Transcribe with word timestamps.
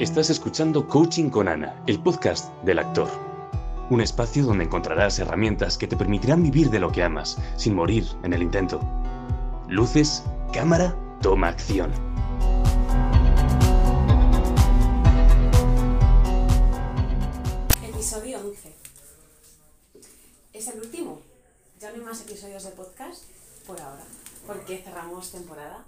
Estás 0.00 0.30
escuchando 0.30 0.86
Coaching 0.86 1.28
con 1.28 1.48
Ana, 1.48 1.82
el 1.88 2.00
podcast 2.00 2.54
del 2.62 2.78
actor. 2.78 3.10
Un 3.90 4.00
espacio 4.00 4.44
donde 4.44 4.62
encontrarás 4.62 5.18
herramientas 5.18 5.76
que 5.76 5.88
te 5.88 5.96
permitirán 5.96 6.40
vivir 6.40 6.70
de 6.70 6.78
lo 6.78 6.92
que 6.92 7.02
amas, 7.02 7.36
sin 7.56 7.74
morir 7.74 8.06
en 8.22 8.32
el 8.32 8.42
intento. 8.44 8.80
Luces, 9.66 10.22
cámara, 10.52 10.96
toma 11.20 11.48
acción. 11.48 11.90
Episodio 17.82 18.38
11. 18.38 18.72
Es 20.52 20.68
el 20.68 20.80
último. 20.80 21.22
Ya 21.80 21.90
no 21.90 21.96
hay 21.96 22.02
más 22.02 22.20
episodios 22.20 22.62
de 22.62 22.70
podcast 22.70 23.24
por 23.66 23.80
ahora, 23.80 24.04
porque 24.46 24.78
cerramos 24.78 25.32
temporada. 25.32 25.84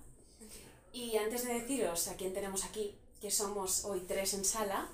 Y 0.92 1.16
antes 1.16 1.46
de 1.46 1.54
deciros 1.54 2.08
a 2.08 2.16
quién 2.16 2.34
tenemos 2.34 2.64
aquí, 2.64 2.96
que 3.20 3.30
somos 3.30 3.84
hoy 3.84 4.00
tres 4.00 4.34
en 4.34 4.44
sala, 4.44 4.88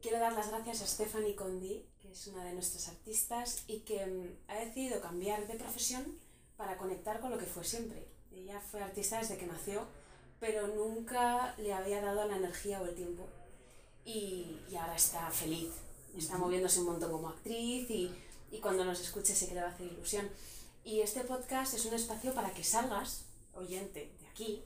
quiero 0.00 0.18
dar 0.18 0.32
las 0.32 0.48
gracias 0.48 0.80
a 0.82 0.86
Stephanie 0.86 1.34
Condi, 1.34 1.84
que 2.00 2.10
es 2.10 2.26
una 2.26 2.42
de 2.44 2.54
nuestras 2.54 2.88
artistas 2.88 3.64
y 3.66 3.80
que 3.80 4.06
mm, 4.06 4.50
ha 4.50 4.54
decidido 4.54 5.00
cambiar 5.00 5.46
de 5.46 5.54
profesión 5.54 6.18
para 6.56 6.78
conectar 6.78 7.20
con 7.20 7.30
lo 7.30 7.38
que 7.38 7.44
fue 7.44 7.64
siempre. 7.64 8.08
Ella 8.32 8.60
fue 8.60 8.82
artista 8.82 9.18
desde 9.18 9.36
que 9.36 9.46
nació, 9.46 9.86
pero 10.40 10.68
nunca 10.68 11.54
le 11.58 11.74
había 11.74 12.00
dado 12.00 12.26
la 12.26 12.36
energía 12.36 12.80
o 12.80 12.86
el 12.86 12.94
tiempo. 12.94 13.28
Y, 14.04 14.58
y 14.70 14.76
ahora 14.76 14.96
está 14.96 15.30
feliz, 15.30 15.70
está 16.16 16.38
moviéndose 16.38 16.80
un 16.80 16.86
montón 16.86 17.12
como 17.12 17.28
actriz 17.28 17.90
y, 17.90 18.10
y 18.50 18.58
cuando 18.60 18.84
nos 18.86 19.00
escuche 19.00 19.34
sé 19.34 19.46
que 19.46 19.54
le 19.54 19.60
va 19.60 19.68
a 19.68 19.72
hacer 19.72 19.86
ilusión. 19.86 20.28
Y 20.82 21.00
este 21.00 21.20
podcast 21.24 21.74
es 21.74 21.84
un 21.84 21.92
espacio 21.92 22.32
para 22.32 22.54
que 22.54 22.64
salgas, 22.64 23.26
oyente, 23.52 24.10
de 24.18 24.26
aquí 24.28 24.64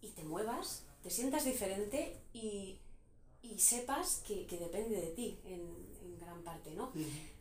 y 0.00 0.08
te 0.10 0.24
muevas 0.24 0.82
te 1.02 1.10
sientas 1.10 1.44
diferente 1.44 2.16
y, 2.32 2.78
y 3.42 3.58
sepas 3.58 4.22
que, 4.26 4.46
que, 4.46 4.58
depende 4.58 4.96
de 4.96 5.08
ti 5.08 5.38
en, 5.44 5.60
en 6.02 6.18
gran 6.18 6.42
parte, 6.42 6.70
¿no? 6.72 6.92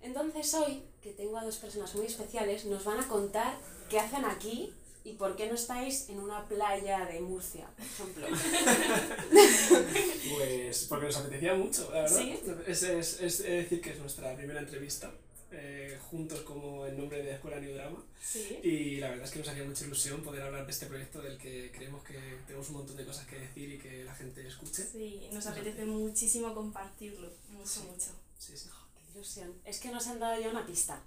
Entonces 0.02 0.54
hoy, 0.54 0.84
que 1.02 1.14
tengo 1.14 1.38
a 1.38 1.44
dos 1.44 1.58
personas 1.58 1.94
muy 1.96 2.06
especiales, 2.06 2.66
nos 2.66 2.84
van 2.84 3.00
a 3.00 3.08
contar 3.08 3.58
qué 3.90 4.00
hacen 4.00 4.26
aquí 4.26 4.74
y 5.04 5.14
por 5.14 5.36
qué 5.38 5.48
no 5.48 5.56
estáis 5.56 6.10
en 6.10 6.20
una 6.20 6.46
playa 6.48 7.06
de 7.06 7.22
Murcia, 7.22 7.70
por 7.78 7.86
ejemplo. 7.86 8.28
pues 10.36 10.86
porque 10.90 11.06
nos 11.06 11.18
apetecía 11.18 11.56
mucho, 11.56 11.90
la 11.94 12.02
verdad. 12.02 12.18
¿Sí? 12.18 12.40
Es, 12.68 12.84
es, 12.84 13.22
es 13.22 13.44
decir 13.44 13.82
que 13.82 13.92
es 13.92 14.00
nuestra 14.00 14.36
primera 14.36 14.60
entrevista. 14.60 15.14
Eh, 15.52 15.98
juntos 16.10 16.42
como 16.42 16.86
el 16.86 16.98
nombre 16.98 17.24
de 17.24 17.32
Escuela 17.36 17.60
New 17.60 17.74
Drama. 17.74 18.04
Sí. 18.22 18.60
Y 18.64 18.98
la 18.98 19.10
verdad 19.12 19.26
es 19.26 19.32
que 19.32 19.40
nos 19.40 19.48
hacía 19.48 19.64
mucha 19.64 19.86
ilusión 19.86 20.22
poder 20.22 20.42
hablar 20.42 20.66
de 20.66 20.72
este 20.72 20.88
proyecto 20.88 21.22
del 21.22 21.38
que 21.38 21.72
creemos 21.72 22.04
que 22.04 22.16
tenemos 22.46 22.68
un 22.70 22.76
montón 22.76 22.98
de 22.98 23.06
cosas 23.06 23.26
que 23.28 23.38
decir 23.40 23.72
y 23.72 23.78
que 23.78 24.04
la 24.04 24.14
gente 24.14 24.46
escuche. 24.46 24.84
Sí, 24.86 25.30
nos 25.32 25.48
apetece 25.48 25.86
muchísimo 25.86 26.54
compartirlo, 26.54 27.32
mucho, 27.50 27.70
Sí. 27.70 27.80
mucho. 27.90 28.12
Sí, 28.38 28.58
sí. 28.58 28.70
Qué 28.98 29.12
ilusión. 29.14 29.54
Es 29.64 29.80
que 29.80 29.90
nos 29.90 30.06
han 30.08 30.20
dado 30.20 30.40
ya 30.42 30.50
una 30.50 30.66
pista. 30.66 31.02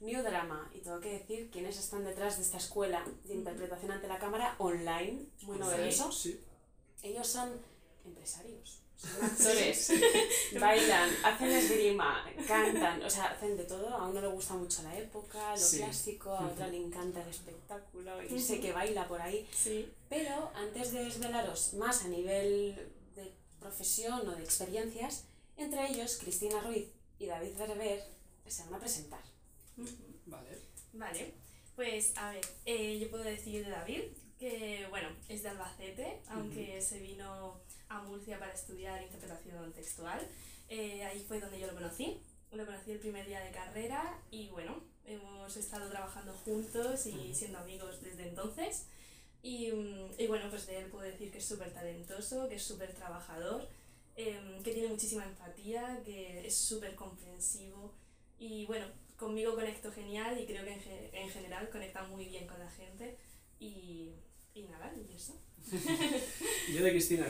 New 0.00 0.22
Drama, 0.22 0.70
y 0.74 0.80
tengo 0.80 1.00
que 1.00 1.12
decir 1.20 1.48
quiénes 1.50 1.78
están 1.78 2.04
detrás 2.04 2.36
de 2.36 2.42
esta 2.42 2.56
escuela 2.58 3.04
de 3.24 3.34
interpretación 3.34 3.92
ante 3.92 4.08
la 4.08 4.18
cámara 4.18 4.56
online, 4.58 5.24
muy 5.42 5.56
novedoso. 5.56 6.10
Sí. 6.12 6.40
Ellos 7.02 7.26
son 7.28 7.48
empresarios, 8.04 8.80
son 9.04 9.24
actores, 9.24 9.92
bailan, 10.60 11.10
hacen 11.24 11.50
esgrima, 11.50 12.24
cantan, 12.46 13.02
o 13.02 13.10
sea, 13.10 13.26
hacen 13.26 13.56
de 13.56 13.64
todo. 13.64 13.88
A 13.88 14.08
uno 14.08 14.20
le 14.20 14.28
gusta 14.28 14.54
mucho 14.54 14.82
la 14.82 14.96
época, 14.98 15.50
lo 15.52 15.56
Sí. 15.56 15.78
clásico, 15.78 16.30
a 16.34 16.46
otra 16.48 16.68
le 16.68 16.78
encanta 16.78 17.22
el 17.22 17.28
espectáculo 17.28 18.22
y 18.22 18.40
sé 18.40 18.60
que 18.60 18.72
baila 18.72 19.06
por 19.08 19.20
ahí. 19.20 19.46
Sí. 19.52 19.88
Pero 20.08 20.50
antes 20.54 20.92
de 20.92 21.04
desvelaros 21.04 21.74
más 21.74 22.04
a 22.04 22.08
nivel 22.08 22.92
de 23.14 23.32
profesión 23.60 24.26
o 24.28 24.32
de 24.34 24.42
experiencias, 24.42 25.24
entre 25.56 25.88
ellos 25.90 26.18
Cristina 26.20 26.60
Ruiz 26.60 26.88
y 27.18 27.26
David 27.26 27.56
Berber 27.56 28.04
se 28.46 28.64
van 28.64 28.74
a 28.74 28.78
presentar. 28.78 29.20
Vale. 30.26 30.58
Vale, 30.92 31.34
pues 31.74 32.12
a 32.16 32.30
ver, 32.30 32.44
eh, 32.66 32.98
yo 33.00 33.10
puedo 33.10 33.24
decir 33.24 33.64
de 33.64 33.70
David 33.70 34.02
que, 34.38 34.86
bueno, 34.90 35.08
es 35.28 35.42
de 35.42 35.48
Albacete, 35.48 36.20
aunque 36.28 36.80
se 36.82 36.98
vino 37.00 37.60
a 37.98 38.02
Murcia 38.02 38.38
para 38.38 38.52
estudiar 38.52 39.02
interpretación 39.02 39.72
textual. 39.72 40.20
Eh, 40.68 41.02
ahí 41.04 41.24
fue 41.26 41.40
donde 41.40 41.60
yo 41.60 41.66
lo 41.66 41.74
conocí. 41.74 42.18
Lo 42.52 42.64
conocí 42.66 42.92
el 42.92 42.98
primer 43.00 43.26
día 43.26 43.40
de 43.40 43.50
carrera 43.50 44.18
y, 44.30 44.48
bueno, 44.48 44.80
hemos 45.04 45.56
estado 45.56 45.90
trabajando 45.90 46.32
juntos 46.44 47.06
y 47.06 47.34
siendo 47.34 47.58
amigos 47.58 48.00
desde 48.02 48.28
entonces. 48.28 48.86
Y, 49.42 49.72
mm, 49.72 50.12
y 50.18 50.26
bueno, 50.26 50.48
pues 50.50 50.66
de 50.66 50.78
él 50.78 50.86
puedo 50.86 51.04
decir 51.04 51.30
que 51.30 51.38
es 51.38 51.44
súper 51.44 51.72
talentoso, 51.74 52.48
que 52.48 52.54
es 52.54 52.62
súper 52.62 52.94
trabajador, 52.94 53.68
em, 54.16 54.62
que 54.62 54.72
tiene 54.72 54.88
muchísima 54.88 55.24
empatía, 55.24 56.00
que 56.04 56.46
es 56.46 56.56
súper 56.56 56.94
comprensivo 56.94 57.92
y 58.38 58.64
bueno, 58.66 58.86
conmigo 59.16 59.54
conecto 59.54 59.90
genial 59.92 60.40
y 60.40 60.46
creo 60.46 60.64
que 60.64 60.72
en, 60.74 60.80
ge- 60.80 61.10
en 61.12 61.28
general 61.30 61.68
conecta 61.70 62.04
muy 62.04 62.24
bien 62.26 62.46
con 62.46 62.58
la 62.58 62.70
gente 62.70 63.16
y, 63.60 64.12
y 64.54 64.62
nada, 64.62 64.92
y 64.96 65.12
eso. 65.14 65.34
Yo 66.72 66.82
de 66.84 66.90
Cristina, 66.90 67.26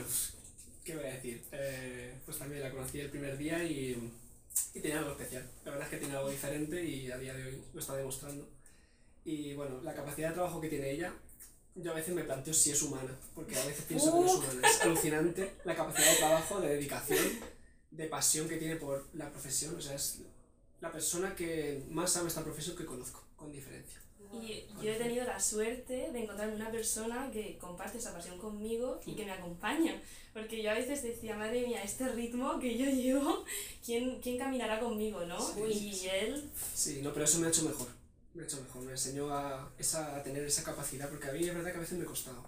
¿qué 0.84 0.96
voy 0.96 1.06
a 1.06 1.14
decir? 1.14 1.42
Eh, 1.52 2.14
pues 2.24 2.38
también 2.38 2.62
la 2.62 2.70
conocí 2.70 3.00
el 3.00 3.10
primer 3.10 3.36
día 3.36 3.64
y, 3.64 4.12
y 4.74 4.80
tenía 4.80 4.98
algo 4.98 5.12
especial. 5.12 5.50
La 5.64 5.72
verdad 5.72 5.86
es 5.86 5.90
que 5.90 5.98
tiene 5.98 6.16
algo 6.16 6.30
diferente 6.30 6.84
y 6.84 7.10
a 7.10 7.18
día 7.18 7.34
de 7.34 7.46
hoy 7.46 7.62
lo 7.72 7.80
está 7.80 7.96
demostrando. 7.96 8.48
Y 9.24 9.54
bueno, 9.54 9.80
la 9.82 9.94
capacidad 9.94 10.28
de 10.28 10.34
trabajo 10.34 10.60
que 10.60 10.68
tiene 10.68 10.90
ella, 10.90 11.14
yo 11.74 11.90
a 11.90 11.94
veces 11.94 12.14
me 12.14 12.24
planteo 12.24 12.52
si 12.52 12.70
es 12.70 12.82
humana, 12.82 13.18
porque 13.34 13.56
a 13.58 13.64
veces 13.64 13.84
pienso 13.86 14.12
que 14.12 14.20
no 14.20 14.26
es 14.26 14.34
humana. 14.34 14.68
Es 14.68 14.80
alucinante 14.82 15.54
la 15.64 15.74
capacidad 15.74 16.10
de 16.10 16.16
trabajo, 16.18 16.60
de 16.60 16.68
dedicación, 16.68 17.24
de 17.90 18.06
pasión 18.06 18.48
que 18.48 18.58
tiene 18.58 18.76
por 18.76 19.08
la 19.14 19.30
profesión. 19.30 19.74
O 19.74 19.80
sea, 19.80 19.94
es 19.94 20.20
la 20.80 20.92
persona 20.92 21.34
que 21.34 21.82
más 21.88 22.14
ama 22.16 22.28
esta 22.28 22.44
profesión 22.44 22.76
que 22.76 22.84
conozco, 22.84 23.24
con 23.36 23.50
diferencia. 23.50 24.00
Y 24.42 24.66
yo 24.82 24.92
he 24.92 24.96
tenido 24.96 25.24
la 25.24 25.38
suerte 25.40 26.10
de 26.12 26.22
encontrarme 26.22 26.54
una 26.54 26.70
persona 26.70 27.30
que 27.32 27.58
comparte 27.58 27.98
esa 27.98 28.12
pasión 28.12 28.38
conmigo 28.38 29.00
y 29.06 29.14
que 29.14 29.24
me 29.24 29.32
acompaña. 29.32 30.00
Porque 30.32 30.62
yo 30.62 30.70
a 30.70 30.74
veces 30.74 31.02
decía, 31.02 31.36
madre 31.36 31.66
mía, 31.66 31.82
este 31.82 32.08
ritmo 32.08 32.58
que 32.58 32.76
yo 32.76 32.86
llevo, 32.86 33.44
¿quién, 33.84 34.20
quién 34.20 34.36
caminará 34.36 34.80
conmigo, 34.80 35.24
no? 35.24 35.40
Sí. 35.40 35.60
Y 35.62 36.08
él, 36.08 36.50
Sí, 36.74 37.00
no, 37.02 37.12
pero 37.12 37.24
eso 37.24 37.38
me 37.38 37.46
ha 37.46 37.50
hecho 37.50 37.62
mejor. 37.62 37.88
Me 38.34 38.42
ha 38.42 38.44
hecho 38.46 38.60
mejor, 38.60 38.82
me 38.82 38.92
enseñó 38.92 39.32
a, 39.32 39.72
esa, 39.78 40.16
a 40.16 40.22
tener 40.24 40.42
esa 40.44 40.64
capacidad, 40.64 41.08
porque 41.08 41.28
a 41.28 41.32
mí 41.32 41.44
es 41.44 41.54
verdad 41.54 41.70
que 41.70 41.76
a 41.76 41.80
veces 41.80 41.98
me 41.98 42.04
costaba. 42.04 42.42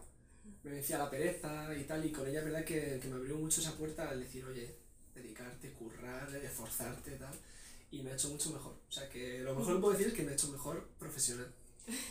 Me 0.64 0.72
decía 0.72 0.98
la 0.98 1.08
pereza 1.08 1.72
y 1.76 1.84
tal, 1.84 2.04
y 2.04 2.10
con 2.10 2.26
ella 2.26 2.41
es 2.41 2.44
verdad 2.44 2.64
que, 2.64 2.98
que 3.00 3.06
me 3.08 3.14
abrió 3.14 3.36
mucho 3.36 3.60
esa 3.60 3.76
puerta 3.76 4.08
al 4.10 4.18
decir, 4.18 4.44
oye, 4.44 4.74
dedicarte, 5.14 5.72
currar, 5.72 6.28
esforzarte 6.34 7.14
y 7.14 7.18
tal. 7.18 7.34
Y 7.92 8.03
me 8.03 8.10
ha 8.10 8.14
hecho 8.14 8.30
mucho 8.30 8.50
mejor. 8.50 8.74
O 8.88 8.92
sea 8.92 9.08
que 9.08 9.38
lo 9.38 9.54
mejor 9.54 9.76
que 9.76 9.80
puedo 9.80 9.92
decir 9.92 10.08
es 10.08 10.14
que 10.14 10.22
me 10.24 10.32
ha 10.32 10.34
hecho 10.34 10.48
mejor 10.48 10.88
profesional. 10.98 11.53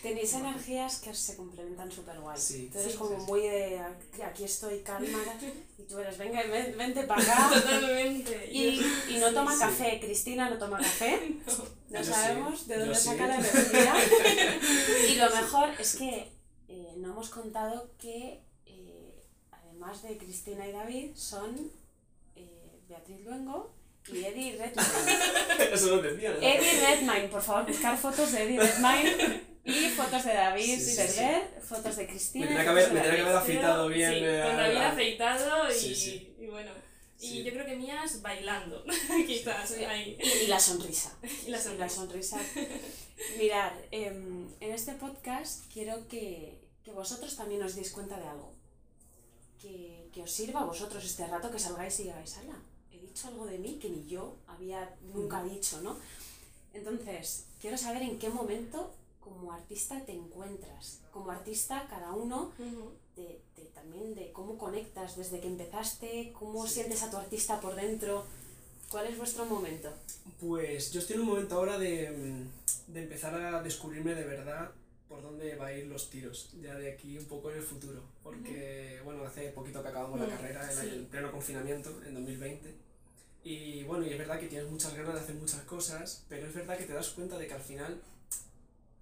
Tenéis 0.01 0.33
energías 0.33 0.99
que 1.01 1.13
se 1.13 1.35
complementan 1.35 1.91
súper 1.91 2.17
guay. 2.21 2.39
Sí. 2.39 2.71
Sí, 2.73 2.93
como 2.97 3.09
sí, 3.11 3.15
sí. 3.19 3.25
muy 3.31 3.41
de 3.41 3.81
"Aquí- 4.23 4.45
estoy 4.45 4.79
calma 4.79 5.19
y 5.77 5.83
tú 5.83 5.99
eres 5.99 6.17
venga 6.17 6.41
ven- 6.43 6.77
vente 6.77 7.03
para 7.03 7.21
acá 7.21 7.49
totalmente. 7.53 8.49
y, 8.51 8.79
y 9.09 9.17
no 9.19 9.33
toma 9.33 9.53
Sí. 9.53 9.59
café 9.59 9.99
Cristina 9.99 10.49
no 10.49 10.57
toma 10.57 10.77
café 10.77 11.35
no 11.89 12.03
sabemos 12.03 12.67
de 12.67 12.75
yo 12.75 12.79
dónde 12.81 12.95
sí. 12.95 13.05
saca 13.05 13.27
la 13.27 13.35
energía 13.35 13.95
y 15.09 15.15
lo 15.15 15.29
mejor 15.29 15.69
es 15.77 15.95
que 15.97 16.31
eh, 16.69 16.93
no 16.97 17.11
hemos 17.11 17.29
contado 17.29 17.91
que 17.99 18.41
eh, 18.65 19.23
además 19.51 20.03
de 20.03 20.17
Cristina 20.17 20.65
y 20.67 20.71
David 20.71 21.11
son 21.15 21.69
eh, 22.37 22.79
Beatriz 22.87 23.19
Luengo 23.25 23.73
y 24.07 24.23
Eddie 24.23 24.55
Redmayne 24.57 25.73
eso 25.73 25.87
no 25.87 25.95
entendía, 25.95 26.31
¿no? 26.31 26.37
Eddie 26.37 26.79
Redmayne 26.79 27.27
por 27.27 27.41
favor 27.41 27.67
buscar 27.67 27.97
fotos 27.97 28.31
de 28.31 28.43
Eddie 28.43 28.59
Redmayne 28.61 29.54
y 29.65 29.89
fotos 29.89 30.23
de 30.25 30.33
David 30.33 30.79
Sí, 30.79 30.91
sí, 30.91 30.97
Berber 30.97 31.61
fotos 31.61 31.95
de 31.95 32.03
Me 32.03 32.09
Cristina 32.09 32.45
tenía 32.47 32.61
que 32.61 32.65
y 32.65 32.69
haber, 32.69 32.93
me 32.93 33.01
que 33.01 33.07
haber 33.07 33.27
afeitado 33.35 33.87
bien. 33.89 34.11
Sí, 34.11 34.19
eh, 34.23 34.43
con 34.45 34.57
David 34.57 34.77
afeitado 34.77 35.71
y, 35.71 35.73
Sí, 35.73 35.95
sí. 35.95 36.35
y 36.39 36.45
bueno. 36.47 36.71
Y 37.19 37.27
Sí. 37.29 37.43
yo 37.43 37.51
creo 37.53 37.65
que 37.65 37.75
mías 37.77 38.21
bailando, 38.21 38.83
quizás, 39.27 39.71
ahí. 39.71 40.17
Y, 40.21 40.43
y 40.43 40.47
la 40.47 40.59
sonrisa. 40.59 41.17
Y 41.47 41.49
la 41.49 41.57
Sí, 41.57 41.63
sonrisa. 41.69 41.89
sonrisa. 41.89 42.39
Mirad, 43.39 43.71
em, 43.91 44.47
en 44.59 44.71
este 44.71 44.93
podcast 44.93 45.63
quiero 45.73 46.07
que, 46.07 46.59
que 46.83 46.91
vosotros 46.91 47.35
también 47.35 47.63
os 47.63 47.75
deis 47.75 47.91
cuenta 47.91 48.19
de 48.19 48.27
algo. 48.27 48.53
Que, 49.61 50.09
que 50.13 50.21
os 50.21 50.31
sirva 50.31 50.59
a 50.61 50.65
vosotros 50.65 51.03
este 51.03 51.25
rato 51.25 51.49
que 51.49 51.57
salgáis 51.57 51.99
y 51.99 52.03
digáis, 52.03 52.37
ala, 52.37 52.59
he 52.91 52.99
dicho 52.99 53.27
algo 53.29 53.45
de 53.47 53.57
mí 53.57 53.79
que 53.81 53.89
ni 53.89 54.05
yo 54.05 54.37
había 54.47 54.93
nunca 55.13 55.41
dicho, 55.43 55.81
¿no? 55.81 55.97
Entonces, 56.73 57.45
quiero 57.59 57.77
saber 57.77 58.03
en 58.03 58.19
qué 58.19 58.29
momento 58.29 58.93
como 59.25 59.51
artista 59.51 60.05
te 60.05 60.13
encuentras. 60.13 61.01
Como 61.11 61.31
artista, 61.31 61.87
cada 61.89 62.13
uno 62.13 62.51
de, 63.15 63.41
de- 63.57 63.65
también 63.73 64.13
de 64.15 64.31
cómo 64.31 64.57
conectas 64.57 65.17
desde 65.17 65.39
que 65.41 65.47
empezaste, 65.47 66.31
cómo 66.31 66.65
Sí. 66.67 66.75
sientes 66.75 67.01
a 67.03 67.09
tu 67.11 67.17
artista 67.17 67.59
por 67.59 67.75
dentro. 67.75 68.23
¿Cuál 68.89 69.07
es 69.07 69.17
vuestro 69.17 69.45
momento? 69.45 69.91
Pues 70.39 70.91
yo 70.91 70.99
estoy 70.99 71.15
en 71.15 71.21
un 71.23 71.27
momento 71.29 71.55
ahora 71.55 71.77
de, 71.79 72.45
de 72.87 73.01
empezar 73.03 73.33
a 73.33 73.61
descubrirme 73.63 74.13
de 74.13 74.23
verdad 74.25 74.71
por 75.09 75.21
dónde 75.21 75.55
va 75.55 75.67
a 75.67 75.73
ir 75.73 75.87
los 75.87 76.09
tiros, 76.09 76.51
ya 76.61 76.75
de 76.75 76.91
aquí 76.93 77.17
un 77.17 77.25
poco 77.25 77.49
en 77.51 77.57
el 77.57 77.63
futuro. 77.63 78.01
Porque, 78.23 78.99
bueno, 79.03 79.23
hace 79.23 79.49
poquito 79.49 79.81
que 79.81 79.89
acabamos 79.89 80.19
la 80.19 80.27
Mm, 80.27 80.29
carrera, 80.29 80.71
en 80.71 80.77
sí. 80.77 80.87
el 80.87 81.05
pleno 81.07 81.31
confinamiento, 81.31 81.89
en 82.05 82.13
2020. 82.13 82.73
Y 83.43 83.83
bueno, 83.83 84.05
y 84.05 84.09
es 84.13 84.17
verdad 84.17 84.39
que 84.39 84.47
tienes 84.47 84.69
muchas 84.69 84.93
ganas 84.95 85.13
de 85.15 85.19
hacer 85.21 85.35
muchas 85.35 85.61
cosas, 85.61 86.23
pero 86.27 86.47
es 86.47 86.53
verdad 86.53 86.77
que 86.77 86.85
te 86.85 86.93
das 86.93 87.09
cuenta 87.09 87.37
de 87.37 87.47
que 87.47 87.53
al 87.53 87.61
final 87.61 88.01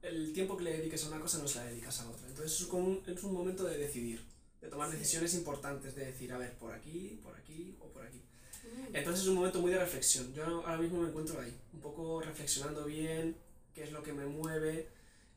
el 0.03 0.31
tiempo 0.33 0.55
que 0.57 0.63
le 0.65 0.77
dediques 0.77 1.03
a 1.05 1.07
una 1.07 1.19
cosa 1.19 1.39
no 1.39 1.47
se 1.47 1.59
la 1.59 1.65
dedicas 1.65 1.99
a 2.01 2.09
otra. 2.09 2.27
Entonces 2.27 2.61
es, 2.61 2.67
como 2.67 2.85
un, 2.87 3.03
es 3.07 3.23
un 3.23 3.33
momento 3.33 3.63
de 3.63 3.77
decidir, 3.77 4.23
de 4.61 4.67
tomar 4.69 4.91
decisiones 4.91 5.33
importantes, 5.33 5.95
de 5.95 6.05
decir, 6.05 6.31
a 6.31 6.37
ver, 6.37 6.53
por 6.57 6.71
aquí, 6.73 7.19
por 7.23 7.35
aquí 7.35 7.75
o 7.79 7.87
por 7.87 8.05
aquí. 8.05 8.21
Entonces 8.93 9.23
es 9.23 9.27
un 9.29 9.35
momento 9.35 9.59
muy 9.59 9.71
de 9.71 9.79
reflexión. 9.79 10.33
Yo 10.33 10.43
ahora 10.45 10.77
mismo 10.77 11.01
me 11.01 11.09
encuentro 11.09 11.39
ahí, 11.41 11.53
un 11.73 11.79
poco 11.81 12.21
reflexionando 12.21 12.85
bien 12.85 13.35
qué 13.73 13.83
es 13.83 13.91
lo 13.91 14.03
que 14.03 14.13
me 14.13 14.25
mueve, 14.25 14.87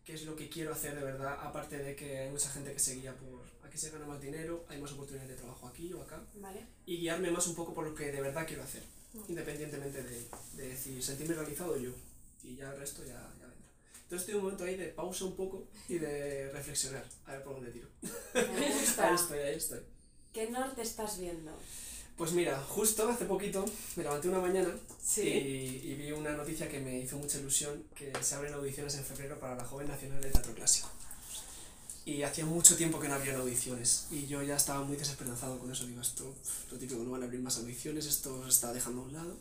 qué 0.05 0.15
es 0.15 0.25
lo 0.25 0.37
que 0.37 0.49
quiero 0.49 0.73
hacer 0.73 0.95
de 0.95 1.03
verdad, 1.03 1.39
aparte 1.43 1.79
de 1.79 1.97
que 1.97 2.19
hay 2.19 2.31
mucha 2.31 2.49
gente 2.51 2.73
que 2.73 2.79
se 2.79 2.95
guía 2.97 3.15
por 3.17 3.45
aquí 3.67 3.77
se 3.79 3.91
gana 3.91 4.07
más 4.07 4.21
dinero, 4.21 4.65
hay 4.69 4.81
más 4.81 4.93
oportunidades 4.93 5.31
de 5.31 5.37
trabajo 5.37 5.67
aquí 5.67 5.93
o 5.93 6.01
acá, 6.03 6.23
Vale. 6.37 6.65
y 6.87 6.99
guiarme 6.99 7.31
más 7.33 7.47
un 7.49 7.57
poco 7.57 7.75
por 7.75 7.85
lo 7.85 7.95
que 7.95 8.13
de 8.13 8.21
verdad 8.21 8.47
quiero 8.47 8.63
hacer, 8.63 8.83
Mm. 9.15 9.21
independientemente 9.31 10.03
de, 10.03 10.27
de 10.55 10.69
decir, 10.69 11.03
sentirme 11.03 11.35
realizado 11.35 11.77
yo, 11.77 11.91
y 12.45 12.55
ya 12.55 12.71
el 12.73 12.79
resto 12.79 13.05
ya, 13.05 13.33
ya. 13.41 13.46
Entonces 14.07 14.29
en 14.29 14.37
un 14.37 14.43
momento 14.43 14.65
ahí 14.65 14.77
de 14.77 14.87
pausa 14.87 15.25
un 15.25 15.35
poco 15.35 15.67
y 15.89 15.99
de 15.99 16.49
reflexionar, 16.53 17.05
a 17.27 17.33
ver 17.33 17.43
por 17.43 17.55
dónde 17.57 17.73
tiro. 17.73 17.89
Me 18.35 18.73
gusta. 18.81 19.09
Ahí 19.09 19.15
estoy, 19.17 19.39
ahí 19.41 19.57
estoy. 19.57 19.81
¿Qué 20.33 20.49
norte 20.51 20.83
estás 20.83 21.19
viendo? 21.19 21.51
Pues 22.17 22.33
mira, 22.33 22.59
justo 22.63 23.09
hace 23.09 23.25
poquito 23.27 23.65
me 23.97 24.03
levanté 24.05 24.29
una 24.29 24.39
mañana 24.39 24.75
Sí. 25.03 25.23
y, 25.23 25.91
y 25.91 25.95
vi 25.97 26.13
una 26.13 26.33
noticia 26.33 26.69
que 26.69 26.79
me 26.81 26.99
hizo 27.01 27.19
mucha 27.19 27.39
ilusión, 27.39 27.85
que 27.95 28.13
se 28.23 28.35
abren 28.37 28.55
audiciones 28.55 28.95
en 28.95 29.05
febrero 29.05 29.39
para 29.41 29.57
la 29.57 29.65
Joven 29.65 29.89
Nacional 29.89 30.21
de 30.23 30.31
Teatro 30.31 30.55
Clásico. 30.55 30.89
Y 32.05 32.23
hacía 32.23 32.47
mucho 32.47 32.77
tiempo 32.77 33.01
que 33.01 33.09
no 33.09 33.15
había 33.15 33.37
audiciones 33.37 34.07
y 34.13 34.27
yo 34.29 34.41
ya 34.43 34.55
estaba 34.57 34.85
muy 34.85 34.97
desesperanzado 34.97 35.59
con 35.59 35.73
eso. 35.73 35.85
Digo, 35.85 36.01
esto, 36.01 36.33
lo 36.71 36.79
típico, 36.79 37.03
no 37.03 37.11
van 37.11 37.23
a 37.23 37.27
abrir 37.27 37.41
más 37.41 37.59
audiciones, 37.59 38.07
esto 38.07 38.45
se 38.45 38.51
está 38.51 38.73
dejando 38.73 39.03
a 39.03 39.05
un 39.07 39.13
lado. 39.13 39.37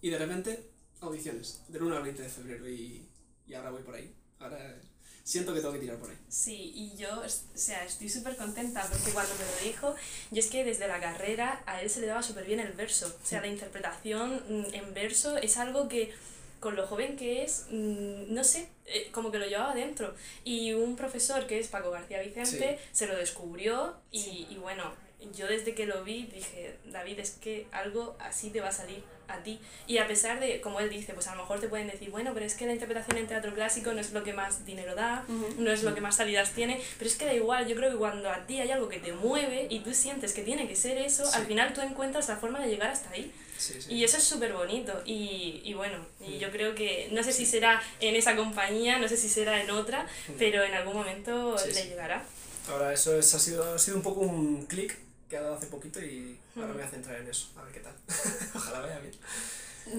Y 0.00 0.10
de 0.10 0.18
repente, 0.18 0.70
audiciones, 1.00 1.60
del 1.68 1.82
1 1.82 1.96
al 1.96 2.02
20 2.04 2.22
de 2.22 2.28
febrero 2.28 2.68
y, 2.70 3.04
y 3.46 3.54
ahora 3.54 3.70
voy 3.70 3.82
por 3.82 3.94
ahí. 3.94 4.12
Ahora 4.38 4.74
siento 5.22 5.54
que 5.54 5.60
tengo 5.60 5.72
que 5.72 5.80
tirar 5.80 5.96
por 5.98 6.10
ahí. 6.10 6.16
Sí, 6.28 6.72
y 6.74 6.96
yo, 6.96 7.20
o 7.20 7.28
sea, 7.28 7.84
estoy 7.84 8.08
súper 8.08 8.36
contenta 8.36 8.86
porque 8.90 9.10
cuando 9.12 9.32
me 9.34 9.44
lo 9.44 9.64
dijo, 9.64 9.94
yo 10.30 10.38
es 10.40 10.48
que 10.48 10.64
desde 10.64 10.86
la 10.86 11.00
carrera 11.00 11.62
a 11.66 11.80
él 11.80 11.88
se 11.88 12.00
le 12.00 12.06
daba 12.06 12.22
súper 12.22 12.44
bien 12.44 12.60
el 12.60 12.72
verso. 12.72 13.06
O 13.22 13.26
sea, 13.26 13.40
la 13.40 13.46
interpretación 13.46 14.42
mm, 14.48 14.74
en 14.74 14.94
verso 14.94 15.36
es 15.38 15.56
algo 15.56 15.88
que 15.88 16.12
con 16.60 16.76
lo 16.76 16.86
joven 16.86 17.16
que 17.16 17.42
es, 17.44 17.66
mm, 17.70 18.32
no 18.34 18.42
sé, 18.44 18.68
eh, 18.86 19.10
como 19.12 19.30
que 19.30 19.38
lo 19.38 19.46
llevaba 19.46 19.74
dentro. 19.74 20.14
Y 20.44 20.72
un 20.72 20.96
profesor 20.96 21.46
que 21.46 21.58
es 21.58 21.68
Paco 21.68 21.90
García 21.90 22.20
Vicente 22.20 22.78
se 22.92 23.06
lo 23.06 23.16
descubrió 23.16 23.96
y, 24.10 24.20
Sí. 24.20 24.46
y 24.50 24.56
bueno, 24.56 24.92
yo 25.34 25.46
desde 25.46 25.74
que 25.74 25.86
lo 25.86 26.04
vi 26.04 26.26
dije, 26.26 26.78
David, 26.86 27.18
es 27.20 27.30
que 27.32 27.66
algo 27.72 28.14
así 28.18 28.50
te 28.50 28.60
va 28.60 28.68
a 28.68 28.72
salir 28.72 29.02
a 29.28 29.42
ti. 29.42 29.58
Y 29.86 29.98
a 29.98 30.06
pesar 30.06 30.40
de, 30.40 30.60
como 30.60 30.80
él 30.80 30.90
dice, 30.90 31.14
pues 31.14 31.26
a 31.28 31.32
lo 31.34 31.42
mejor 31.42 31.60
te 31.60 31.68
pueden 31.68 31.88
decir, 31.88 32.10
bueno, 32.10 32.32
pero 32.34 32.46
es 32.46 32.54
que 32.54 32.66
la 32.66 32.72
interpretación 32.72 33.18
en 33.18 33.26
teatro 33.26 33.54
clásico 33.54 33.92
no 33.92 34.00
es 34.00 34.12
lo 34.12 34.22
que 34.24 34.32
más 34.32 34.64
dinero 34.64 34.94
da, 34.94 35.24
Ujú. 35.28 35.54
no 35.62 35.70
es 35.72 35.82
lo 35.82 35.94
que 35.94 36.00
más 36.00 36.16
salidas 36.16 36.50
tiene, 36.52 36.80
pero 36.98 37.08
es 37.10 37.16
que 37.16 37.24
da 37.26 37.34
igual, 37.34 37.66
yo 37.66 37.76
creo 37.76 37.90
que 37.90 37.96
cuando 37.96 38.30
a 38.30 38.46
ti 38.46 38.60
hay 38.60 38.70
algo 38.70 38.88
que 38.88 38.98
te 38.98 39.12
mueve 39.12 39.66
y 39.70 39.80
tú 39.80 39.92
sientes 39.94 40.32
que 40.32 40.42
tiene 40.42 40.68
que 40.68 40.76
ser 40.76 40.98
eso, 40.98 41.24
Sí. 41.26 41.32
al 41.34 41.46
final 41.46 41.72
tú 41.72 41.80
encuentras 41.80 42.28
la 42.28 42.36
forma 42.36 42.60
de 42.60 42.68
llegar 42.68 42.90
hasta 42.90 43.10
ahí. 43.10 43.32
Sí, 43.56 43.80
sí. 43.80 43.94
Y 43.94 44.04
eso 44.04 44.16
es 44.16 44.24
súper 44.24 44.52
bonito. 44.52 45.00
Y, 45.06 45.60
y 45.64 45.74
bueno, 45.74 46.04
y 46.26 46.38
yo 46.38 46.50
creo 46.50 46.74
que, 46.74 47.08
no 47.12 47.22
sé 47.22 47.32
si 47.32 47.46
será 47.46 47.80
en 48.00 48.16
esa 48.16 48.34
compañía, 48.36 48.98
no 48.98 49.08
sé 49.08 49.16
si 49.16 49.28
será 49.28 49.62
en 49.62 49.70
otra, 49.70 50.06
pero 50.38 50.62
en 50.64 50.74
algún 50.74 50.94
momento 50.96 51.56
Sí, 51.56 51.68
le 51.68 51.74
sí. 51.74 51.88
llegará. 51.88 52.22
Ahora 52.68 52.92
eso 52.92 53.16
es, 53.18 53.32
ha, 53.34 53.38
sido, 53.38 53.74
ha 53.74 53.78
sido 53.78 53.96
un 53.96 54.02
poco 54.02 54.20
un 54.20 54.66
clic 54.66 54.96
que 55.28 55.36
ha 55.36 55.42
dado 55.42 55.54
hace 55.54 55.66
poquito 55.66 56.00
y 56.00 56.38
ahora 56.56 56.68
Mm. 56.68 56.70
me 56.70 56.74
voy 56.74 56.82
a 56.82 56.90
centrar 56.90 57.20
en 57.20 57.28
eso, 57.28 57.48
a 57.56 57.62
ver 57.62 57.72
qué 57.72 57.80
tal. 57.80 57.94
Ojalá 58.54 58.80
vaya 58.80 58.98
bien. 59.00 59.14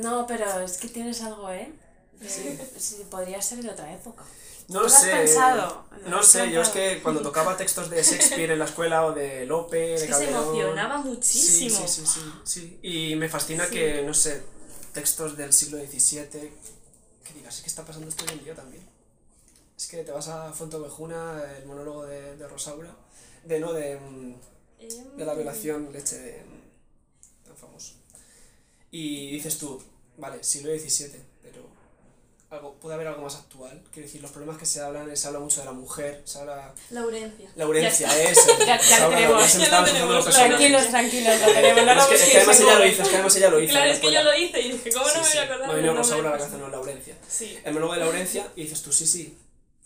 No, 0.01 0.25
pero 0.27 0.62
es 0.62 0.77
que 0.77 0.88
tienes 0.89 1.22
algo, 1.22 1.50
¿eh? 1.51 1.72
Sí. 2.22 2.57
Sí, 2.80 3.06
podría 3.12 3.42
ser 3.42 3.62
de 3.62 3.69
otra 3.69 3.94
época. 3.94 4.24
No 4.68 4.68
¿Tú 4.68 4.74
lo 4.75 4.81
lo 4.81 4.88
has 4.88 5.01
sé. 5.01 5.12
pensado? 5.12 5.86
¿Lo 6.04 6.10
No 6.10 6.24
sé, 6.24 6.50
yo 6.51 6.62
es 6.62 6.69
que 6.69 7.01
cuando 7.04 7.22
tocaba 7.22 7.56
textos 7.56 7.89
de 7.89 8.01
Shakespeare 8.01 8.51
en 8.51 8.60
la 8.60 8.66
escuela 8.66 9.06
o 9.06 9.12
de 9.13 9.45
Lope, 9.45 9.77
de 9.77 9.94
Es 9.95 10.01
que 10.04 10.07
se 10.07 10.12
Calderón, 10.25 10.44
emocionaba 10.44 11.01
Sí, 11.04 11.10
muchísimo. 11.10 11.88
sí, 11.88 12.06
sí, 12.06 12.06
sí, 12.06 12.33
sí. 12.45 12.80
Y 12.81 13.16
me 13.16 13.30
fascina 13.30 13.66
Sí. 13.66 13.74
que, 13.74 14.01
no 14.01 14.13
sé, 14.13 14.42
textos 14.94 15.38
del 15.38 15.54
siglo 15.54 15.77
XVII, 15.77 16.51
que 17.24 17.33
digas, 17.36 17.62
que 17.62 17.68
está 17.68 17.86
pasando 17.86 18.07
esto 18.07 18.24
hoy 18.25 18.31
en 18.39 18.44
día 18.44 18.56
también. 18.56 18.88
Es 19.77 19.88
que 19.88 20.04
te 20.04 20.12
vas 20.12 20.30
a 20.30 20.51
Fontovejuna, 20.54 21.44
el 21.60 21.66
monólogo 21.66 22.06
de, 22.06 22.36
de 22.38 22.48
Rosaura, 22.48 22.95
de 23.44 23.60
no, 23.60 23.74
de, 23.74 24.00
mm, 24.00 24.36
de 24.80 25.25
la 25.25 25.33
violación 25.33 25.92
leche 25.92 26.18
de, 26.19 26.44
mm, 26.44 27.45
tan 27.48 27.57
famoso. 27.57 27.94
Y 28.92 29.31
dices 29.31 29.57
tú, 29.57 29.81
vale, 30.18 30.44
siglo 30.44 30.72
XVII, 30.77 31.22
pero 31.42 31.68
algo, 32.50 32.75
puede 32.75 32.95
haber 32.95 33.07
algo 33.07 33.24
más 33.24 33.36
actual. 33.36 33.83
Quiero 33.92 34.07
decir, 34.07 34.22
los 34.22 34.31
problemas 34.31 34.57
que 34.57 34.66
se 34.66 34.80
hablan, 34.80 35.16
se 35.18 35.27
habla 35.27 35.39
mucho 35.39 35.60
de 35.60 35.66
la 35.66 35.74
mujer, 35.74 36.22
se 36.25 36.39
habla... 36.39 36.74
Laurencia. 36.92 37.50
Laurencia, 37.56 38.24
eso. 38.24 38.57
Ya- 38.66 38.80
tenemos, 39.10 39.57
ya 39.57 39.81
lo. 39.81 40.24
Tranquilos, 40.24 40.88
tranquilos, 40.89 41.42
lo 41.42 41.48
tenemos. 41.48 42.04
Es 42.04 42.07
que, 42.07 42.16
es 42.16 42.24
que 42.24 42.38
busquéis 42.38 42.38
además 42.38 42.60
ella 42.60 42.80
lo 42.80 42.86
hizo, 42.86 43.01
es 43.04 43.10
que 43.10 43.16
además 43.16 43.36
ella 43.36 43.50
lo 43.50 43.60
hizo. 43.60 43.72
Claro, 43.72 43.92
es 43.92 44.00
que 44.00 44.12
yo 44.13 44.24
lo 44.24 44.38
hice 44.38 44.62
y 44.62 44.72
dije, 44.72 44.92
¿cómo 44.92 45.07
no 45.07 45.13
me 45.13 45.19
voy 45.19 45.30
sí. 45.30 45.38
a 45.38 45.44
acordar? 45.44 45.68
No 45.68 45.74
del 45.74 45.81
vino 45.81 45.94
nombre? 45.94 46.04
Rosaura 46.04 46.30
la 46.31 46.38
canción, 46.38 46.62
no 46.62 46.69
Laurencia. 46.69 47.18
Sí. 47.27 47.57
El 47.63 47.74
monólogo 47.74 47.94
de 47.94 48.00
Laurencia 48.00 48.51
y 48.56 48.63
dices 48.63 48.81
tú, 48.81 48.92
sí, 48.94 49.06
sí, 49.07 49.38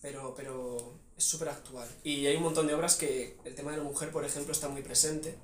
pero, 0.01 0.33
pero 0.35 0.98
es 1.19 1.25
súper 1.25 1.49
actual. 1.49 1.87
Y 2.03 2.25
hay 2.27 2.37
un 2.37 2.43
montón 2.43 2.65
de 2.65 2.73
obras 2.73 2.95
que 2.95 3.37
el 3.43 3.53
tema 3.53 3.71
de 3.71 3.77
la 3.77 3.83
mujer, 3.83 4.09
por 4.11 4.23
ejemplo, 4.25 4.53
está 4.53 4.69
muy 4.69 4.81
presente, 4.81 5.35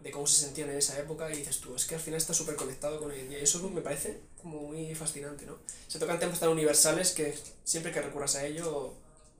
de 0.00 0.10
cómo 0.10 0.26
se 0.26 0.44
sentían 0.44 0.68
en 0.70 0.76
esa 0.78 0.98
época, 0.98 1.32
y 1.32 1.36
dices 1.38 1.60
tú, 1.60 1.74
es 1.74 1.84
que 1.86 1.94
al 1.94 2.00
final 2.00 2.18
está 2.18 2.34
súper 2.34 2.56
conectado 2.56 2.98
con 2.98 3.10
hoy 3.12 3.20
en 3.20 3.28
día. 3.30 3.38
Y 3.38 3.44
eso 3.44 3.58
me 3.70 3.80
parece 3.80 4.20
como 4.42 4.60
muy 4.60 4.92
fascinante, 4.94 5.46
¿no? 5.46 5.56
Se 5.88 5.98
tocan 5.98 6.18
temas 6.18 6.40
tan 6.40 6.48
universales 6.50 7.12
que 7.12 7.38
siempre 7.62 7.92
que 7.92 8.02
recurras 8.02 8.34
a 8.34 8.44
ello, 8.44 8.92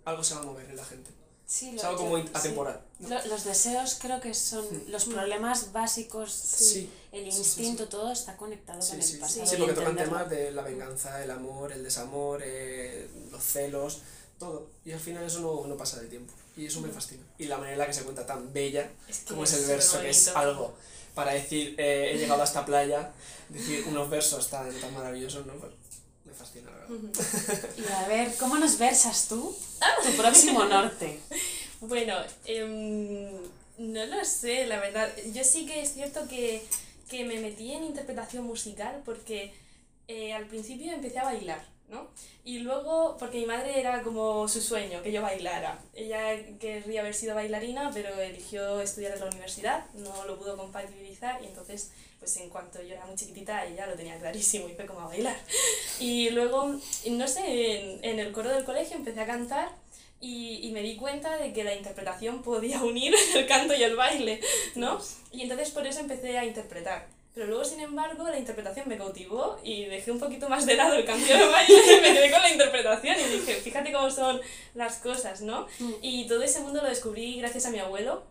algo 0.05 0.23
se 0.25 0.35
va 0.35 0.41
a 0.41 0.44
mover 0.44 0.71
en 0.71 0.76
la 0.76 0.85
gente. 0.85 1.11
Sí, 1.47 1.71
Es 1.77 1.82
lo- 1.82 1.88
algo 1.91 1.99
como 2.05 2.19
yo- 2.19 2.25
in- 2.25 2.31
atemporal. 2.32 2.81
sí. 2.99 3.06
Lo- 3.09 3.27
Los 3.27 3.44
deseos 3.44 3.99
creo 4.00 4.19
que 4.20 4.32
son 4.32 4.65
los 4.88 5.05
problemas 5.05 5.73
básicos, 5.73 6.32
Sí. 6.32 6.88
el 7.12 7.25
Sí, 7.25 7.32
sí, 7.32 7.38
instinto, 7.41 7.87
todo 7.88 8.11
está 8.12 8.35
conectado 8.38 8.81
Sí, 8.81 8.93
con 8.93 9.03
sí, 9.03 9.06
el 9.09 9.15
sí. 9.17 9.20
pasado. 9.20 9.47
Sí, 9.47 9.56
porque 9.59 9.75
tocan 9.75 9.97
temas 9.97 10.31
de 10.31 10.53
la 10.53 10.62
venganza, 10.62 11.23
el 11.23 11.31
amor, 11.31 11.73
el 11.73 11.82
desamor, 11.85 12.41
eh, 12.43 13.11
los 13.31 13.43
celos, 13.44 13.99
todo. 14.44 14.69
Y 14.85 14.93
al 14.93 15.00
final 15.00 15.25
eso 15.25 15.41
no, 15.41 15.67
no 15.67 15.76
pasa 15.76 16.00
del 16.00 16.08
tiempo. 16.08 16.32
Y 16.56 16.67
eso 16.67 16.81
me 16.81 16.88
fascina. 16.88 17.23
Y 17.38 17.46
la 17.46 17.56
manera 17.56 17.73
en 17.73 17.79
la 17.81 17.87
que 17.87 17.93
se 17.93 18.02
cuenta 18.02 18.26
tan 18.26 18.52
bella, 18.52 18.88
Es 19.08 19.20
que 19.20 19.31
como 19.31 19.44
es 19.44 19.52
es 19.52 19.61
el 19.61 19.67
verso, 19.67 20.00
que 20.00 20.11
es 20.11 20.29
algo 20.29 20.74
para 21.15 21.32
decir, 21.32 21.74
eh, 21.79 22.10
he 22.13 22.19
llegado 22.19 22.43
a 22.43 22.44
esta 22.44 22.67
playa, 22.67 23.13
decir 23.48 23.84
unos 23.86 24.10
versos 24.10 24.51
tan, 24.51 24.72
tan 24.81 24.93
maravillosos, 24.93 25.46
¿no? 25.46 25.55
Pues 25.55 25.72
me 26.24 26.32
fascina, 26.32 26.70
la 26.70 26.77
verdad. 26.77 27.69
Y 27.79 27.93
a 27.93 28.08
ver, 28.08 28.34
¿cómo 28.36 28.56
nos 28.58 28.79
versas 28.79 29.29
tú? 29.29 29.56
Tu 30.05 30.13
próximo 30.17 30.65
norte. 30.65 31.20
Bueno, 31.81 32.15
em, 32.46 33.29
no 33.77 34.06
lo 34.06 34.24
sé, 34.24 34.67
la 34.67 34.81
verdad. 34.81 35.10
Yo 35.34 35.44
sí 35.44 35.67
que 35.67 35.82
es 35.82 35.93
cierto 35.93 36.27
que, 36.29 36.63
que 37.10 37.27
me 37.27 37.39
metí 37.41 37.72
en 37.72 37.84
interpretación 37.84 38.44
musical 38.44 39.03
porque 39.05 39.53
eh, 40.08 40.32
al 40.32 40.46
principio 40.46 40.93
empecé 40.93 41.19
a 41.19 41.24
bailar, 41.24 41.63
¿no? 41.88 42.08
Y 42.44 42.58
luego, 42.58 43.17
porque 43.19 43.38
mi 43.38 43.46
madre 43.46 43.79
era 43.79 44.03
como 44.03 44.48
su 44.48 44.60
sueño, 44.60 45.03
que 45.03 45.12
yo 45.12 45.22
bailara. 45.22 45.79
Ella 45.94 46.36
querría 46.58 47.00
haber 47.00 47.14
sido 47.14 47.34
bailarina, 47.34 47.91
pero 47.93 48.20
eligió 48.20 48.81
estudiar 48.81 49.12
en 49.12 49.20
la 49.20 49.26
universidad, 49.26 49.86
no 49.94 50.24
lo 50.24 50.38
pudo 50.38 50.56
compatibilizar 50.56 51.43
y 51.43 51.46
entonces, 51.46 51.93
pues 52.19 52.36
en 52.38 52.50
cuanto 52.50 52.82
yo 52.82 52.94
era 52.94 53.06
muy 53.06 53.17
chiquitita, 53.17 53.64
ella 53.67 53.86
lo 53.86 53.94
tenía 53.94 54.19
clarísimo 54.19 54.69
y 54.69 54.74
fue 54.74 54.86
como 54.86 55.00
a 55.00 55.08
bailar. 55.08 55.36
Y 56.00 56.31
luego, 56.31 56.74
no 57.10 57.29
sé, 57.29 57.81
en, 57.81 58.05
en 58.05 58.19
el 58.19 58.32
coro 58.32 58.50
del 58.50 58.64
colegio 58.64 58.96
empecé 58.96 59.20
a 59.20 59.26
cantar 59.26 59.70
y, 60.20 60.67
y 60.67 60.72
me 60.72 60.81
di 60.81 60.96
cuenta 60.96 61.36
de 61.36 61.53
que 61.53 61.64
la 61.64 61.74
interpretación 61.74 62.43
podía 62.43 62.82
unir 62.82 63.14
el 63.34 63.46
canto 63.46 63.74
y 63.74 63.82
el 63.82 63.96
baile, 63.96 64.41
¿no? 64.74 64.98
Y 65.32 65.43
entonces 65.43 65.70
por 65.70 65.86
eso 65.86 66.00
empecé 66.00 66.38
a 66.38 66.44
interpretar. 66.44 67.06
Pero 67.34 67.48
luego, 67.48 67.64
sin 67.64 67.81
embargo, 67.81 68.29
la 68.29 68.38
interpretación 68.38 68.88
me 68.88 68.96
cautivó 68.96 69.58
y 69.64 69.86
dejé 69.86 70.12
un 70.12 70.20
poquito 70.20 70.48
más 70.48 70.67
de 70.67 70.76
lado 70.76 70.94
el 70.94 71.05
y 71.05 71.31
el 71.31 71.48
baile 71.50 71.96
y 71.96 72.00
me 72.00 72.14
quedé 72.14 72.31
con 72.31 72.43
la 72.43 72.50
interpretación 72.53 73.17
y 73.19 73.38
dije, 73.38 73.55
fíjate 73.56 73.93
cómo 73.93 74.08
son 74.08 74.41
las 74.74 74.98
cosas, 74.98 75.41
¿no? 75.41 75.67
Y 76.00 76.29
todo 76.29 76.43
ese 76.43 76.60
mundo 76.60 76.81
lo 76.81 76.88
descubrí 76.88 77.41
gracias 77.41 77.67
a 77.67 77.70
mi 77.70 77.81
abuelo, 77.81 78.22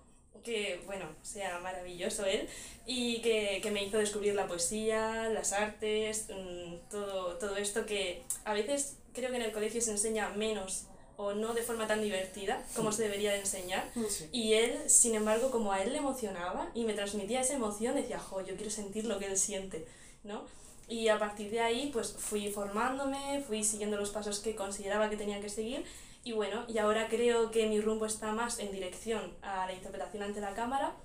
que, 0.41 0.81
bueno, 0.85 1.05
sea 1.21 1.59
maravilloso 1.59 2.25
él, 2.25 2.47
y 2.85 3.21
que, 3.21 3.59
que 3.61 3.71
me 3.71 3.83
hizo 3.83 3.97
descubrir 3.97 4.35
la 4.35 4.47
poesía, 4.47 5.29
las 5.29 5.51
artes, 5.51 6.27
mm, 6.29 6.89
todo, 6.89 7.37
todo 7.37 7.57
esto 7.57 7.85
que 7.85 8.23
a 8.45 8.53
veces 8.53 8.97
creo 9.13 9.31
que 9.31 9.37
en 9.37 9.43
el 9.43 9.51
colegio 9.51 9.81
se 9.81 9.91
enseña 9.91 10.29
menos 10.29 10.87
o 11.17 11.33
no 11.33 11.53
de 11.53 11.61
forma 11.61 11.87
tan 11.87 12.01
divertida 12.01 12.63
como 12.75 12.91
se 12.91 13.03
debería 13.03 13.31
de 13.31 13.39
enseñar. 13.39 13.89
Sí. 14.09 14.29
Y 14.31 14.53
él, 14.53 14.77
sin 14.87 15.15
embargo, 15.15 15.51
como 15.51 15.71
a 15.71 15.81
él 15.81 15.91
le 15.91 15.99
emocionaba 15.99 16.69
y 16.73 16.85
me 16.85 16.93
transmitía 16.93 17.41
esa 17.41 17.53
emoción, 17.53 17.95
decía, 17.95 18.19
jo, 18.19 18.41
yo 18.41 18.55
quiero 18.55 18.71
sentir 18.71 19.05
lo 19.05 19.19
que 19.19 19.27
él 19.27 19.37
siente, 19.37 19.85
¿no? 20.23 20.43
Y 20.87 21.07
a 21.07 21.17
partir 21.17 21.49
de 21.49 21.61
ahí, 21.61 21.89
pues 21.93 22.13
fui 22.17 22.51
formándome, 22.51 23.43
fui 23.47 23.63
siguiendo 23.63 23.97
los 23.97 24.09
pasos 24.09 24.39
que 24.39 24.55
consideraba 24.55 25.09
que 25.09 25.15
tenía 25.15 25.39
que 25.39 25.49
seguir 25.49 25.85
Y 26.25 26.31
bueno, 26.31 26.63
y 26.69 26.77
ahora 26.77 27.09
creo 27.09 27.51
que 27.51 27.67
mi 27.67 27.81
rumbo 27.81 28.05
está 28.05 28.31
más 28.31 28.59
en 28.59 28.71
dirección 28.71 29.33
a 29.41 29.65
la 29.65 29.73
interpretación 29.73 30.23
ante 30.23 30.39
la 30.39 30.53
cámara, 30.53 30.95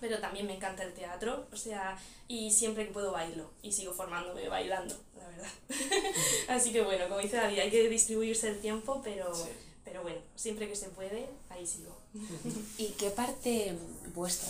pero 0.00 0.18
también 0.20 0.46
me 0.46 0.54
encanta 0.56 0.82
el 0.82 0.92
teatro, 0.92 1.46
o 1.52 1.56
sea, 1.56 1.98
y 2.28 2.50
siempre 2.50 2.86
que 2.86 2.92
puedo 2.92 3.12
bailo 3.12 3.50
y 3.62 3.72
sigo 3.72 3.92
formándome 3.92 4.48
bailando, 4.48 4.94
la 5.16 5.28
verdad. 5.28 5.50
Así 6.48 6.72
que 6.72 6.82
bueno, 6.82 7.08
como 7.08 7.20
dice 7.20 7.36
David, 7.36 7.60
hay 7.60 7.70
que 7.70 7.88
distribuirse 7.88 8.48
el 8.48 8.60
tiempo, 8.60 9.00
pero, 9.02 9.32
pero 9.84 10.02
bueno, 10.02 10.20
siempre 10.34 10.68
que 10.68 10.76
se 10.76 10.88
puede, 10.88 11.28
ahí 11.48 11.66
sigo. 11.66 11.96
¿Y 12.78 12.88
qué 12.98 13.10
parte 13.10 13.76
vuestra 14.14 14.48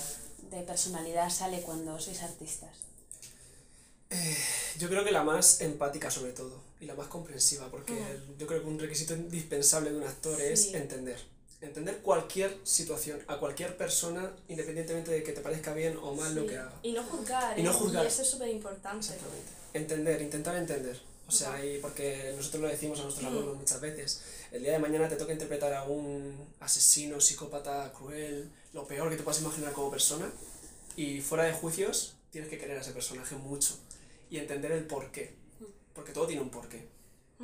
de 0.51 0.63
personalidad 0.63 1.31
sale 1.31 1.61
cuando 1.63 1.99
sois 2.01 2.23
artistas? 2.23 2.77
Eh, 4.11 4.37
yo 4.79 4.89
creo 4.89 5.05
que 5.05 5.11
la 5.11 5.25
más 5.25 5.61
empática 5.61 6.11
sobre 6.11 6.33
todo 6.33 6.63
y 6.81 6.87
la 6.87 6.95
más 6.95 7.09
comprensiva, 7.09 7.69
porque 7.71 7.95
yo 8.39 8.47
creo 8.47 8.63
que 8.63 8.69
un 8.69 8.79
requisito 8.79 9.15
indispensable 9.15 9.91
de 9.91 9.97
un 9.97 10.05
actor 10.05 10.41
es 10.41 10.73
entender. 10.75 11.19
Entender 11.61 11.99
cualquier 11.99 12.59
situación, 12.65 13.23
a 13.29 13.39
cualquier 13.39 13.77
persona, 13.77 14.31
independientemente 14.49 15.11
de 15.11 15.23
que 15.23 15.33
te 15.33 15.41
parezca 15.41 15.73
bien 15.73 15.97
o 15.97 16.15
mal 16.15 16.35
lo 16.35 16.47
que 16.47 16.59
haga. 16.59 16.73
Y 16.83 16.93
no 16.93 17.03
juzgar, 17.03 17.59
y, 17.59 17.63
no 17.63 17.71
¿eh? 17.71 17.75
juzgar. 17.75 18.05
y 18.05 18.09
eso 18.09 18.23
es 18.23 18.31
súper 18.31 18.49
importante. 18.49 19.07
Exactamente. 19.07 19.51
Entender, 19.73 20.23
intentar 20.23 20.57
entender. 20.57 21.01
O 21.29 21.33
sea, 21.33 21.65
y 21.65 21.79
porque 21.79 22.35
nosotros 22.37 22.63
lo 22.63 22.69
decimos 22.69 23.01
a 23.01 23.03
nuestros 23.03 23.27
alumnos 23.27 23.57
muchas 23.57 23.81
veces, 23.81 24.23
el 24.53 24.63
día 24.63 24.73
de 24.73 24.79
mañana 24.79 25.09
te 25.09 25.17
toca 25.17 25.33
interpretar 25.33 25.75
a 25.75 25.85
un 25.85 26.47
asesino, 26.61 27.21
psicópata, 27.21 27.93
cruel, 27.93 28.49
lo 28.73 28.87
peor 28.87 29.11
que 29.11 29.17
te 29.17 29.25
puedas 29.25 29.41
imaginar 29.41 29.73
como 29.73 29.91
persona, 29.91 30.31
y 30.95 31.21
fuera 31.21 31.45
de 31.45 31.53
juicios 31.53 32.15
tienes 32.31 32.49
que 32.49 32.59
querer 32.59 32.79
a 32.79 32.81
ese 32.81 32.93
personaje 32.93 33.35
mucho 33.35 33.77
y 34.31 34.39
entender 34.39 34.73
el 34.73 34.87
porqué. 34.87 35.35
Porque 35.95 36.13
todo 36.13 36.27
tiene 36.27 36.43
un 36.43 36.51
porqué. 36.51 36.87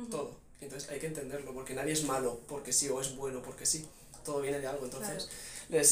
Todo. 0.09 0.39
Entonces 0.61 0.89
hay 0.89 0.99
que 0.99 1.07
entenderlo, 1.07 1.53
porque 1.53 1.73
nadie 1.73 1.93
es 1.93 2.03
malo 2.03 2.39
porque 2.47 2.71
sí 2.71 2.87
o 2.89 3.01
es 3.01 3.15
bueno 3.15 3.41
porque 3.41 3.65
sí. 3.65 3.87
Todo 4.23 4.41
viene 4.41 4.59
de 4.59 4.67
algo. 4.67 4.85
Entonces, 4.85 5.27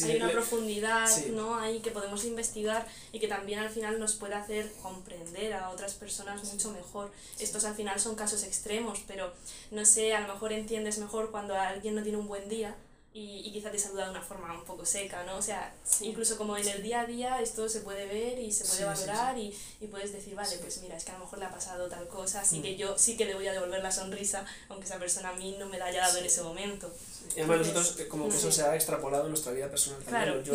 hay 0.03 0.15
una 0.17 0.31
profundidad 0.31 1.09
¿no? 1.27 1.57
ahí 1.57 1.79
que 1.79 1.91
podemos 1.91 2.25
investigar 2.25 2.87
y 3.11 3.19
que 3.19 3.27
también 3.27 3.59
al 3.59 3.69
final 3.69 3.99
nos 3.99 4.15
puede 4.15 4.35
hacer 4.35 4.71
comprender 4.81 5.53
a 5.53 5.69
otras 5.69 5.93
personas 5.93 6.43
mucho 6.43 6.71
mejor. 6.71 7.11
Estos 7.39 7.65
al 7.65 7.75
final 7.75 7.99
son 7.99 8.15
casos 8.15 8.43
extremos, 8.43 8.99
pero 9.07 9.33
no 9.71 9.85
sé, 9.85 10.13
a 10.13 10.21
lo 10.21 10.33
mejor 10.33 10.53
entiendes 10.53 10.97
mejor 10.97 11.31
cuando 11.31 11.55
alguien 11.55 11.95
no 11.95 12.03
tiene 12.03 12.17
un 12.17 12.27
buen 12.27 12.47
día 12.49 12.75
y, 13.13 13.41
y 13.45 13.51
quizá 13.51 13.69
te 13.69 13.77
saluda 13.77 14.05
de 14.05 14.11
una 14.11 14.21
forma 14.21 14.53
un 14.53 14.63
poco 14.63 14.85
seca, 14.85 15.23
¿no? 15.25 15.35
O 15.35 15.41
sea, 15.41 15.73
incluso 15.99 16.37
como 16.37 16.55
en 16.55 16.65
el 16.65 16.81
día 16.81 17.01
a 17.01 17.05
día 17.05 17.41
esto 17.41 17.67
se 17.67 17.81
puede 17.81 18.05
ver 18.05 18.39
y 18.39 18.53
se 18.53 18.63
puede 18.63 18.85
valorar 18.85 19.37
Y, 19.37 19.53
y, 19.81 19.87
puedes 19.87 20.13
decir, 20.13 20.33
vale, 20.33 20.57
pues 20.59 20.77
mira, 20.81 20.95
es 20.95 21.03
que 21.03 21.11
a 21.11 21.15
lo 21.15 21.25
mejor 21.25 21.39
le 21.39 21.45
ha 21.45 21.51
pasado 21.51 21.89
tal 21.89 22.07
cosa, 22.07 22.41
así 22.41 22.59
mm. 22.59 22.61
que 22.61 22.75
yo 22.77 22.97
sí 22.97 23.17
que 23.17 23.25
le 23.25 23.35
voy 23.35 23.47
a 23.47 23.51
devolver 23.51 23.83
la 23.83 23.91
sonrisa, 23.91 24.45
aunque 24.69 24.85
esa 24.85 24.97
persona 24.97 25.29
a 25.29 25.33
mí 25.33 25.57
no 25.59 25.65
me 25.65 25.77
la 25.77 25.85
haya 25.85 26.01
dado 26.01 26.19
en 26.19 26.25
ese 26.25 26.41
momento. 26.41 26.89
Y 27.35 27.39
además 27.39 27.59
nosotros, 27.59 27.99
eh, 27.99 28.07
como 28.07 28.29
que 28.29 28.35
eso 28.35 28.51
se 28.51 28.63
ha 28.63 28.75
extrapolado 28.75 29.23
en 29.23 29.29
nuestra 29.29 29.51
vida 29.51 29.69
personal 29.69 30.01
también. 30.03 30.43
Yo 30.43 30.53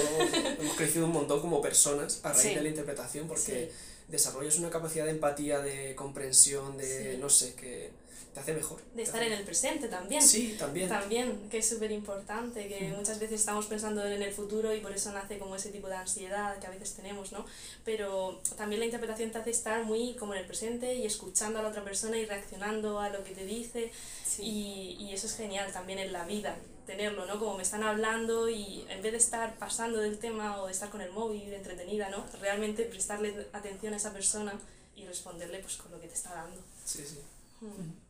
hemos 0.60 0.76
crecido 0.76 1.06
un 1.06 1.12
montón 1.12 1.40
como 1.40 1.60
personas 1.60 2.20
a 2.22 2.32
raíz 2.32 2.54
de 2.54 2.62
la 2.62 2.68
interpretación 2.68 3.26
porque 3.28 3.70
desarrollas 4.08 4.56
una 4.58 4.70
capacidad 4.70 5.04
de 5.04 5.12
empatía, 5.12 5.60
de 5.60 5.94
comprensión, 5.94 6.76
de, 6.76 7.18
no 7.18 7.28
sé, 7.28 7.54
que 7.54 7.90
te 8.36 8.40
hace 8.40 8.52
mejor. 8.52 8.78
De 8.94 9.02
estar 9.02 9.22
en 9.22 9.32
el 9.32 9.44
presente 9.44 9.88
también. 9.88 10.20
Sí, 10.20 10.56
también. 10.58 10.90
También, 10.90 11.48
que 11.48 11.56
es 11.58 11.68
súper 11.70 11.90
importante, 11.90 12.68
que 12.68 12.92
muchas 12.94 13.18
veces 13.18 13.40
estamos 13.40 13.64
pensando 13.64 14.04
en 14.04 14.20
el 14.20 14.30
futuro 14.30 14.74
y 14.74 14.80
por 14.80 14.92
eso 14.92 15.10
nace 15.12 15.38
como 15.38 15.56
ese 15.56 15.70
tipo 15.70 15.88
de 15.88 15.94
ansiedad 15.94 16.58
que 16.58 16.66
a 16.66 16.70
veces 16.70 16.92
tenemos, 16.92 17.32
¿no? 17.32 17.46
Pero 17.82 18.42
también 18.58 18.80
la 18.80 18.84
interpretación 18.84 19.30
te 19.30 19.38
hace 19.38 19.52
estar 19.52 19.84
muy 19.84 20.16
como 20.16 20.34
en 20.34 20.40
el 20.40 20.46
presente 20.46 20.94
y 20.94 21.06
escuchando 21.06 21.60
a 21.60 21.62
la 21.62 21.70
otra 21.70 21.82
persona 21.82 22.18
y 22.18 22.26
reaccionando 22.26 23.00
a 23.00 23.08
lo 23.08 23.24
que 23.24 23.30
te 23.30 23.46
dice 23.46 23.90
y, 24.38 24.98
y 25.00 25.14
eso 25.14 25.28
es 25.28 25.36
genial 25.36 25.72
también 25.72 25.98
en 25.98 26.12
la 26.12 26.26
vida 26.26 26.58
tenerlo, 26.84 27.24
¿no? 27.24 27.38
Como 27.38 27.56
me 27.56 27.62
están 27.62 27.82
hablando 27.84 28.50
y 28.50 28.84
en 28.90 29.00
vez 29.00 29.12
de 29.12 29.18
estar 29.18 29.58
pasando 29.58 29.98
del 29.98 30.18
tema 30.18 30.60
o 30.60 30.66
de 30.66 30.72
estar 30.72 30.90
con 30.90 31.00
el 31.00 31.10
móvil 31.10 31.52
entretenida, 31.54 32.10
¿no? 32.10 32.24
Realmente 32.38 32.84
prestarle 32.84 33.48
atención 33.54 33.94
a 33.94 33.96
esa 33.96 34.12
persona 34.12 34.60
y 34.94 35.06
responderle 35.06 35.58
pues 35.60 35.78
con 35.78 35.90
lo 35.90 36.00
que 36.00 36.06
te 36.06 36.14
está 36.14 36.34
dando. 36.34 36.62
Sí, 36.84 37.02
sí. 37.04 37.18
Hmm. 37.62 38.05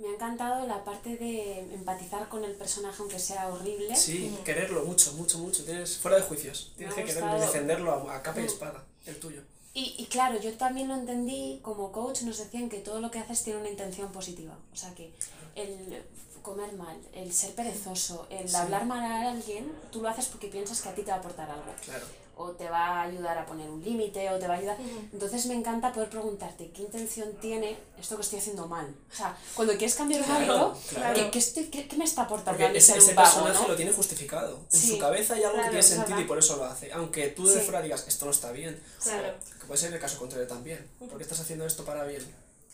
Me 0.00 0.08
ha 0.08 0.14
encantado 0.14 0.66
la 0.66 0.82
parte 0.82 1.16
de 1.18 1.60
empatizar 1.74 2.26
con 2.30 2.42
el 2.42 2.52
personaje 2.52 2.96
aunque 3.00 3.18
sea 3.18 3.48
horrible. 3.48 3.94
Sí, 3.94 4.34
quererlo 4.44 4.86
mucho, 4.86 5.12
mucho, 5.12 5.38
mucho. 5.38 5.62
Tienes, 5.62 5.98
fuera 5.98 6.16
de 6.16 6.22
juicios. 6.22 6.72
Tienes 6.74 6.94
que 6.94 7.04
quererlo, 7.04 7.38
defenderlo 7.38 8.10
a, 8.10 8.22
capa 8.22 8.40
y 8.40 8.46
espada, 8.46 8.82
el 9.04 9.20
tuyo. 9.20 9.42
Y, 9.74 9.96
y, 9.98 10.06
claro, 10.06 10.40
yo 10.40 10.54
también 10.54 10.88
lo 10.88 10.94
entendí, 10.94 11.60
como 11.62 11.92
coach 11.92 12.22
nos 12.22 12.38
decían 12.38 12.70
que 12.70 12.78
todo 12.78 13.00
lo 13.00 13.10
que 13.10 13.18
haces 13.18 13.44
tiene 13.44 13.60
una 13.60 13.68
intención 13.68 14.10
positiva. 14.10 14.56
O 14.72 14.76
sea 14.76 14.94
que 14.94 15.12
el 15.54 16.02
comer 16.40 16.72
mal, 16.72 16.98
el 17.12 17.30
ser 17.32 17.54
perezoso, 17.54 18.26
el 18.30 18.52
hablar 18.54 18.86
mal 18.86 19.04
a 19.04 19.30
alguien, 19.30 19.70
tú 19.92 20.00
lo 20.00 20.08
haces 20.08 20.26
porque 20.26 20.48
piensas 20.48 20.80
que 20.80 20.88
a 20.88 20.94
ti 20.94 21.02
te 21.02 21.10
va 21.10 21.18
a 21.18 21.20
aportar 21.20 21.50
algo. 21.50 21.72
Claro 21.84 22.06
o 22.40 22.52
te 22.52 22.68
va 22.68 23.00
a 23.00 23.02
ayudar 23.02 23.36
a 23.36 23.44
poner 23.44 23.68
un 23.68 23.82
límite, 23.82 24.30
o 24.30 24.38
te 24.38 24.48
va 24.48 24.54
a 24.54 24.56
ayudar... 24.56 24.76
Entonces 25.12 25.44
me 25.46 25.54
encanta 25.54 25.92
poder 25.92 26.08
preguntarte 26.08 26.70
qué 26.70 26.82
intención 26.82 27.32
tiene 27.40 27.76
esto 27.98 28.16
que 28.16 28.22
estoy 28.22 28.38
haciendo 28.38 28.66
mal. 28.66 28.86
O 29.12 29.14
sea, 29.14 29.36
cuando 29.54 29.74
quieres 29.74 29.94
cambiar 29.94 30.22
un 30.22 30.30
hábito, 30.30 30.76
¿qué, 31.30 31.70
¿qué, 31.70 31.96
me 31.96 32.04
está 32.04 32.22
aportando 32.22 32.58
Porque 32.58 32.78
ese, 32.78 32.96
ese 32.96 33.14
personaje 33.14 33.68
lo 33.68 33.76
tiene 33.76 33.92
justificado. 33.92 34.58
En 34.72 34.80
su 34.80 34.98
cabeza 34.98 35.34
hay 35.34 35.44
algo 35.44 35.58
que 35.58 35.68
tiene 35.68 35.82
sentido 35.82 36.20
y 36.20 36.24
por 36.24 36.38
eso 36.38 36.56
lo 36.56 36.64
hace. 36.64 36.92
Aunque 36.92 37.28
tú 37.28 37.46
de 37.46 37.60
fuera 37.60 37.82
digas, 37.82 38.04
esto 38.08 38.24
no 38.24 38.30
está 38.30 38.52
bien. 38.52 38.80
Claro. 39.02 39.34
Que 39.60 39.66
puede 39.66 39.78
ser 39.80 39.92
el 39.92 40.00
caso 40.00 40.18
contrario 40.18 40.46
también. 40.46 40.88
¿Por 40.98 41.16
qué 41.18 41.22
estás 41.22 41.40
haciendo 41.40 41.66
esto 41.66 41.84
para 41.84 42.04
bien? 42.04 42.24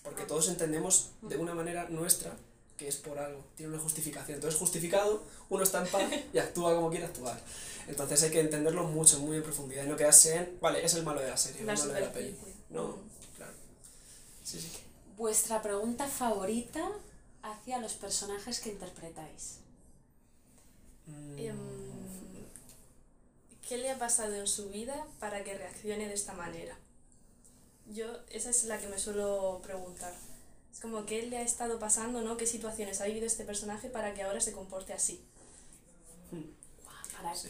Porque 0.02 0.22
todos 0.22 0.48
entendemos 0.48 1.10
de 1.22 1.36
una 1.36 1.54
manera 1.54 1.88
nuestra 1.88 2.32
que 2.76 2.88
es 2.88 2.96
por 2.96 3.18
algo, 3.18 3.44
tiene 3.56 3.72
una 3.72 3.82
justificación. 3.82 4.36
Entonces, 4.36 4.58
justificado, 4.58 5.22
uno 5.48 5.62
está 5.62 5.82
en 5.82 5.90
paz 5.90 6.10
y 6.32 6.38
actúa 6.38 6.74
como 6.74 6.90
quiere 6.90 7.06
actuar. 7.06 7.40
Entonces 7.88 8.22
hay 8.22 8.30
que 8.30 8.40
entenderlo 8.40 8.84
mucho, 8.84 9.20
muy 9.20 9.36
en 9.36 9.42
profundidad 9.42 9.84
y 9.84 9.88
no 9.88 9.96
quedarse 9.96 10.36
en, 10.36 10.58
vale, 10.60 10.84
es 10.84 10.94
el 10.94 11.04
malo 11.04 11.20
de 11.20 11.30
la 11.30 11.36
serie, 11.36 11.60
el 11.60 11.66
malo 11.66 11.86
de 11.86 12.00
la 12.00 12.12
peli. 12.12 12.36
No, 12.70 12.98
claro. 13.36 13.52
Sí, 14.42 14.60
sí. 14.60 14.70
¿Vuestra 15.16 15.62
pregunta 15.62 16.06
favorita 16.06 16.90
hacia 17.42 17.78
los 17.78 17.94
personajes 17.94 18.60
que 18.60 18.70
interpretáis? 18.70 19.58
Mm. 21.06 21.38
Em, 21.38 21.56
¿Qué 23.68 23.78
le 23.78 23.90
ha 23.90 23.98
pasado 23.98 24.34
en 24.34 24.46
su 24.46 24.68
vida 24.68 25.06
para 25.18 25.42
que 25.42 25.56
reaccione 25.56 26.06
de 26.06 26.14
esta 26.14 26.32
manera? 26.34 26.76
Yo, 27.86 28.06
esa 28.30 28.50
es 28.50 28.64
la 28.64 28.78
que 28.78 28.88
me 28.88 28.98
suelo 28.98 29.60
preguntar. 29.62 30.12
Es 30.76 30.82
como 30.82 31.06
qué 31.06 31.22
le 31.22 31.38
ha 31.38 31.42
estado 31.42 31.78
pasando, 31.78 32.20
¿no? 32.20 32.36
¿Qué 32.36 32.46
situaciones 32.46 33.00
ha 33.00 33.06
vivido 33.06 33.24
este 33.24 33.44
personaje 33.44 33.88
para 33.88 34.12
que 34.12 34.22
ahora 34.22 34.42
se 34.42 34.52
comporte 34.52 34.92
así? 34.92 35.24
Para, 37.16 37.34
sí. 37.34 37.48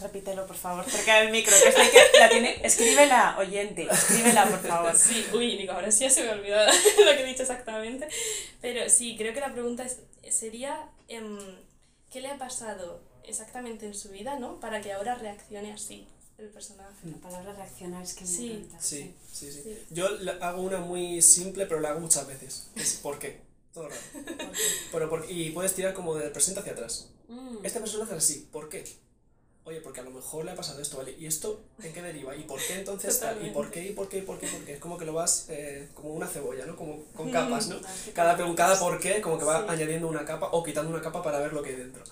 Repítelo, 0.00 0.46
por 0.46 0.56
favor, 0.56 0.82
cerca 0.86 1.20
del 1.20 1.30
micro, 1.30 1.54
que 1.62 1.68
estoy 1.68 1.88
que 1.90 2.18
la 2.18 2.30
tiene. 2.30 2.58
Escríbela, 2.64 3.36
oyente, 3.38 3.86
escríbela, 3.90 4.46
por 4.46 4.60
favor. 4.66 4.96
Sí, 4.96 5.26
uy, 5.34 5.58
Nico, 5.58 5.72
ahora 5.72 5.92
sí 5.92 6.04
ya 6.04 6.10
se 6.10 6.22
me 6.22 6.30
ha 6.30 6.32
olvidado 6.32 6.72
lo 7.04 7.12
que 7.14 7.22
he 7.22 7.26
dicho 7.26 7.42
exactamente. 7.42 8.08
Pero 8.62 8.88
sí, 8.88 9.14
creo 9.18 9.34
que 9.34 9.40
la 9.40 9.52
pregunta 9.52 9.84
sería: 10.30 10.88
em, 11.08 11.38
¿qué 12.10 12.22
le 12.22 12.28
ha 12.28 12.38
pasado 12.38 13.02
exactamente 13.24 13.84
en 13.84 13.94
su 13.94 14.08
vida, 14.08 14.38
¿no? 14.38 14.58
Para 14.58 14.80
que 14.80 14.94
ahora 14.94 15.16
reaccione 15.16 15.74
así 15.74 16.06
el 16.44 16.50
personaje. 16.50 16.92
La 17.04 17.16
palabra 17.18 17.52
reaccionar 17.54 18.02
es 18.02 18.14
que 18.14 18.22
me 18.22 18.26
sí. 18.26 18.68
Sí, 18.80 19.14
sí, 19.32 19.52
sí, 19.52 19.78
Yo 19.90 20.08
hago 20.40 20.62
una 20.62 20.78
muy 20.78 21.22
simple, 21.22 21.66
pero 21.66 21.80
la 21.80 21.90
hago 21.90 22.00
muchas 22.00 22.26
veces. 22.26 22.66
Es 22.76 22.94
¿por 22.94 23.18
qué? 23.18 23.40
Todo 23.72 23.88
raro. 23.88 24.00
Pero 24.92 25.08
por, 25.08 25.24
y 25.30 25.48
puedes 25.50 25.74
tirar 25.74 25.94
como 25.94 26.14
del 26.14 26.30
presente 26.30 26.60
hacia 26.60 26.72
atrás. 26.72 27.08
Mm. 27.28 27.64
Este 27.64 27.80
personaje 27.80 28.12
es 28.12 28.18
así, 28.18 28.48
¿por 28.52 28.68
qué? 28.68 28.84
oye, 29.64 29.80
porque 29.80 30.00
a 30.00 30.04
lo 30.04 30.10
mejor 30.10 30.44
le 30.44 30.50
ha 30.50 30.54
pasado 30.54 30.80
esto, 30.80 30.96
¿vale? 30.98 31.14
¿Y 31.18 31.26
esto 31.26 31.60
en 31.82 31.92
qué 31.92 32.02
deriva? 32.02 32.34
¿Y 32.34 32.42
por 32.42 32.60
qué 32.60 32.74
entonces 32.74 33.20
tal? 33.20 33.44
¿Y 33.46 33.50
por 33.50 33.70
qué? 33.70 33.84
¿Y 33.86 33.92
por 33.92 34.08
qué? 34.08 34.18
¿Y 34.18 34.22
por 34.22 34.38
qué? 34.38 34.48
¿Por 34.48 34.64
qué? 34.64 34.74
Es 34.74 34.80
como 34.80 34.98
que 34.98 35.04
lo 35.04 35.12
vas 35.12 35.46
eh, 35.48 35.88
como 35.94 36.10
una 36.14 36.26
cebolla, 36.26 36.66
¿no? 36.66 36.76
Como 36.76 37.04
con 37.14 37.30
capas, 37.32 37.68
¿no? 37.68 37.76
Cada, 38.14 38.36
cada 38.54 38.78
por 38.78 38.98
qué 38.98 39.20
como 39.20 39.38
que 39.38 39.44
va 39.44 39.70
añadiendo 39.70 40.08
una 40.08 40.24
capa 40.24 40.48
o 40.52 40.62
quitando 40.62 40.90
una 40.90 41.00
capa 41.00 41.22
para 41.22 41.38
ver 41.38 41.52
lo 41.52 41.62
que 41.62 41.70
hay 41.70 41.76
dentro. 41.76 42.02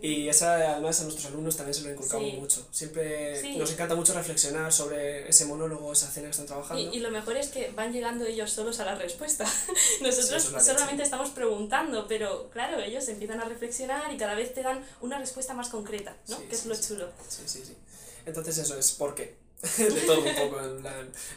Y 0.00 0.28
esa 0.28 0.54
además 0.72 1.00
a 1.00 1.04
nuestros 1.04 1.26
alumnos 1.26 1.56
también 1.56 1.74
se 1.74 1.82
lo 1.82 1.90
inculcamos 1.90 2.34
mucho. 2.34 2.66
Siempre 2.70 3.56
nos 3.56 3.70
encanta 3.72 3.94
mucho 3.94 4.14
reflexionar 4.14 4.72
sobre 4.72 5.28
ese 5.28 5.44
monólogo, 5.44 5.92
esa 5.92 6.08
escena 6.08 6.26
que 6.26 6.30
están 6.30 6.46
trabajando. 6.46 6.82
Y, 6.82 6.96
y, 6.96 7.00
lo 7.00 7.10
mejor 7.10 7.36
es 7.36 7.48
que 7.48 7.70
van 7.70 7.92
llegando 7.92 8.24
ellos 8.24 8.50
solos 8.50 8.80
a 8.80 8.84
la 8.84 8.94
respuesta. 8.94 9.44
Nosotros 10.00 10.42
solamente 10.64 11.02
estamos 11.02 11.30
preguntando, 11.30 12.06
pero 12.08 12.50
claro, 12.50 12.80
ellos 12.80 13.06
empiezan 13.08 13.40
a 13.40 13.44
reflexionar 13.44 14.12
y 14.12 14.16
cada 14.16 14.34
vez 14.34 14.54
te 14.54 14.62
dan 14.62 14.84
una 15.00 15.18
respuesta 15.18 15.54
más 15.54 15.68
concreta, 15.68 16.16
¿no? 16.28 16.38
que 16.48 16.54
es 16.54 16.66
lo 16.66 16.74
chulo. 16.74 17.08
Sí, 17.28 17.42
sí, 17.46 17.62
sí. 17.64 17.76
Entonces 18.24 18.58
eso 18.58 18.76
es 18.76 18.92
por 18.92 19.14
qué. 19.14 19.36
de 19.78 20.00
todo 20.06 20.22
un 20.22 20.34
poco. 20.34 20.60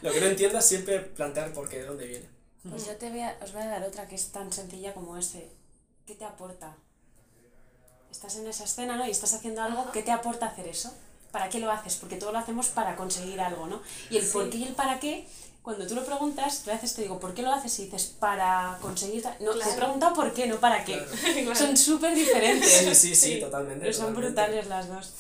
lo 0.02 0.12
que 0.12 0.20
no 0.20 0.26
entiendas 0.26 0.66
siempre 0.66 1.00
plantear 1.00 1.54
por 1.54 1.70
qué, 1.70 1.80
de 1.80 1.86
dónde 1.86 2.08
viene. 2.08 2.36
Pues 2.70 2.88
yo 2.88 2.96
te 2.96 3.10
voy 3.12 3.22
a, 3.22 3.38
os 3.44 3.54
voy 3.54 3.62
a 3.62 3.68
dar 3.68 3.84
otra 3.84 4.08
que 4.08 4.16
es 4.16 4.32
tan 4.32 4.52
sencilla 4.52 4.94
como 4.94 5.16
ese. 5.18 5.52
¿Qué 6.08 6.16
te 6.16 6.26
aporta? 6.26 6.76
Estás 8.16 8.36
en 8.38 8.48
esa 8.48 8.64
escena, 8.64 8.96
¿no? 8.96 9.06
Y 9.08 9.12
estás 9.12 9.34
haciendo 9.34 9.62
algo, 9.62 9.92
¿qué 9.92 10.02
te 10.02 10.12
aporta 10.12 10.48
hacer 10.48 10.68
eso? 10.68 10.94
¿Para 11.32 11.50
qué 11.50 11.60
lo 11.60 11.70
haces? 11.72 11.96
Porque 11.96 12.16
todo 12.16 12.32
lo 12.32 12.40
hacemos 12.40 12.68
para 12.68 12.96
conseguir 12.96 13.40
algo, 13.42 13.68
¿no? 13.68 13.82
Y 14.10 14.18
el 14.18 14.26
por 14.28 14.50
qué 14.50 14.58
y 14.58 14.64
el 14.64 14.74
para 14.76 15.00
qué 15.00 15.28
cuando 15.62 15.88
tú 15.88 15.96
lo 15.96 16.06
preguntas, 16.06 16.62
tú 16.64 16.70
a 16.70 16.74
veces 16.74 16.94
te 16.94 17.02
digo, 17.02 17.20
¿por 17.20 17.34
qué 17.34 17.42
lo 17.42 17.52
haces? 17.52 17.78
Y 17.80 17.86
dices, 17.86 18.06
para 18.20 18.78
conseguir... 18.82 19.24
ta-". 19.24 19.36
No, 19.40 19.52
te 19.52 19.58
he 19.58 19.62
Claro. 19.64 19.78
preguntado 19.78 20.14
por 20.14 20.32
qué, 20.34 20.46
no 20.46 20.60
para 20.60 20.86
qué. 20.86 20.94
Claro. 21.44 21.56
Son 21.56 21.76
súper 21.76 22.14
diferentes. 22.14 22.72
Sí, 22.72 22.86
sí, 22.96 23.16
sí, 23.16 23.16
Sí, 23.16 23.40
totalmente. 23.40 23.82
Pero 23.82 23.94
son 23.94 24.14
totalmente. 24.14 24.42
brutales 24.44 24.68
las 24.68 24.88
dos. 24.88 25.14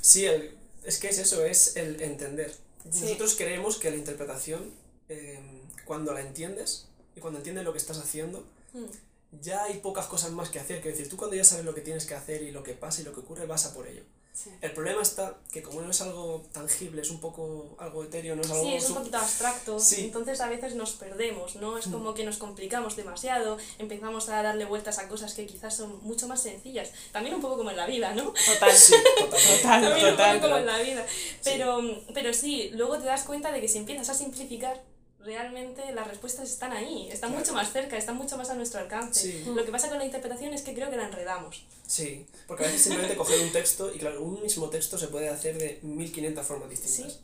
Sí, 0.00 0.24
el- 0.24 0.56
es 0.84 0.98
que 0.98 1.08
es 1.08 1.18
eso, 1.18 1.44
es 1.44 1.76
el 1.76 2.00
entender. 2.00 2.54
Sí. 2.90 3.02
Nosotros 3.02 3.34
creemos 3.36 3.76
que 3.76 3.90
la 3.90 3.96
interpretación, 3.96 4.70
eh, 5.08 5.40
cuando 5.84 6.12
la 6.14 6.20
entiendes 6.20 6.86
y 7.16 7.20
cuando 7.20 7.38
entiendes 7.40 7.64
lo 7.64 7.72
que 7.72 7.78
estás 7.78 7.98
haciendo, 7.98 8.44
Mm. 8.72 8.84
Ya 9.32 9.64
hay 9.64 9.78
pocas 9.78 10.06
cosas 10.06 10.30
más 10.32 10.48
que 10.50 10.58
hacer. 10.60 10.80
Que 10.82 10.90
decir, 10.90 11.08
tú 11.08 11.16
cuando 11.16 11.36
ya 11.36 11.44
sabes 11.44 11.64
lo 11.64 11.74
que 11.74 11.80
tienes 11.82 12.06
que 12.06 12.14
hacer 12.14 12.42
y 12.42 12.50
lo 12.50 12.62
que 12.62 12.74
pasa 12.74 13.00
y 13.00 13.04
lo 13.04 13.12
que 13.12 13.20
ocurre, 13.20 13.46
vas 13.46 13.66
a 13.66 13.74
por 13.74 13.86
ello. 13.86 14.02
Sí. 14.32 14.50
El 14.60 14.70
problema 14.72 15.02
está 15.02 15.36
que 15.50 15.62
como 15.62 15.80
no 15.80 15.90
es 15.90 16.00
algo 16.00 16.46
tangible, 16.52 17.02
es 17.02 17.10
un 17.10 17.18
poco 17.18 17.74
algo 17.80 18.04
etéreo, 18.04 18.36
no 18.36 18.42
es 18.42 18.50
algo... 18.52 18.62
Sí, 18.62 18.74
es 18.74 18.88
un 18.88 18.94
poquito 18.98 19.16
abstracto, 19.18 19.80
Sí. 19.80 20.04
entonces 20.04 20.40
a 20.40 20.48
veces 20.48 20.76
nos 20.76 20.92
perdemos, 20.92 21.56
¿no? 21.56 21.76
Es 21.76 21.88
como 21.88 22.14
que 22.14 22.22
nos 22.22 22.36
complicamos 22.38 22.94
demasiado, 22.94 23.58
empezamos 23.80 24.28
a 24.28 24.40
darle 24.44 24.64
vueltas 24.64 25.00
a 25.00 25.08
cosas 25.08 25.34
que 25.34 25.44
quizás 25.44 25.76
son 25.76 26.00
mucho 26.04 26.28
más 26.28 26.40
sencillas, 26.40 26.92
también 27.10 27.34
un 27.34 27.40
poco 27.40 27.56
como 27.56 27.70
en 27.70 27.76
la 27.78 27.86
vida, 27.86 28.14
¿no? 28.14 28.32
Total. 28.32 28.72
Sí, 28.72 28.94
totalmente. 29.18 29.56
Total, 29.56 29.82
También 29.82 30.06
un 30.06 30.10
total. 30.12 30.36
poco 30.36 30.46
como 30.48 30.58
en 30.60 30.66
la 30.66 30.78
vida. 30.78 31.06
Pero, 31.42 31.80
pero 32.14 32.32
sí, 32.32 32.70
luego 32.74 32.96
te 32.98 33.06
das 33.06 33.24
cuenta 33.24 33.50
de 33.50 33.60
que 33.60 33.66
si 33.66 33.78
empiezas 33.78 34.08
a 34.08 34.14
simplificar, 34.14 34.80
realmente 35.28 35.92
las 35.92 36.08
respuestas 36.08 36.48
están 36.50 36.72
ahí, 36.72 37.08
están 37.12 37.30
Claro. 37.30 37.44
mucho 37.44 37.52
más 37.54 37.70
cerca, 37.72 37.96
están 37.98 38.16
mucho 38.16 38.36
más 38.38 38.48
a 38.50 38.54
nuestro 38.54 38.80
alcance. 38.80 39.20
Sí. 39.20 39.44
Lo 39.54 39.62
que 39.64 39.70
pasa 39.70 39.88
con 39.90 39.98
la 39.98 40.04
interpretación 40.06 40.54
es 40.54 40.62
que 40.62 40.72
creo 40.74 40.88
que 40.90 40.96
la 40.96 41.04
enredamos. 41.06 41.64
Sí, 41.86 42.26
porque 42.46 42.64
a 42.64 42.66
veces 42.66 42.82
simplemente 42.82 43.14
coger 43.16 43.40
un 43.40 43.52
texto, 43.52 43.94
y 43.94 43.98
claro, 43.98 44.22
un 44.22 44.42
mismo 44.42 44.70
texto 44.70 44.96
se 44.98 45.08
puede 45.08 45.28
hacer 45.28 45.58
de 45.58 45.78
1500 45.82 46.46
formas 46.46 46.70
distintas. 46.70 47.12
Sí. 47.12 47.20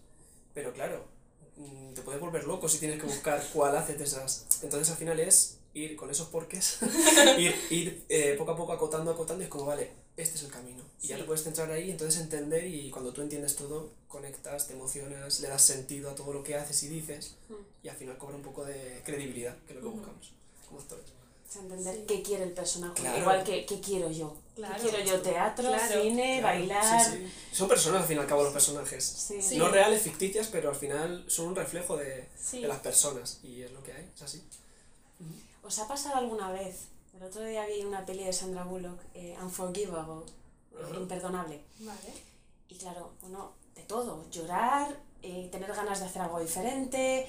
Pero 0.52 0.72
claro, 0.74 1.06
mm, 1.56 1.94
te 1.94 2.02
puedes 2.02 2.20
volver 2.20 2.44
loco 2.44 2.68
si 2.68 2.78
tienes 2.78 3.00
que 3.00 3.06
buscar 3.06 3.42
cuál 3.52 3.76
haces 3.76 3.98
de 3.98 4.04
esas. 4.04 4.46
Entonces 4.62 4.90
al 4.90 4.96
final 4.98 5.18
es 5.18 5.58
ir 5.74 5.96
con 5.96 6.10
esos 6.10 6.28
porques, 6.28 6.78
ir, 7.38 7.54
ir 7.70 8.04
eh, 8.08 8.34
poco 8.38 8.52
a 8.52 8.56
poco 8.56 8.72
acotando, 8.72 9.10
acotando, 9.10 9.42
y 9.42 9.46
es 9.46 9.50
como, 9.50 9.66
vale, 9.66 9.90
este 10.16 10.36
es 10.36 10.44
el 10.44 10.50
camino. 10.50 10.82
Y 11.02 11.08
ya 11.08 11.16
Sí. 11.16 11.22
te 11.22 11.26
puedes 11.26 11.42
centrar 11.42 11.70
ahí, 11.70 11.90
entonces 11.90 12.20
entender, 12.20 12.66
y 12.66 12.90
cuando 12.90 13.12
tú 13.12 13.20
entiendes 13.22 13.56
todo, 13.56 13.90
conectas, 14.08 14.68
te 14.68 14.74
emocionas, 14.74 15.40
le 15.40 15.48
das 15.48 15.62
sentido 15.64 16.10
a 16.10 16.14
todo 16.14 16.32
lo 16.32 16.42
que 16.44 16.54
haces 16.54 16.82
y 16.84 16.88
dices, 16.88 17.34
Mm. 17.48 17.54
y 17.82 17.88
al 17.88 17.96
final 17.96 18.16
cobra 18.18 18.36
un 18.36 18.42
poco 18.42 18.64
de 18.64 19.02
credibilidad, 19.04 19.56
que 19.66 19.72
es 19.72 19.74
lo 19.76 19.80
que 19.82 19.88
Ujú. 19.88 19.96
buscamos 19.98 20.32
como 20.68 20.80
actores. 20.80 21.04
Es 21.50 21.56
entender 21.56 21.94
Sí. 21.94 22.04
qué 22.06 22.22
quiere 22.22 22.44
el 22.44 22.52
personaje, 22.52 22.94
Claro. 23.00 23.18
igual 23.18 23.44
que 23.44 23.66
qué 23.66 23.80
quiero 23.80 24.10
yo. 24.10 24.36
Claro. 24.56 24.74
¿Qué 24.76 24.88
quiero 24.88 25.04
yo? 25.04 25.20
Teatro, 25.20 25.68
Claro. 25.68 26.02
cine, 26.02 26.38
Claro, 26.40 26.58
bailar. 26.58 27.04
sí, 27.04 27.10
sí. 27.18 27.32
Son 27.56 27.68
personas 27.68 28.02
al 28.02 28.08
fin 28.08 28.16
y 28.16 28.20
al 28.20 28.26
cabo 28.26 28.44
los 28.44 28.52
personajes. 28.52 29.04
Sí. 29.04 29.42
Sí. 29.42 29.56
No 29.58 29.68
reales, 29.68 30.02
ficticias, 30.02 30.46
pero 30.48 30.70
al 30.70 30.76
final 30.76 31.24
son 31.28 31.46
un 31.48 31.56
reflejo 31.56 31.96
de, 31.96 32.28
Sí. 32.40 32.60
de 32.62 32.68
las 32.68 32.78
personas 32.80 33.40
y 33.42 33.62
es 33.62 33.70
lo 33.72 33.82
que 33.82 33.92
hay, 33.92 34.08
es 34.14 34.22
así. 34.22 34.42
¿Os 35.64 35.78
ha 35.78 35.88
pasado 35.88 36.16
alguna 36.16 36.50
vez? 36.52 36.88
El 37.16 37.22
otro 37.22 37.42
día 37.42 37.64
vi 37.66 37.82
una 37.84 38.04
peli 38.04 38.24
de 38.24 38.32
Sandra 38.32 38.64
Bullock, 38.64 39.00
eh, 39.14 39.36
Unforgivable, 39.40 40.24
Ajá. 40.78 40.96
imperdonable. 40.96 41.62
Vale. 41.80 42.12
Y 42.68 42.74
claro, 42.74 43.12
uno, 43.22 43.52
de 43.74 43.82
todo, 43.82 44.28
llorar, 44.30 45.00
eh, 45.22 45.48
tener 45.50 45.72
ganas 45.72 46.00
de 46.00 46.06
hacer 46.06 46.22
algo 46.22 46.40
diferente, 46.40 47.26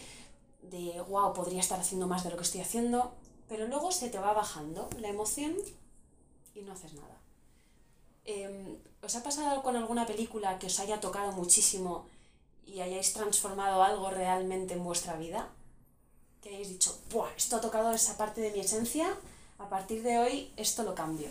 de, 0.63 1.01
wow, 1.08 1.34
podría 1.34 1.60
estar 1.62 1.80
haciendo 1.80 2.08
más 2.08 2.24
de 2.24 2.32
lo 2.32 2.38
que 2.38 2.44
estoy 2.44 2.62
haciendo, 2.62 3.13
pero 3.48 3.68
luego 3.68 3.92
se 3.92 4.10
te 4.10 4.20
va 4.20 4.34
bajando 4.34 4.89
la 5.00 5.08
emoción 5.08 5.56
y 6.56 6.62
no 6.62 6.74
haces 6.74 6.94
nada. 6.94 7.18
Em, 8.25 8.77
¿Os 9.01 9.15
ha 9.15 9.22
pasado 9.24 9.62
con 9.62 9.75
alguna 9.75 10.08
película 10.08 10.58
que 10.58 10.65
os 10.65 10.80
haya 10.80 11.00
tocado 11.00 11.32
muchísimo 11.32 12.08
y 12.65 12.82
hayáis 12.82 13.13
transformado 13.13 13.84
algo 13.84 14.10
realmente 14.10 14.74
en 14.74 14.84
vuestra 14.84 15.15
vida? 15.15 15.50
Que 16.46 16.52
hayáis 16.52 16.70
dicho, 16.70 16.96
Buah, 17.10 17.32
esto 17.36 17.56
ha 17.56 17.62
tocado 17.62 17.92
esa 17.92 18.18
parte 18.18 18.40
de 18.40 18.52
mi 18.52 18.60
esencia, 18.60 19.18
a 19.58 19.68
partir 19.68 20.04
de 20.04 20.20
hoy 20.20 20.52
esto 20.58 20.84
lo 20.84 20.94
cambio. 20.94 21.30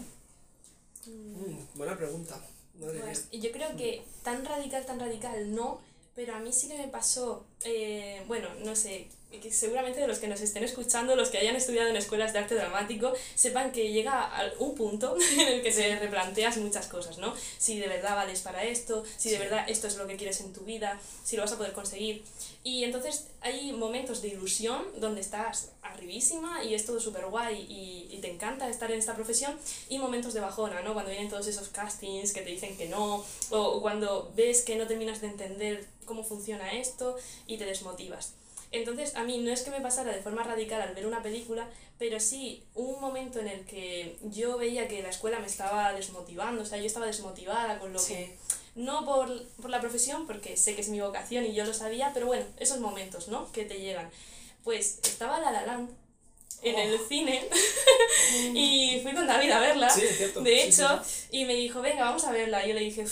Mm, 1.06 1.78
buena 1.78 1.96
pregunta. 1.96 2.36
Pues, 2.80 3.30
yo 3.30 3.52
creo 3.52 3.76
que 3.76 4.04
tan 4.24 4.44
radical, 4.44 4.84
tan 4.84 4.98
radical 4.98 5.54
no, 5.54 5.80
pero 6.16 6.34
a 6.34 6.40
mí 6.40 6.52
sí 6.52 6.66
que 6.66 6.76
me 6.76 6.88
pasó, 6.88 7.46
eh, 7.62 8.24
bueno, 8.26 8.48
no 8.64 8.74
sé, 8.74 9.08
que 9.40 9.52
seguramente 9.52 10.00
de 10.00 10.06
los 10.06 10.18
que 10.18 10.28
nos 10.28 10.40
estén 10.40 10.64
escuchando, 10.64 11.16
los 11.16 11.30
que 11.30 11.38
hayan 11.38 11.56
estudiado 11.56 11.88
en 11.88 11.96
escuelas 11.96 12.32
de 12.32 12.38
arte 12.40 12.54
dramático, 12.54 13.12
sepan 13.34 13.72
que 13.72 13.92
llega 13.92 14.22
a 14.22 14.52
un 14.58 14.74
punto 14.74 15.16
en 15.32 15.40
el 15.48 15.62
que 15.62 15.70
te 15.70 15.98
replanteas 15.98 16.56
muchas 16.58 16.86
cosas, 16.86 17.18
¿no? 17.18 17.34
Si 17.58 17.78
de 17.78 17.88
verdad 17.88 18.16
vales 18.16 18.40
para 18.40 18.64
esto, 18.64 19.04
si 19.16 19.30
de 19.30 19.36
Sí. 19.36 19.42
verdad 19.42 19.64
esto 19.68 19.86
es 19.86 19.96
lo 19.96 20.06
que 20.06 20.16
quieres 20.16 20.40
en 20.40 20.52
tu 20.52 20.60
vida, 20.62 21.00
si 21.24 21.36
lo 21.36 21.42
vas 21.42 21.52
a 21.52 21.56
poder 21.58 21.72
conseguir. 21.72 22.22
Y 22.62 22.84
entonces 22.84 23.26
hay 23.42 23.72
momentos 23.72 24.22
de 24.22 24.28
ilusión 24.28 24.82
donde 24.98 25.20
estás 25.20 25.70
arribísima 25.82 26.64
y 26.64 26.74
es 26.74 26.86
todo 26.86 26.98
súper 27.00 27.26
guay 27.26 27.66
y, 27.68 28.08
y 28.14 28.18
te 28.20 28.30
encanta 28.30 28.68
estar 28.68 28.90
en 28.90 28.98
esta 28.98 29.14
profesión 29.14 29.58
y 29.88 29.98
momentos 29.98 30.32
de 30.34 30.40
bajona, 30.40 30.80
¿no? 30.82 30.92
Cuando 30.94 31.10
vienen 31.10 31.28
todos 31.28 31.46
esos 31.46 31.68
castings 31.68 32.32
que 32.32 32.40
te 32.42 32.50
dicen 32.50 32.76
que 32.76 32.88
no 32.88 33.24
o 33.50 33.80
cuando 33.82 34.32
ves 34.34 34.62
que 34.62 34.76
no 34.76 34.86
terminas 34.86 35.20
de 35.20 35.26
entender 35.28 35.86
cómo 36.06 36.24
funciona 36.24 36.72
esto 36.72 37.16
y 37.46 37.58
te 37.58 37.64
desmotivas. 37.66 38.32
Entonces, 38.74 39.14
a 39.16 39.22
mí 39.24 39.38
no 39.38 39.50
es 39.52 39.62
que 39.62 39.70
me 39.70 39.80
pasara 39.80 40.12
de 40.12 40.20
forma 40.22 40.42
radical 40.42 40.82
al 40.82 40.94
ver 40.94 41.06
una 41.06 41.22
película, 41.22 41.68
pero 41.98 42.18
sí 42.20 42.64
hubo 42.74 42.94
un 42.96 43.00
momento 43.00 43.38
en 43.40 43.48
el 43.48 43.64
que 43.64 44.16
yo 44.24 44.58
veía 44.58 44.88
que 44.88 45.02
la 45.02 45.10
escuela 45.10 45.38
me 45.38 45.46
estaba 45.46 45.92
desmotivando, 45.92 46.62
o 46.62 46.66
sea, 46.66 46.78
yo 46.78 46.86
estaba 46.86 47.06
desmotivada 47.06 47.78
con 47.78 47.92
lo 47.92 47.98
Sí. 47.98 48.14
que... 48.14 48.36
No 48.74 49.04
por, 49.04 49.28
por 49.62 49.70
la 49.70 49.80
profesión, 49.80 50.26
porque 50.26 50.56
sé 50.56 50.74
que 50.74 50.80
es 50.80 50.88
mi 50.88 51.00
vocación 51.00 51.44
y 51.46 51.54
yo 51.54 51.64
lo 51.64 51.72
sabía, 51.72 52.10
pero 52.12 52.26
bueno, 52.26 52.44
esos 52.58 52.80
momentos, 52.80 53.28
¿no? 53.28 53.52
Que 53.52 53.64
te 53.64 53.78
llegan. 53.78 54.10
Pues 54.64 54.98
estaba 55.04 55.38
La 55.38 55.52
La 55.52 55.64
Land 55.64 55.90
en 56.62 56.76
el 56.80 56.98
cine 57.08 57.48
y 58.54 58.98
fui 59.02 59.12
con 59.12 59.26
David 59.28 59.50
a 59.52 59.60
verla. 59.60 59.88
Sí, 59.90 60.02
es 60.02 60.16
cierto. 60.16 60.40
De 60.40 60.64
hecho, 60.64 61.00
sí. 61.04 61.26
y 61.30 61.44
me 61.44 61.54
dijo, 61.54 61.80
venga, 61.82 62.02
vamos 62.04 62.24
a 62.24 62.32
verla. 62.32 62.64
Y 62.64 62.70
yo 62.70 62.74
le 62.74 62.80
dije, 62.80 63.04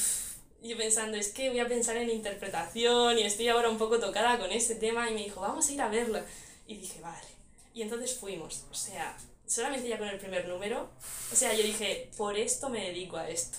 yo 0.69 0.77
pensando, 0.77 1.17
es 1.17 1.29
que 1.29 1.51
voy 1.51 1.61
a 1.61 1.69
pensar 1.69 1.97
en 1.97 2.11
interpretación 2.11 3.19
y 3.19 3.23
estoy 3.23 3.49
ahora 3.49 3.69
un 3.69 3.79
poco 3.79 3.99
tocada 3.99 4.39
con 4.39 4.53
ese 4.53 4.77
tema. 4.77 5.11
Y 5.11 5.15
me 5.15 5.25
dijo, 5.25 5.41
vamos 5.41 5.69
a 5.69 5.73
ir 5.73 5.81
a 5.81 5.89
verla. 5.89 6.25
Y 6.67 6.77
dije, 6.77 7.01
vale. 7.01 7.27
Y 7.75 7.83
entonces 7.83 8.17
fuimos. 8.17 8.65
O 8.71 8.75
sea, 8.75 9.17
solamente 9.47 9.89
ya 9.89 9.99
con 9.99 10.09
el 10.09 10.19
primer 10.19 10.49
número. 10.49 10.91
O 11.33 11.35
sea, 11.35 11.55
yo 11.55 11.63
dije, 11.63 12.11
por 12.17 12.37
esto 12.37 12.69
me 12.69 12.87
dedico 12.87 13.17
a 13.17 13.29
esto. 13.29 13.59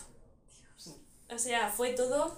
O 1.30 1.38
sea, 1.40 1.70
fue 1.70 1.94
todo 1.94 2.38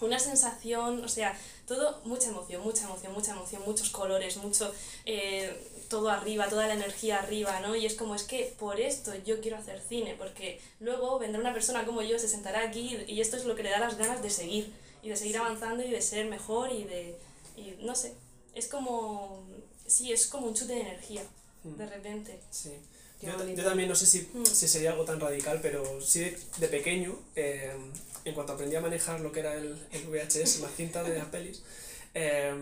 una 0.00 0.18
sensación, 0.18 1.04
o 1.04 1.08
sea, 1.08 1.38
todo, 1.66 2.00
mucha 2.04 2.28
emoción, 2.30 2.62
mucha 2.62 2.84
emoción, 2.84 3.12
mucha 3.12 3.32
emoción, 3.32 3.62
muchos 3.66 3.90
colores, 3.90 4.36
mucho, 4.38 4.72
eh, 5.04 5.69
todo 5.90 6.08
arriba, 6.08 6.48
toda 6.48 6.66
la 6.68 6.74
energía 6.74 7.18
arriba, 7.18 7.60
¿no? 7.60 7.76
Y 7.76 7.84
es 7.84 7.94
como, 7.96 8.14
es 8.14 8.22
que 8.22 8.54
por 8.58 8.80
esto 8.80 9.12
yo 9.26 9.40
quiero 9.42 9.58
hacer 9.58 9.78
cine, 9.86 10.14
porque 10.16 10.58
luego 10.78 11.18
vendrá 11.18 11.38
una 11.40 11.52
persona 11.52 11.84
como 11.84 12.00
yo, 12.00 12.18
se 12.18 12.28
sentará 12.28 12.62
aquí 12.62 12.96
y 13.06 13.20
esto 13.20 13.36
es 13.36 13.44
lo 13.44 13.54
que 13.56 13.64
le 13.64 13.70
da 13.70 13.78
las 13.80 13.98
ganas 13.98 14.22
de 14.22 14.30
seguir, 14.30 14.72
y 15.02 15.08
de 15.10 15.16
seguir 15.16 15.36
avanzando 15.36 15.82
y 15.82 15.90
de 15.90 16.00
ser 16.00 16.26
mejor 16.26 16.72
y 16.72 16.84
de, 16.84 17.16
y 17.56 17.76
no 17.82 17.94
sé, 17.94 18.14
es 18.54 18.68
como, 18.68 19.44
sí, 19.86 20.12
es 20.12 20.26
como 20.28 20.46
un 20.46 20.54
chute 20.54 20.74
de 20.74 20.80
energía, 20.80 21.22
de 21.64 21.86
repente. 21.86 22.40
Sí. 22.50 22.72
Yo, 23.20 23.32
yo 23.54 23.64
también 23.64 23.88
no 23.88 23.94
sé 23.94 24.06
si, 24.06 24.30
Mm. 24.32 24.46
si 24.46 24.66
sería 24.66 24.92
algo 24.92 25.04
tan 25.04 25.20
radical, 25.20 25.58
pero 25.60 26.00
sí 26.00 26.20
de, 26.20 26.38
de 26.58 26.68
pequeño, 26.68 27.18
eh, 27.36 27.70
en 28.24 28.34
cuanto 28.34 28.52
aprendí 28.54 28.76
a 28.76 28.80
manejar 28.80 29.20
lo 29.20 29.30
que 29.32 29.40
era 29.40 29.54
el, 29.54 29.76
el 29.92 30.06
VHS, 30.08 30.60
la 30.60 30.68
cinta 30.68 31.02
de 31.02 31.18
las 31.18 31.26
pelis, 31.26 31.62
eh, 32.14 32.54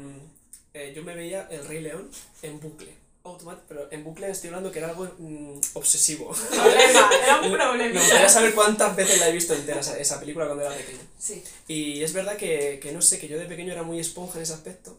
eh, 0.75 0.93
yo 0.97 1.03
me 1.05 1.15
veía 1.15 1.47
El 1.51 1.65
Rey 1.67 1.81
León 1.81 2.11
en 2.43 2.59
bucle. 2.61 2.93
Automat, 3.31 3.59
pero 3.69 3.91
en 3.91 4.05
bucle 4.05 4.31
estoy 4.31 4.49
hablando 4.49 4.71
que 4.73 4.79
era 4.81 4.89
algo 4.89 5.09
mm, 5.19 5.61
obsesivo. 5.75 6.31
Problema, 6.51 7.11
era 7.23 7.41
un 7.41 7.53
Me 7.53 7.57
problema. 7.59 8.01
gustaría 8.01 8.29
saber 8.29 8.55
cuántas 8.55 8.95
veces 8.97 9.19
la 9.21 9.29
he 9.29 9.33
visto 9.33 9.55
entera 9.55 9.81
esa, 9.81 9.99
esa 9.99 10.21
película 10.21 10.47
cuando 10.47 10.65
era 10.65 10.75
pequeño. 10.75 11.01
Sí. 11.19 11.43
Y 11.67 12.03
es 12.03 12.13
verdad 12.13 12.37
que, 12.37 12.79
que 12.83 12.93
no 12.93 13.03
sé, 13.03 13.19
que 13.19 13.29
yo 13.29 13.39
de 13.39 13.47
pequeño 13.47 13.73
era 13.73 13.83
muy 13.83 14.01
esponja 14.01 14.39
en 14.39 14.43
ese 14.43 14.55
aspecto. 14.55 14.99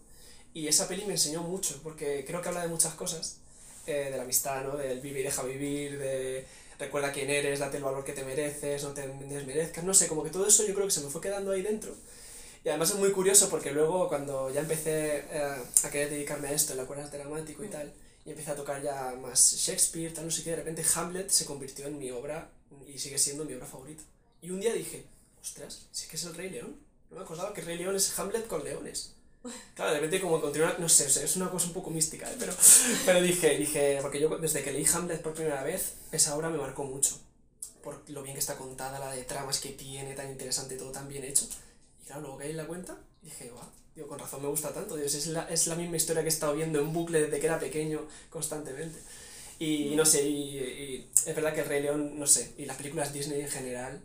Y 0.53 0.67
esa 0.67 0.87
peli 0.87 1.05
me 1.05 1.13
enseñó 1.13 1.43
mucho, 1.43 1.79
porque 1.83 2.25
creo 2.25 2.41
que 2.41 2.49
habla 2.49 2.61
de 2.63 2.67
muchas 2.69 2.93
cosas. 2.95 3.37
eh, 3.87 4.09
de 4.11 4.17
la 4.17 4.23
amistad, 4.23 4.63
¿no? 4.63 4.77
Del 4.77 4.99
vive 5.01 5.21
y 5.21 5.23
deja 5.23 5.43
vivir, 5.43 5.97
de 5.99 6.45
recuerda 6.79 7.11
quién 7.11 7.29
eres, 7.29 7.59
date 7.59 7.77
el 7.77 7.83
valor 7.83 8.03
que 8.05 8.13
te 8.13 8.23
mereces, 8.23 8.83
no 8.83 8.91
te 8.91 9.07
desmerezcas, 9.07 9.83
no 9.83 9.93
sé, 9.93 10.07
como 10.07 10.23
que 10.23 10.29
todo 10.29 10.47
eso 10.47 10.65
yo 10.65 10.73
creo 10.73 10.85
que 10.87 10.91
se 10.93 11.01
me 11.01 11.09
fue 11.09 11.21
quedando 11.21 11.51
ahí 11.51 11.61
dentro. 11.61 11.93
Y 12.63 12.69
además 12.69 12.89
es 12.91 12.97
muy 12.97 13.11
curioso 13.11 13.49
porque 13.49 13.71
luego 13.71 14.07
cuando 14.09 14.49
ya 14.51 14.61
empecé 14.61 15.23
eh, 15.31 15.55
a 15.83 15.89
querer 15.89 16.09
dedicarme 16.09 16.49
a 16.49 16.51
esto, 16.51 16.73
en 16.73 16.77
la 16.79 16.85
cuerda 16.85 17.07
dramático 17.09 17.63
y 17.63 17.69
tal, 17.69 17.91
y 18.25 18.31
empecé 18.31 18.51
a 18.51 18.55
tocar 18.55 18.81
ya 18.81 19.15
más 19.21 19.53
Shakespeare, 19.53 20.13
tal, 20.13 20.25
no 20.25 20.31
sé 20.31 20.43
qué, 20.43 20.51
de 20.51 20.57
repente 20.57 20.85
Hamlet 20.95 21.29
se 21.29 21.45
convirtió 21.45 21.87
en 21.87 21.97
mi 21.97 22.11
obra 22.11 22.49
y 22.87 22.97
sigue 22.97 23.17
siendo 23.17 23.45
mi 23.45 23.53
obra 23.53 23.65
favorita. 23.65 24.03
Y 24.41 24.51
un 24.51 24.59
día 24.59 24.73
dije, 24.73 25.05
ostras, 25.41 25.87
si 25.91 26.07
que 26.07 26.15
es 26.15 26.23
el 26.25 26.35
Rey 26.35 26.49
León. 26.49 26.75
No 27.09 27.17
me 27.17 27.23
acordaba 27.23 27.53
que 27.53 27.61
Rey 27.61 27.77
León 27.77 27.95
es 27.95 28.17
Hamlet 28.19 28.47
con 28.47 28.63
leones. 28.63 29.15
Claro, 29.73 29.91
de 29.91 29.97
repente 29.99 30.21
como 30.21 30.41
continúa, 30.41 30.75
no 30.79 30.89
sé, 30.89 31.05
o 31.05 31.23
es 31.23 31.35
una 31.37 31.49
cosa 31.49 31.67
un 31.67 31.73
poco 31.73 31.89
mística, 31.89 32.29
¿eh? 32.29 32.35
pero, 32.37 32.53
pero 33.05 33.21
dije, 33.21 33.57
dije, 33.57 33.99
porque 34.01 34.19
yo 34.19 34.37
desde 34.37 34.61
que 34.61 34.71
leí 34.71 34.85
Hamlet 34.85 35.21
por 35.21 35.33
primera 35.33 35.63
vez, 35.63 35.93
esa 36.11 36.35
obra 36.35 36.49
me 36.49 36.57
marcó 36.57 36.83
mucho. 36.83 37.17
Por 37.81 38.07
lo 38.09 38.21
bien 38.21 38.35
que 38.35 38.41
está 38.41 38.57
contada, 38.57 38.99
la 38.99 39.11
de 39.13 39.23
tramas 39.23 39.59
que 39.59 39.69
tiene, 39.69 40.13
tan 40.13 40.29
interesante, 40.29 40.75
todo 40.75 40.91
tan 40.91 41.07
bien 41.07 41.23
hecho. 41.23 41.47
Y 42.03 42.05
claro, 42.05 42.21
luego 42.21 42.37
caí 42.37 42.51
en 42.51 42.57
la 42.57 42.67
cuenta 42.67 42.97
Y 43.21 43.25
dije, 43.25 43.49
guau, 43.49 43.65
digo, 43.95 44.07
con 44.07 44.19
razón 44.19 44.41
me 44.41 44.47
gusta 44.47 44.73
tanto. 44.73 44.95
Digo, 44.95 45.07
es, 45.07 45.27
la, 45.27 45.43
es 45.49 45.67
la 45.67 45.75
misma 45.75 45.97
historia 45.97 46.21
que 46.21 46.27
he 46.29 46.31
estado 46.31 46.53
viendo 46.55 46.79
en 46.79 46.93
bucle 46.93 47.21
desde 47.21 47.39
que 47.39 47.45
era 47.45 47.59
pequeño, 47.59 48.07
constantemente. 48.29 48.99
Y, 49.59 49.93
no 49.95 50.05
sé, 50.05 50.23
y, 50.27 50.57
y 50.57 51.09
es 51.25 51.35
verdad 51.35 51.53
que 51.53 51.61
el 51.61 51.67
Rey 51.67 51.81
León, 51.83 52.17
no 52.17 52.25
sé, 52.27 52.53
y 52.57 52.65
las 52.65 52.77
películas 52.77 53.11
Disney 53.11 53.41
en 53.41 53.49
general, 53.49 54.01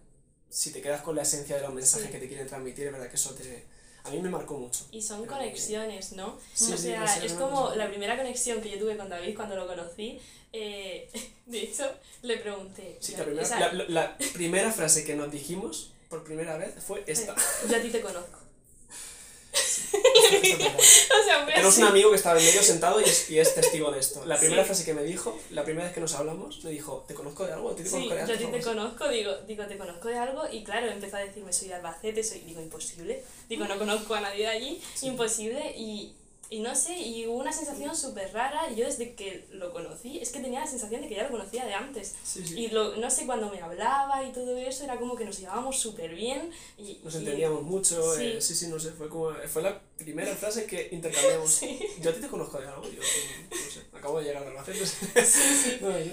si 0.51 0.73
te 0.73 0.83
quedas 0.83 1.03
con 1.03 1.15
la 1.15 1.23
esencia 1.23 1.57
de 1.57 1.63
los 1.63 1.73
mensajes 1.73 2.07
Sí. 2.07 2.13
que 2.13 2.19
te 2.19 2.27
quieren 2.29 2.47
transmitir, 2.49 2.87
es 2.87 2.93
verdad 2.93 3.09
que 3.09 3.15
eso 3.17 3.35
te, 3.35 3.65
a 4.03 4.11
mí 4.11 4.21
me 4.21 4.31
marcó 4.31 4.59
mucho. 4.59 4.85
Y 4.91 5.01
son 5.01 5.25
conexiones, 5.27 6.13
¿no? 6.13 6.39
sí, 6.55 6.73
o 6.73 6.77
sí, 6.77 6.83
sea, 6.85 7.05
es 7.25 7.33
como 7.35 7.73
la 7.77 7.89
primera 7.89 8.17
conexión 8.17 8.61
que 8.61 8.71
yo 8.71 8.79
tuve 8.81 8.97
con 8.97 9.09
David 9.09 9.37
cuando 9.37 9.55
lo 9.55 9.67
conocí. 9.69 10.19
eh, 10.53 11.09
de 11.47 11.63
hecho, 11.63 11.89
le 12.23 12.39
pregunté. 12.39 12.99
Sí, 13.01 13.15
la 13.17 13.25
primera, 13.25 13.73
la- 13.73 13.85
la 13.89 14.19
primera 14.33 14.73
frase 14.73 15.05
que 15.05 15.15
nos 15.15 15.31
dijimos 15.31 15.93
por 16.09 16.25
primera 16.25 16.57
vez 16.59 16.75
fue 16.85 17.05
esta. 17.07 17.35
Yo 17.71 17.77
a 17.77 17.81
ti 17.81 17.91
te 17.91 18.01
conozco. 18.01 18.39
Esta- 18.41 18.43
esta 18.43 18.43
es 18.43 18.43
verdad. 18.43 19.44
O 19.55 21.25
sea, 21.25 21.47
Tenemos 21.47 21.79
un 21.79 21.85
amigo 21.85 22.11
que 22.11 22.17
estaba 22.17 22.39
en 22.39 22.45
medio 22.45 22.63
sentado 22.63 23.01
y 23.01 23.05
es, 23.05 23.31
y 23.31 23.39
es 23.39 23.55
testigo 23.55 23.91
de 23.93 24.01
esto. 24.01 24.25
La 24.27 24.37
primera 24.39 24.63
Sí. 24.63 24.67
frase 24.67 24.85
que 24.85 24.95
me 24.95 25.03
dijo, 25.05 25.39
la 25.51 25.65
primera 25.65 25.85
vez 25.87 25.95
que 25.95 26.01
nos 26.01 26.15
hablamos, 26.15 26.63
me 26.65 26.71
dijo, 26.71 27.05
¿te 27.07 27.15
conozco 27.15 27.47
de 27.47 27.53
algo? 27.53 27.71
¿A 27.71 27.77
ti 27.77 27.83
te 27.85 27.89
Sí, 27.89 27.95
conozco 27.95 28.15
de 28.15 28.21
yo 28.21 28.23
algo? 28.33 28.35
a 28.35 28.37
ti 28.53 28.59
te 28.59 28.65
conozco, 28.65 29.09
digo, 29.09 29.33
digo, 29.47 29.67
te 29.67 29.79
conozco 29.79 30.09
de 30.09 30.19
algo 30.19 30.43
y 30.51 30.65
claro, 30.65 30.87
empezó 30.89 31.17
a 31.17 31.21
decirme, 31.21 31.53
soy 31.53 31.69
de 31.69 31.75
Albacete, 31.75 32.23
soy, 32.25 32.41
digo, 32.41 32.61
imposible, 32.61 33.23
digo, 33.49 33.65
no 33.67 33.79
conozco 33.79 34.15
a 34.15 34.21
nadie 34.21 34.43
de 34.43 34.49
allí, 34.49 34.83
imposible 35.03 35.75
y, 35.77 36.13
y 36.51 36.61
no 36.61 36.75
sé, 36.75 36.97
y 36.99 37.27
hubo 37.27 37.37
una 37.39 37.53
sensación 37.53 37.97
súper 37.97 38.33
rara 38.33 38.71
y 38.71 38.77
yo 38.77 38.85
desde 38.87 39.15
que 39.15 39.47
lo 39.51 39.73
conocí, 39.73 40.19
es 40.21 40.31
que 40.31 40.41
tenía 40.41 40.61
la 40.61 40.67
sensación 40.67 41.01
de 41.03 41.09
que 41.09 41.15
ya 41.17 41.25
lo 41.25 41.31
conocía 41.31 41.65
de 41.65 41.75
antes 41.75 42.15
Sí, 42.25 42.47
sí. 42.47 42.59
y 42.61 42.69
lo, 42.69 42.97
no 42.97 43.11
sé, 43.11 43.27
cuando 43.27 43.51
me 43.51 43.61
hablaba 43.61 44.23
y 44.23 44.33
todo 44.33 44.57
eso, 44.57 44.85
era 44.85 44.99
como 44.99 45.17
que 45.17 45.25
nos 45.25 45.39
llevábamos 45.39 45.79
súper 45.79 46.15
bien 46.15 46.51
y... 46.79 47.01
Nos 47.03 47.15
y- 47.15 47.19
entendíamos 47.19 47.63
mucho, 47.63 48.15
Sí. 48.17 48.25
eh, 48.25 48.41
sí, 48.41 48.55
sí, 48.55 48.69
no 48.69 48.79
sé, 48.79 48.91
fue 48.93 49.09
como, 49.09 49.33
fue 49.49 49.63
la 49.63 49.81
primera 49.97 50.35
frase 50.37 50.67
que 50.67 50.89
intercambiamos. 50.93 51.51
Sí. 51.51 51.81
Yo 52.01 52.11
a 52.11 52.15
ti 52.15 52.21
te 52.21 52.29
conozco 52.29 52.61
de 52.61 52.67
algo, 52.69 52.85
yo 52.85 52.99
no 52.99 53.57
sé, 53.57 53.81
acabo 53.93 54.19
de 54.19 54.25
llegar 54.27 54.43
a 54.45 54.49
Albacete. 54.49 54.87
sí. 55.25 55.79
No, 55.81 55.91
yo- 55.99 56.13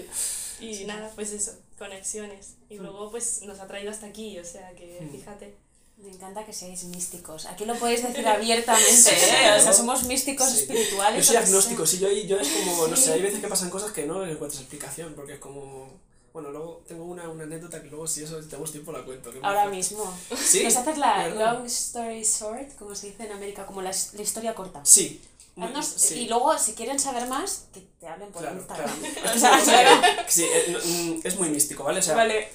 Y 0.60 0.84
nada, 0.84 1.10
pues 1.14 1.32
eso, 1.32 1.52
conexiones. 1.78 2.54
Y 2.70 2.76
luego 2.78 3.10
pues 3.10 3.42
nos 3.42 3.58
ha 3.60 3.66
traído 3.66 3.90
hasta 3.90 4.06
aquí, 4.06 4.38
o 4.38 4.44
sea 4.44 4.72
que 4.74 4.98
Mm. 5.00 5.10
fíjate. 5.10 5.54
Me 5.98 6.08
encanta 6.10 6.44
que 6.44 6.52
seáis 6.52 6.84
místicos. 6.84 7.46
Aquí 7.46 7.64
lo 7.64 7.74
podéis 7.76 8.02
decir 8.02 8.26
abiertamente, 8.36 9.10
¿eh? 9.10 9.56
O 9.56 9.60
sea, 9.62 9.72
somos 9.72 10.02
místicos 10.04 10.50
Sí. 10.50 10.60
espirituales. 10.60 11.24
Yo 11.26 11.32
soy 11.32 11.36
agnóstico, 11.42 11.86
sí, 11.86 11.98
yo, 11.98 12.10
yo 12.10 12.38
es 12.40 12.48
como, 12.48 12.88
no 12.88 12.96
Sí. 12.96 13.04
sé, 13.04 13.12
hay 13.14 13.22
veces 13.22 13.40
que 13.40 13.48
pasan 13.48 13.70
cosas 13.70 13.92
que 13.92 14.04
no 14.06 14.24
le 14.24 14.32
encuentras 14.32 14.60
explicación, 14.60 15.14
porque 15.14 15.34
es 15.34 15.38
como... 15.38 16.00
Bueno, 16.32 16.50
luego 16.50 16.82
tengo 16.88 17.04
una, 17.04 17.28
una 17.28 17.44
anécdota 17.44 17.82
que 17.82 17.88
luego 17.88 18.06
si 18.06 18.24
eso 18.24 18.38
tenemos 18.40 18.72
tiempo 18.72 18.90
la 18.90 19.04
cuento. 19.04 19.30
Ahora 19.42 19.66
mismo. 19.66 20.10
Sí, 20.34 20.64
¿Nos 20.64 20.76
haces 20.76 20.96
la 20.96 21.18
verdad. 21.28 21.52
long 21.58 21.66
story 21.66 22.22
short, 22.24 22.74
como 22.78 22.94
se 22.94 23.08
dice 23.08 23.24
en 23.26 23.32
América, 23.32 23.66
como 23.66 23.82
la, 23.82 23.90
la 24.14 24.22
historia 24.22 24.54
corta? 24.54 24.80
Sí. 24.82 25.20
Haznos- 25.58 25.84
sí. 25.96 26.20
Y 26.20 26.28
luego, 26.28 26.58
si 26.58 26.72
quieren 26.72 26.98
saber 26.98 27.28
más, 27.28 27.64
que 27.74 27.80
te 28.00 28.08
hablen 28.08 28.32
por 28.32 28.40
Claro, 28.40 28.56
Instagram. 28.56 28.90
claro. 28.98 29.30
O 29.36 29.38
sea, 29.38 29.60
claro. 29.62 30.22
Sí, 30.26 30.44
eh, 30.44 30.64
no, 30.72 30.78
mm, 30.78 31.20
es 31.22 31.36
muy 31.38 31.50
místico, 31.50 31.84
¿vale? 31.84 31.98
O 32.00 32.02
sea, 32.02 32.14
Vale. 32.14 32.48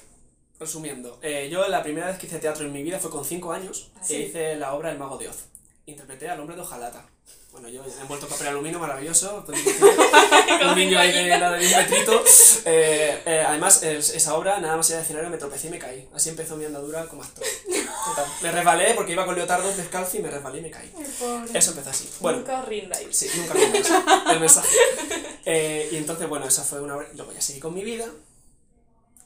Resumiendo, 0.59 1.19
eh, 1.21 1.49
yo 1.51 1.67
la 1.67 1.83
primera 1.83 2.07
vez 2.07 2.17
que 2.17 2.27
hice 2.27 2.39
teatro 2.39 2.65
en 2.65 2.71
mi 2.73 2.83
vida 2.83 2.99
fue 2.99 3.11
con 3.11 3.23
5 3.25 3.51
años 3.53 3.91
Ah, 3.95 3.99
e 4.03 4.07
sí. 4.07 4.15
hice 4.15 4.55
la 4.55 4.73
obra 4.73 4.91
El 4.91 4.97
Mago 4.97 5.17
de 5.17 5.29
Oz. 5.29 5.37
Interpreté 5.85 6.29
al 6.29 6.39
hombre 6.39 6.55
de 6.55 6.61
hojalata. 6.63 7.05
Bueno, 7.51 7.69
yo 7.69 7.81
envuelto 8.01 8.25
en 8.27 8.31
papel 8.33 8.47
aluminio, 8.49 8.77
maravilloso. 8.77 9.43
un 9.47 10.75
niño 10.75 10.99
ahí 10.99 11.11
de, 11.13 11.23
de 11.23 11.35
un 11.65 11.71
metrito. 11.77 12.23
Eh, 12.65 13.21
eh, 13.25 13.43
además, 13.47 13.81
es- 13.83 14.09
esa 14.13 14.35
obra, 14.35 14.59
nada 14.59 14.75
más 14.77 14.89
ir 14.89 14.97
al 14.97 15.01
escenario, 15.01 15.29
me 15.29 15.37
tropecé 15.37 15.67
y 15.67 15.71
me 15.71 15.79
caí. 15.79 16.07
Así 16.13 16.29
empezó 16.29 16.55
mi 16.57 16.65
andadura 16.65 17.05
como 17.07 17.23
actor. 17.23 17.43
Total. 17.65 18.25
Me 18.43 18.51
resbalé 18.51 18.93
porque 18.93 19.13
iba 19.13 19.25
con 19.25 19.35
leotardos 19.35 19.75
descalzo 19.77 20.17
y 20.17 20.21
me 20.21 20.29
resbalé 20.29 20.59
y 20.59 20.61
me 20.63 20.71
caí. 20.71 20.91
Eso 21.53 21.71
empezó 21.71 21.89
así. 21.89 22.09
Bueno, 22.19 22.39
Nunca 22.39 22.61
rindáis. 22.63 23.15
Sí, 23.15 23.29
nunca 23.35 23.53
olvido 23.53 23.95
el 24.33 24.39
mensaje. 24.39 24.75
Eh, 25.45 25.89
y 25.93 25.95
entonces, 25.95 26.27
bueno, 26.27 26.45
esa 26.47 26.63
fue 26.63 26.81
una 26.81 26.97
obra. 26.97 27.07
Luego 27.15 27.31
ya 27.31 27.41
seguí 27.41 27.59
con 27.59 27.73
mi 27.73 27.83
vida. 27.83 28.05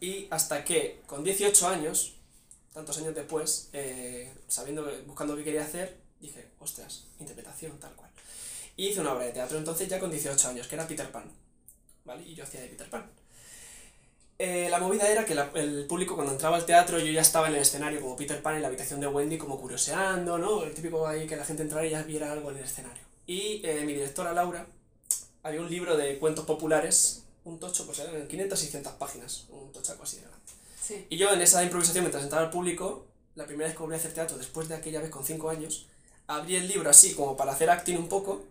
Y 0.01 0.27
hasta 0.31 0.65
que, 0.65 0.99
con 1.07 1.23
18 1.23 1.67
años, 1.69 2.15
tantos 2.73 2.97
años 2.97 3.15
después, 3.15 3.69
eh, 3.71 4.29
sabiendo, 4.47 4.91
buscando 5.05 5.37
qué 5.37 5.43
quería 5.43 5.63
hacer, 5.63 5.95
dije, 6.19 6.49
ostras, 6.59 7.05
interpretación, 7.19 7.79
tal 7.79 7.93
cual. 7.93 8.09
Y 8.75 8.87
hice 8.87 8.99
una 8.99 9.13
obra 9.13 9.25
de 9.25 9.31
teatro 9.31 9.57
entonces 9.57 9.87
ya 9.87 9.99
con 9.99 10.11
18 10.11 10.49
años, 10.49 10.67
que 10.67 10.75
era 10.75 10.87
Peter 10.87 11.09
Pan. 11.11 11.31
¿Vale? 12.03 12.23
Y 12.23 12.33
yo 12.33 12.43
hacía 12.43 12.61
de 12.61 12.67
Peter 12.67 12.89
Pan. 12.89 13.09
Eh, 14.39 14.69
la 14.71 14.79
movida 14.79 15.07
era 15.07 15.23
que 15.23 15.33
el 15.33 15.85
público 15.85 16.15
cuando 16.15 16.33
entraba 16.33 16.57
al 16.57 16.65
teatro 16.65 16.97
yo 16.97 17.11
ya 17.11 17.21
estaba 17.21 17.47
en 17.47 17.53
el 17.53 17.61
escenario 17.61 18.01
como 18.01 18.15
Peter 18.15 18.41
Pan 18.41 18.55
en 18.55 18.63
la 18.63 18.69
habitación 18.69 18.99
de 18.99 19.05
Wendy 19.05 19.37
como 19.37 19.61
curioseando, 19.61 20.39
¿no? 20.39 20.63
El 20.63 20.73
típico 20.73 21.05
ahí 21.07 21.27
que 21.27 21.35
la 21.35 21.45
gente 21.45 21.61
entrara 21.61 21.85
y 21.85 21.91
ya 21.91 22.01
viera 22.01 22.31
algo 22.31 22.49
en 22.49 22.57
el 22.57 22.63
escenario. 22.63 23.03
Y 23.27 23.61
eh, 23.63 23.83
mi 23.85 23.93
directora 23.93 24.33
Laura 24.33 24.65
había 25.43 25.61
un 25.61 25.69
libro 25.69 25.95
de 25.95 26.17
cuentos 26.17 26.45
populares, 26.45 27.23
un 27.43 27.60
tocho, 27.60 27.86
pues 27.86 27.99
eran 27.99 28.27
500 28.27 28.60
600 28.60 28.93
páginas, 28.93 29.45
un 29.49 29.71
tochaco 29.71 30.04
así 30.04 30.17
de 30.17 30.23
grande. 30.23 30.39
Sí. 30.82 31.08
Y 31.10 31.17
yo 31.17 31.32
en 31.32 31.41
esa 31.41 31.63
improvisación 31.63 32.04
mientras 32.04 32.23
entraba 32.23 32.45
al 32.45 32.51
público, 32.51 33.06
la 33.36 33.45
primera 33.45 33.67
vez 33.67 33.75
que 33.75 33.84
volví 33.84 33.95
a 33.95 33.97
hacer 33.97 34.13
teatro 34.13 34.38
después 34.38 34.67
de 34.67 34.75
aquella 34.75 34.99
vez 35.01 35.10
con 35.10 35.25
5 35.25 35.49
años, 35.49 35.88
abrí 36.27 36.56
el 36.56 36.67
libro 36.67 36.89
así 36.89 37.13
como 37.13 37.36
para 37.38 37.54
hacer 37.54 37.69
acting 37.69 37.97
un 37.97 38.10
poco, 38.10 38.43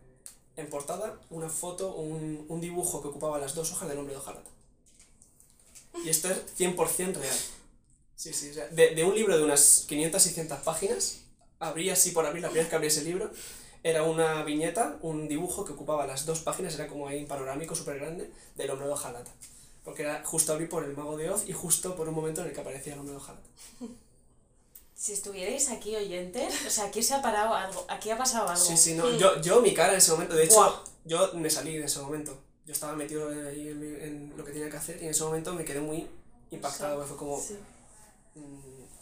en 0.57 0.69
portada 0.69 1.19
una 1.31 1.49
foto, 1.49 1.95
un, 1.95 2.45
un 2.49 2.61
dibujo 2.61 3.01
que 3.01 3.09
ocupaba 3.09 3.39
las 3.39 3.55
dos 3.55 3.73
hojas 3.73 3.89
del 3.89 3.99
hombre 3.99 4.15
de 4.15 4.21
hojalata. 4.21 4.51
Y 6.05 6.09
esto 6.09 6.29
es 6.31 6.39
100% 6.59 7.15
real. 7.15 7.37
Sí, 8.17 8.33
sí, 8.33 8.51
o 8.51 8.55
sea, 8.55 8.69
de, 8.69 8.95
de 8.95 9.05
un 9.05 9.15
libro 9.15 9.37
de 9.37 9.45
unas 9.45 9.85
500, 9.89 10.23
600 10.23 10.59
páginas, 10.61 11.21
abrí 11.59 11.89
así 11.91 12.11
por 12.11 12.27
abrir, 12.27 12.43
la 12.43 12.49
primera 12.49 12.65
vez 12.65 12.71
que 12.71 12.77
abrí 12.77 12.89
ese 12.89 13.03
libro, 13.03 13.31
era 13.83 14.03
una 14.05 14.43
viñeta, 14.45 14.99
un 15.03 15.29
dibujo 15.29 15.65
que 15.65 15.73
ocupaba 15.73 16.07
las 16.07 16.27
dos 16.27 16.41
páginas, 16.41 16.75
era 16.75 16.87
como 16.89 17.09
ahí 17.09 17.21
un 17.23 17.29
panorámico 17.29 17.75
súper 17.75 17.99
grande, 17.99 18.31
del 18.57 18.71
hombre 18.71 18.87
de 18.87 18.93
hojalata. 18.93 19.31
Porque 19.85 20.03
era 20.03 20.23
justo 20.25 20.53
abrí 20.53 20.67
por 20.67 20.85
el 20.85 20.97
mago 20.97 21.17
de 21.17 21.31
Oz 21.31 21.49
y 21.49 21.53
justo 21.53 21.97
por 21.97 22.09
un 22.09 22.15
momento 22.15 22.43
en 22.43 22.49
el 22.49 22.53
que 22.53 22.61
aparecía 22.61 22.93
el 22.93 22.99
hombre 23.01 23.13
de 23.15 23.21
hojalata. 23.21 23.49
Si 24.95 25.15
estuvierais 25.15 25.71
aquí 25.71 25.97
oyentes, 25.97 26.67
o 26.67 26.69
sea, 26.69 26.85
aquí 26.85 27.03
se 27.03 27.15
ha 27.15 27.23
parado 27.23 27.55
algo, 27.55 27.87
aquí 27.89 28.11
ha 28.11 28.19
pasado 28.19 28.47
algo. 28.51 28.63
Sí, 28.63 28.77
sí, 28.77 28.93
no. 28.95 29.07
Mm. 29.07 29.17
Yo, 29.17 29.41
yo, 29.41 29.63
mi 29.63 29.73
cara 29.73 29.93
en 29.93 29.97
ese 29.97 30.11
momento, 30.13 30.35
de 30.35 30.45
hecho, 30.45 30.85
yo 31.07 31.33
me 31.33 31.49
salí 31.49 31.79
de 31.79 31.87
ese 31.87 32.01
momento. 32.01 32.39
Yo 32.67 32.73
estaba 32.75 32.93
metido 32.95 33.31
ahí 33.31 33.69
en, 33.69 33.83
en 34.03 34.35
lo 34.37 34.45
que 34.45 34.53
tenía 34.53 34.69
que 34.69 34.77
hacer 34.77 34.99
y 35.01 35.07
en 35.07 35.13
ese 35.13 35.25
momento 35.25 35.55
me 35.55 35.65
quedé 35.65 35.81
muy 35.81 36.07
impactado. 36.51 37.03
Fue 37.07 37.17
como, 37.17 37.41
Sí. 37.41 37.57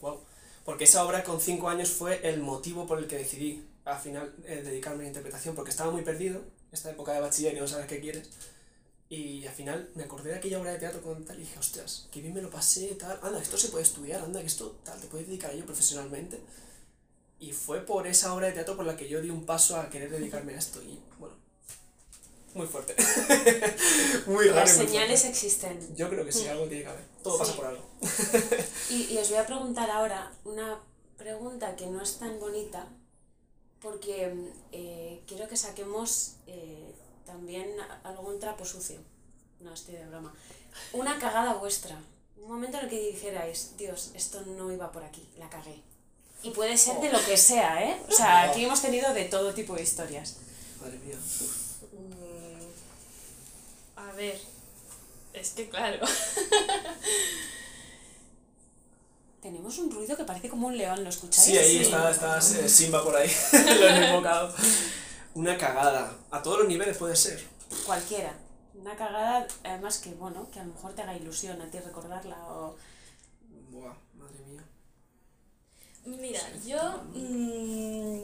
wow. 0.00 0.20
Porque 0.64 0.84
esa 0.84 1.04
obra 1.04 1.24
con 1.24 1.40
5 1.40 1.68
años 1.68 1.90
fue 1.90 2.20
el 2.22 2.40
motivo 2.42 2.86
por 2.86 3.00
el 3.00 3.08
que 3.08 3.16
decidí 3.18 3.66
al 3.88 3.98
final 3.98 4.34
eh, 4.44 4.62
dedicarme 4.62 5.00
a 5.00 5.02
la 5.02 5.08
interpretación, 5.08 5.54
porque 5.54 5.70
estaba 5.70 5.90
muy 5.90 6.02
perdido, 6.02 6.42
esta 6.72 6.90
época 6.90 7.12
de 7.14 7.20
bachiller 7.20 7.54
y 7.56 7.60
no 7.60 7.66
sabes 7.66 7.86
qué 7.86 8.00
quieres. 8.00 8.28
Y 9.08 9.46
al 9.46 9.54
final 9.54 9.90
me 9.94 10.04
acordé 10.04 10.30
de 10.30 10.36
aquella 10.36 10.60
obra 10.60 10.72
de 10.72 10.78
teatro 10.78 11.00
con 11.00 11.24
tal 11.24 11.36
y 11.36 11.40
dije, 11.40 11.58
ostras, 11.58 12.06
que 12.12 12.20
bien 12.20 12.34
me 12.34 12.42
lo 12.42 12.50
pasé, 12.50 12.88
tal, 12.96 13.18
anda, 13.22 13.40
esto 13.40 13.56
se 13.56 13.68
puede 13.68 13.84
estudiar, 13.84 14.20
anda, 14.22 14.40
que 14.40 14.46
esto 14.46 14.78
tal, 14.84 15.00
te 15.00 15.06
puedes 15.06 15.26
dedicar 15.26 15.50
a 15.50 15.54
ello 15.54 15.64
profesionalmente. 15.64 16.38
Y 17.40 17.52
fue 17.52 17.80
por 17.86 18.06
esa 18.06 18.34
obra 18.34 18.48
de 18.48 18.52
teatro 18.52 18.76
por 18.76 18.84
la 18.84 18.96
que 18.96 19.08
yo 19.08 19.22
di 19.22 19.30
un 19.30 19.46
paso 19.46 19.76
a 19.76 19.88
querer 19.88 20.10
dedicarme 20.10 20.54
a 20.54 20.58
esto. 20.58 20.82
Y 20.82 20.98
bueno, 21.18 21.34
muy 22.52 22.66
fuerte. 22.66 22.94
muy 24.26 24.48
raro. 24.48 24.60
Las 24.60 24.72
señales 24.76 25.20
fuerte. 25.22 25.28
existen. 25.28 25.96
Yo 25.96 26.10
creo 26.10 26.24
que 26.26 26.32
sí, 26.32 26.46
algo 26.48 26.66
tiene 26.66 26.82
que 26.82 26.90
haber. 26.90 27.04
Todo 27.22 27.38
pasa 27.38 27.52
Sí. 27.52 27.56
por 27.58 27.66
algo. 27.66 27.88
Y, 28.90 29.14
y 29.14 29.18
os 29.18 29.28
voy 29.30 29.38
a 29.38 29.46
preguntar 29.46 29.88
ahora 29.90 30.32
una 30.44 30.80
pregunta 31.16 31.74
que 31.76 31.86
no 31.86 32.02
es 32.02 32.18
tan 32.18 32.38
bonita, 32.40 32.88
porque 33.80 34.32
eh, 34.72 35.22
quiero 35.26 35.48
que 35.48 35.56
saquemos 35.56 36.34
eh, 36.46 36.94
también 37.26 37.68
algún 38.04 38.38
trapo 38.40 38.64
sucio. 38.64 38.98
No, 39.60 39.72
estoy 39.74 39.94
de 39.96 40.06
broma. 40.06 40.34
Una 40.92 41.18
cagada 41.18 41.54
vuestra. 41.54 42.00
Un 42.36 42.48
momento 42.48 42.78
en 42.78 42.84
el 42.84 42.90
que 42.90 43.00
dijerais, 43.10 43.74
Dios, 43.76 44.12
esto 44.14 44.40
no 44.42 44.70
iba 44.72 44.90
por 44.92 45.02
aquí, 45.04 45.28
la 45.36 45.50
cagué. 45.50 45.82
Y 46.42 46.50
puede 46.50 46.76
ser 46.78 47.00
de 47.00 47.10
lo 47.10 47.24
que 47.24 47.36
sea, 47.36 47.82
¿eh? 47.84 48.00
O 48.08 48.12
sea, 48.12 48.44
aquí 48.44 48.64
hemos 48.64 48.80
tenido 48.80 49.12
de 49.12 49.24
todo 49.24 49.52
tipo 49.54 49.74
de 49.74 49.82
historias. 49.82 50.36
Madre 50.80 50.98
mía. 50.98 51.16
Mm, 51.92 52.68
A 53.98 54.12
ver, 54.12 54.40
es 55.32 55.50
que 55.50 55.68
claro. 55.68 56.06
Tenemos 59.42 59.78
un 59.78 59.90
ruido 59.90 60.16
que 60.16 60.24
parece 60.24 60.48
como 60.48 60.66
un 60.66 60.76
león, 60.76 61.02
¿lo 61.04 61.10
escucháis? 61.10 61.46
Sí, 61.46 61.56
ahí 61.56 61.78
Sí. 61.78 61.82
está, 61.84 62.10
está 62.10 62.38
eh, 62.38 62.68
Simba 62.68 63.04
por 63.04 63.14
ahí. 63.14 63.30
Lo 63.52 63.88
he 63.88 64.08
invocado. 64.08 64.52
Una 65.34 65.56
cagada. 65.56 66.12
A 66.30 66.42
todos 66.42 66.58
los 66.58 66.68
niveles 66.68 66.96
puede 66.96 67.14
ser. 67.14 67.40
Cualquiera. 67.86 68.34
Una 68.74 68.96
cagada, 68.96 69.46
además 69.64 69.98
que, 69.98 70.10
bueno, 70.10 70.48
que 70.52 70.58
a 70.60 70.64
lo 70.64 70.72
mejor 70.74 70.92
te 70.94 71.02
haga 71.02 71.16
ilusión 71.16 71.60
a 71.62 71.70
ti 71.70 71.78
recordarla 71.78 72.36
o... 72.48 72.76
Buah, 73.70 73.94
madre 74.14 74.38
mía. 74.46 74.62
Mira, 76.04 76.40
yo 76.66 77.02
mm, 77.14 78.22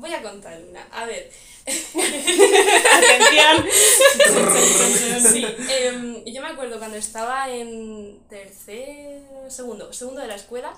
voy 0.00 0.12
a 0.12 0.22
contar 0.22 0.60
una. 0.68 0.82
A 0.92 1.06
ver. 1.06 1.30
Sí, 5.32 5.46
em, 5.68 6.24
yo 6.24 6.42
me 6.42 6.48
acuerdo 6.48 6.78
cuando 6.78 6.96
estaba 6.96 7.48
en 7.50 8.20
tercer, 8.28 9.22
segundo, 9.48 9.92
segundo 9.92 10.20
de 10.20 10.28
la 10.28 10.36
escuela, 10.36 10.72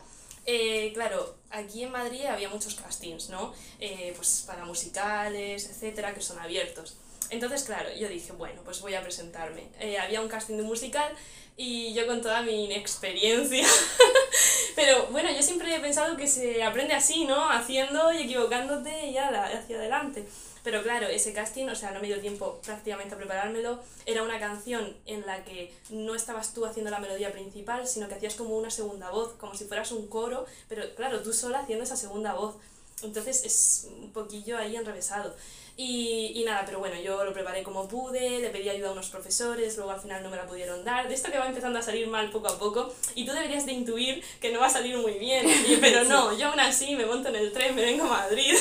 Eh, 0.47 0.91
claro, 0.93 1.37
aquí 1.51 1.85
en 1.85 1.91
Madrid 1.91 2.27
había 2.27 2.51
muchos 2.51 2.75
castings, 2.75 3.31
¿no? 3.31 3.55
Eh, 3.81 4.13
pues 4.15 4.45
para 4.47 4.67
musicales, 4.67 5.71
etcétera, 5.71 6.13
que 6.13 6.21
son 6.21 6.39
abiertos. 6.39 6.99
Entonces, 7.31 7.65
claro, 7.65 7.89
yo 7.97 8.09
dije, 8.09 8.33
bueno, 8.33 8.61
pues 8.63 8.81
voy 8.83 8.95
a 8.95 9.03
presentarme. 9.03 9.69
Eh, 9.81 9.99
había 9.99 10.21
un 10.21 10.29
casting 10.29 10.57
de 10.59 10.63
musical 10.63 11.11
y 11.57 11.95
yo 11.95 12.07
con 12.07 12.21
toda 12.21 12.43
mi 12.43 12.67
inexperiencia. 12.67 13.67
Pero 14.77 15.07
bueno, 15.07 15.31
yo 15.31 15.43
siempre 15.43 15.75
he 15.75 15.81
pensado 15.81 16.15
que 16.17 16.27
se 16.27 16.63
aprende 16.63 16.93
así, 16.95 17.25
¿no? 17.25 17.49
Haciendo 17.51 18.13
y 18.13 18.25
equivocándote 18.25 19.07
y 19.07 19.13
ya 19.15 19.29
hacia 19.47 19.77
adelante. 19.77 20.27
Pero 20.65 20.83
claro, 20.83 21.07
ese 21.07 21.35
casting, 21.35 21.69
o 21.69 21.75
sea, 21.75 21.91
no 21.91 22.01
me 22.01 22.07
dio 22.07 22.19
tiempo 22.21 22.59
prácticamente 22.65 23.15
a 23.15 23.19
preparármelo. 23.19 23.79
Era 24.07 24.23
una 24.23 24.41
canción 24.41 24.97
en 25.05 25.25
la 25.27 25.45
que 25.45 25.75
no 25.91 26.15
estabas 26.15 26.55
tú 26.55 26.65
haciendo 26.65 26.91
la 26.91 26.99
melodía 26.99 27.31
principal, 27.33 27.87
sino 27.87 28.09
que 28.09 28.15
hacías 28.15 28.35
como 28.35 28.57
una 28.57 28.71
segunda 28.71 29.11
voz, 29.11 29.35
como 29.35 29.55
si 29.55 29.67
fueras 29.67 29.93
un 29.93 30.09
coro, 30.09 30.47
pero 30.67 30.83
claro, 30.95 31.23
tú 31.23 31.35
sola 31.35 31.61
haciendo 31.61 31.85
esa 31.85 31.97
segunda 31.97 32.33
voz. 32.33 32.57
Entonces 33.03 33.45
es 33.45 33.89
un 34.01 34.11
poquillo 34.13 34.57
ahí 34.57 34.75
enrevesado. 34.75 35.37
Y, 35.77 36.31
y, 36.35 36.45
nada, 36.45 36.63
pero 36.65 36.79
bueno, 36.79 36.99
yo 37.01 37.25
lo 37.25 37.35
preparé 37.35 37.63
como 37.63 37.87
pude, 37.89 38.39
le 38.39 38.49
pedí 38.51 38.69
ayuda 38.71 38.89
a 38.89 38.93
unos 38.93 39.11
profesores, 39.11 39.77
luego 39.77 39.91
al 39.91 40.01
final 40.01 40.23
no 40.23 40.31
me 40.31 40.37
la 40.37 40.47
pudieron 40.47 40.83
dar. 40.83 41.09
De 41.09 41.15
esto 41.15 41.31
que 41.31 41.39
va 41.39 41.47
empezando 41.47 41.79
a 41.79 41.83
salir 41.83 42.07
mal 42.07 42.31
poco 42.31 42.49
a 42.49 42.59
poco, 42.59 42.95
y 43.15 43.27
tú 43.27 43.33
deberías 43.33 43.67
de 43.67 43.73
intuir 43.73 44.25
que 44.41 44.51
no 44.53 44.61
va 44.61 44.67
a 44.67 44.71
salir 44.71 44.97
muy 44.97 45.15
bien. 45.15 45.45
Pero 45.81 46.05
no, 46.05 46.39
yo 46.39 46.49
aún 46.49 46.61
así 46.61 46.95
me 46.95 47.05
monto 47.05 47.29
en 47.29 47.37
el 47.37 47.53
tren, 47.53 47.75
me 47.75 47.83
vengo 47.83 48.05
a 48.05 48.09
Madrid 48.09 48.55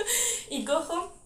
y 0.50 0.64
cojo. 0.64 1.19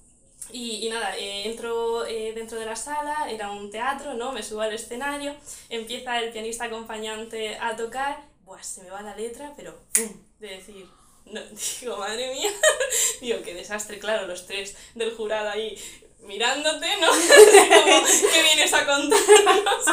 Y, 0.55 0.87
y 0.87 0.89
nada, 0.89 1.17
eh, 1.19 1.51
entro 1.51 2.07
eh, 2.07 2.33
dentro 2.33 2.57
de 2.61 2.65
la 2.65 2.77
sala, 2.77 3.29
era 3.29 3.51
un 3.51 3.73
teatro, 3.73 4.15
¿no? 4.15 4.31
Me 4.31 4.41
subo 4.41 4.61
al 4.61 4.73
escenario, 4.73 5.35
empieza 5.69 6.21
el 6.21 6.31
pianista 6.31 6.67
acompañante 6.67 7.59
a 7.59 7.75
tocar, 7.75 8.23
Buah, 8.45 8.63
se 8.63 8.85
me 8.85 8.91
va 8.91 9.03
la 9.03 9.17
letra, 9.17 9.53
pero 9.57 9.77
¡pum! 9.93 10.13
De 10.39 10.47
decir, 10.47 10.87
no, 11.27 11.41
digo, 11.81 11.97
madre 11.97 12.33
mía, 12.35 12.53
digo, 13.21 13.43
qué 13.43 13.53
desastre, 13.53 13.99
claro, 13.99 14.29
los 14.29 14.47
tres 14.47 14.77
del 14.95 15.13
jurado 15.17 15.51
ahí 15.51 15.77
mirándote, 16.21 16.87
¿no? 17.01 17.09
Como, 17.83 18.07
¿qué 18.07 18.43
vienes 18.45 18.73
a 18.75 18.87
contarnos? 18.87 19.85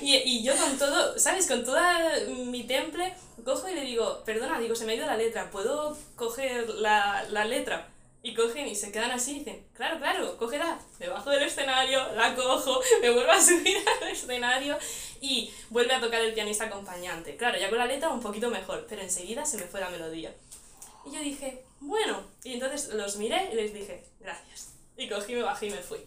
Y, 0.00 0.16
y 0.16 0.42
yo 0.42 0.56
con 0.56 0.78
todo, 0.78 1.18
¿sabes? 1.18 1.46
Con 1.46 1.66
toda 1.66 2.18
mi 2.28 2.64
temple, 2.64 3.12
cojo 3.44 3.68
y 3.68 3.74
le 3.74 3.82
digo, 3.82 4.22
perdona, 4.24 4.58
digo, 4.58 4.74
se 4.74 4.86
me 4.86 4.92
ha 4.92 4.96
ido 4.96 5.06
la 5.06 5.18
letra, 5.18 5.50
¿puedo 5.50 5.98
coger 6.16 6.66
la, 6.70 7.26
la 7.28 7.44
letra? 7.44 7.90
Y 8.28 8.34
cogen 8.34 8.68
y 8.68 8.74
se 8.74 8.92
quedan 8.92 9.10
así 9.10 9.36
y 9.36 9.38
dicen, 9.38 9.66
claro, 9.72 9.96
claro, 9.96 10.36
cógela. 10.36 10.78
Me 10.98 11.08
bajo 11.08 11.30
del 11.30 11.44
escenario, 11.44 12.12
la 12.12 12.34
cojo, 12.34 12.78
me 13.00 13.08
vuelvo 13.08 13.32
a 13.32 13.40
subir 13.40 13.78
al 14.02 14.08
escenario 14.08 14.76
y 15.22 15.50
vuelve 15.70 15.94
a 15.94 16.00
tocar 16.00 16.20
el 16.20 16.34
pianista 16.34 16.66
acompañante. 16.66 17.38
Claro, 17.38 17.58
ya 17.58 17.70
con 17.70 17.78
la 17.78 17.86
letra 17.86 18.10
un 18.10 18.20
poquito 18.20 18.50
mejor, 18.50 18.84
pero 18.86 19.00
enseguida 19.00 19.46
se 19.46 19.56
me 19.56 19.62
fue 19.62 19.80
la 19.80 19.88
melodía. 19.88 20.34
Y 21.06 21.12
yo 21.14 21.20
dije, 21.20 21.64
bueno, 21.80 22.22
y 22.44 22.52
entonces 22.52 22.92
los 22.92 23.16
miré 23.16 23.48
y 23.50 23.54
les 23.54 23.72
dije, 23.72 24.04
gracias. 24.20 24.74
Y 24.98 25.08
cogí, 25.08 25.34
me 25.34 25.42
bajé 25.42 25.68
y 25.68 25.70
me 25.70 25.78
fui. 25.78 26.00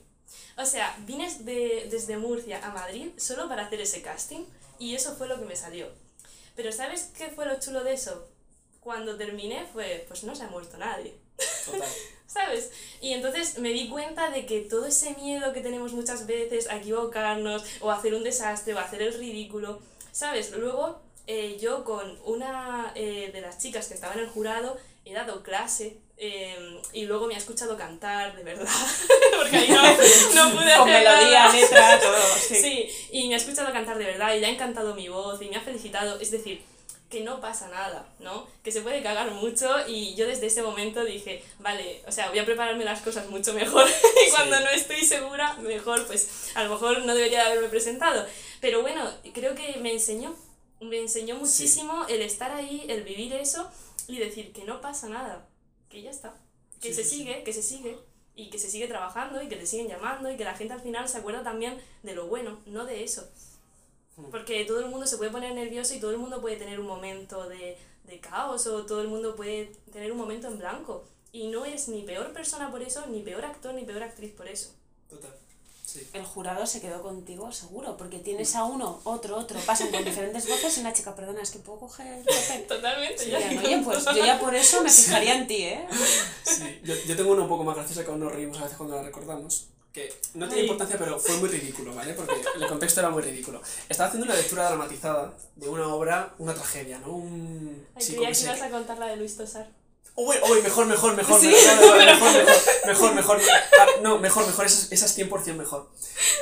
O 0.57 0.65
sea, 0.67 0.95
vine 0.99 1.27
de, 1.39 1.87
desde 1.89 2.17
Murcia 2.17 2.63
a 2.63 2.69
Madrid 2.69 3.07
solo 3.17 3.49
para 3.49 3.65
hacer 3.65 3.81
ese 3.81 4.03
casting 4.03 4.45
y 4.77 4.93
eso 4.93 5.15
fue 5.15 5.27
lo 5.27 5.39
que 5.39 5.45
me 5.45 5.55
salió. 5.55 5.87
Pero 6.55 6.71
¿sabes 6.71 7.11
qué 7.17 7.29
fue 7.29 7.47
lo 7.47 7.59
chulo 7.59 7.83
de 7.83 7.93
eso? 7.93 8.29
Cuando 8.79 9.17
terminé 9.17 9.65
fue, 9.73 10.05
pues 10.07 10.23
no 10.23 10.35
se 10.35 10.43
ha 10.43 10.47
muerto 10.49 10.77
nadie. 10.77 11.19
Total. 11.65 11.87
¿Sabes? 12.27 12.71
Y 13.01 13.13
entonces 13.13 13.59
me 13.59 13.69
di 13.69 13.89
cuenta 13.89 14.29
de 14.29 14.45
que 14.45 14.61
todo 14.61 14.85
ese 14.85 15.13
miedo 15.15 15.51
que 15.51 15.59
tenemos 15.59 15.91
muchas 15.91 16.25
veces 16.27 16.69
a 16.69 16.77
equivocarnos 16.77 17.63
o 17.81 17.91
a 17.91 17.95
hacer 17.97 18.13
un 18.13 18.23
desastre 18.23 18.73
o 18.73 18.79
a 18.79 18.83
hacer 18.83 19.01
el 19.01 19.13
ridículo, 19.13 19.81
¿sabes? 20.13 20.51
Luego 20.51 21.01
eh, 21.27 21.57
yo 21.59 21.83
con 21.83 22.17
una 22.23 22.93
eh, 22.95 23.31
de 23.33 23.41
las 23.41 23.57
chicas 23.59 23.87
que 23.87 23.95
estaba 23.95 24.13
en 24.13 24.21
el 24.21 24.27
jurado 24.29 24.77
he 25.03 25.13
dado 25.13 25.43
clase 25.43 25.97
eh, 26.17 26.79
y 26.93 27.05
luego 27.05 27.25
me 27.27 27.33
ha 27.33 27.37
escuchado 27.37 27.75
cantar, 27.75 28.35
de 28.35 28.43
verdad, 28.43 28.69
porque 29.37 29.57
ahí 29.57 29.69
no, 29.69 29.81
no 30.35 30.51
pude 30.55 30.75
Con 30.77 30.89
hacer 30.89 31.03
melodía, 31.03 31.45
nada. 31.45 31.53
letra, 31.53 31.99
todo. 31.99 32.17
Sí. 32.39 32.55
Sí, 32.55 32.89
y 33.11 33.27
me 33.27 33.33
ha 33.33 33.37
escuchado 33.37 33.73
cantar 33.73 33.97
de 33.97 34.05
verdad 34.05 34.33
y 34.35 34.39
le 34.39 34.45
ha 34.45 34.49
encantado 34.51 34.93
mi 34.93 35.09
voz 35.09 35.41
y 35.41 35.49
me 35.49 35.57
ha 35.57 35.61
felicitado. 35.61 36.19
Es 36.19 36.29
decir, 36.31 36.63
que 37.11 37.21
no 37.21 37.41
pasa 37.41 37.67
nada, 37.67 38.07
¿no? 38.19 38.47
Que 38.63 38.71
se 38.71 38.81
puede 38.81 39.03
cagar 39.03 39.31
mucho 39.31 39.69
y 39.87 40.15
yo 40.15 40.25
desde 40.25 40.47
ese 40.47 40.63
momento 40.63 41.03
dije, 41.03 41.43
vale, 41.59 42.01
o 42.07 42.11
sea, 42.11 42.29
voy 42.29 42.39
a 42.39 42.45
prepararme 42.45 42.85
las 42.85 43.01
cosas 43.01 43.29
mucho 43.29 43.53
mejor 43.53 43.85
y 44.27 44.31
cuando 44.31 44.59
no 44.59 44.69
estoy 44.69 45.05
segura, 45.05 45.53
mejor, 45.57 46.07
pues 46.07 46.51
a 46.55 46.63
lo 46.63 46.71
mejor 46.71 47.05
no 47.05 47.13
debería 47.13 47.43
de 47.43 47.51
haberme 47.51 47.67
presentado. 47.67 48.25
Pero 48.61 48.81
bueno, 48.81 49.07
creo 49.33 49.53
que 49.53 49.77
me 49.81 49.91
enseñó, 49.91 50.35
me 50.79 50.99
enseñó 50.99 51.35
muchísimo 51.35 52.05
el 52.07 52.21
estar 52.21 52.51
ahí, 52.51 52.85
el 52.87 53.03
vivir 53.03 53.33
eso 53.33 53.69
y 54.07 54.17
decir 54.17 54.53
que 54.53 54.63
no 54.63 54.81
pasa 54.81 55.09
nada, 55.09 55.47
que 55.89 56.01
ya 56.01 56.09
está, 56.09 56.33
que 56.79 56.93
Sí, 56.93 57.03
se 57.03 57.03
sigue, 57.03 57.43
que 57.43 57.53
se 57.53 57.61
sigue 57.61 57.97
y 58.35 58.49
que 58.49 58.57
se 58.57 58.71
sigue 58.71 58.87
trabajando 58.87 59.43
y 59.43 59.49
que 59.49 59.57
te 59.57 59.65
siguen 59.65 59.89
llamando 59.89 60.31
y 60.31 60.37
que 60.37 60.45
la 60.45 60.55
gente 60.55 60.73
al 60.73 60.81
final 60.81 61.09
se 61.09 61.17
acuerda 61.17 61.43
también 61.43 61.77
de 62.03 62.15
lo 62.15 62.27
bueno, 62.27 62.59
no 62.65 62.85
de 62.85 63.03
eso. 63.03 63.29
Porque 64.29 64.65
todo 64.65 64.79
el 64.79 64.87
mundo 64.87 65.07
se 65.07 65.17
puede 65.17 65.31
poner 65.31 65.53
nervioso 65.53 65.93
y 65.93 65.99
todo 65.99 66.11
el 66.11 66.17
mundo 66.17 66.41
puede 66.41 66.57
tener 66.57 66.79
un 66.79 66.85
momento 66.85 67.47
de, 67.47 67.77
de 68.03 68.19
caos 68.19 68.67
o 68.67 68.85
todo 68.85 69.01
el 69.01 69.07
mundo 69.07 69.35
puede 69.35 69.71
tener 69.91 70.11
un 70.11 70.17
momento 70.17 70.47
en 70.47 70.59
blanco. 70.59 71.05
Y 71.31 71.47
no 71.47 71.65
eres 71.65 71.87
ni 71.87 72.03
peor 72.03 72.33
persona 72.33 72.69
por 72.69 72.81
eso, 72.81 73.07
ni 73.07 73.21
peor 73.21 73.45
actor, 73.45 73.73
ni 73.73 73.83
peor 73.83 74.03
actriz 74.03 74.31
por 74.33 74.47
eso. 74.47 74.73
Total. 75.09 75.33
Sí. 75.85 76.07
El 76.13 76.23
jurado 76.23 76.65
se 76.67 76.79
quedó 76.79 77.01
contigo 77.01 77.51
seguro, 77.51 77.97
porque 77.97 78.19
tienes 78.19 78.55
a 78.55 78.63
uno, 78.63 79.01
otro, 79.03 79.37
otro, 79.37 79.59
pasan 79.61 79.91
con 79.91 80.05
diferentes 80.05 80.47
voces 80.47 80.77
y 80.77 80.81
una 80.81 80.93
chica, 80.93 81.15
perdona, 81.15 81.41
es 81.41 81.51
que 81.51 81.59
puedo 81.59 81.79
coger 81.79 82.07
el 82.07 82.23
papel. 82.23 82.67
Totalmente. 82.67 83.23
Sí, 83.23 83.29
ya 83.29 83.39
digo. 83.39 83.61
Oye, 83.61 83.81
pues 83.83 84.05
yo 84.05 84.25
ya 84.25 84.39
por 84.39 84.55
eso 84.55 84.81
me 84.83 84.89
fijaría 84.89 85.35
en 85.35 85.47
ti, 85.47 85.63
¿eh? 85.63 85.85
Sí, 86.43 86.79
yo, 86.83 86.95
yo 87.07 87.15
tengo 87.17 87.31
uno 87.31 87.43
un 87.43 87.49
poco 87.49 87.65
más 87.65 87.75
gracioso 87.75 88.05
que 88.05 88.11
aún 88.11 88.21
nos 88.21 88.31
reímos 88.31 88.57
a 88.59 88.63
veces 88.63 88.77
cuando 88.77 88.95
la 88.95 89.03
recordamos. 89.03 89.67
Que 89.93 90.13
no 90.35 90.47
tiene 90.47 90.61
importancia, 90.63 90.97
pero 90.97 91.19
fue 91.19 91.35
muy 91.37 91.49
ridículo, 91.49 91.93
¿vale? 91.93 92.13
Porque 92.13 92.35
el 92.55 92.67
contexto 92.67 93.01
era 93.01 93.09
muy 93.09 93.21
ridículo. 93.21 93.61
Estaba 93.89 94.07
haciendo 94.07 94.25
una 94.25 94.35
lectura 94.35 94.67
dramatizada 94.67 95.33
de 95.57 95.67
una 95.67 95.87
obra, 95.93 96.33
una 96.37 96.53
tragedia, 96.53 96.97
¿no? 96.99 97.11
Un. 97.11 97.85
Ay, 97.95 98.01
sí, 98.01 98.13
creía 98.15 98.31
que 98.31 98.41
ibas 98.41 98.61
a 98.61 98.69
contar 98.69 98.97
la 98.97 99.07
de 99.07 99.17
Luis 99.17 99.35
Tosar. 99.35 99.69
Oh, 100.15 100.25
bueno, 100.25 100.41
oh, 100.45 100.55
mejor, 100.61 100.85
mejor, 100.87 101.15
mejor, 101.15 101.39
Sí. 101.39 101.47
mejor, 101.47 101.97
mejor, 101.97 102.05
mejor, 102.05 102.33
mejor, 102.85 103.13
mejor, 103.15 103.37
mejor. 103.39 103.41
Ah, 103.79 103.85
no, 104.01 104.17
mejor, 104.19 104.45
mejor, 104.45 104.65
esa 104.65 104.81
es, 104.85 104.91
esa 104.91 105.05
es 105.05 105.17
100% 105.17 105.55
mejor. 105.55 105.89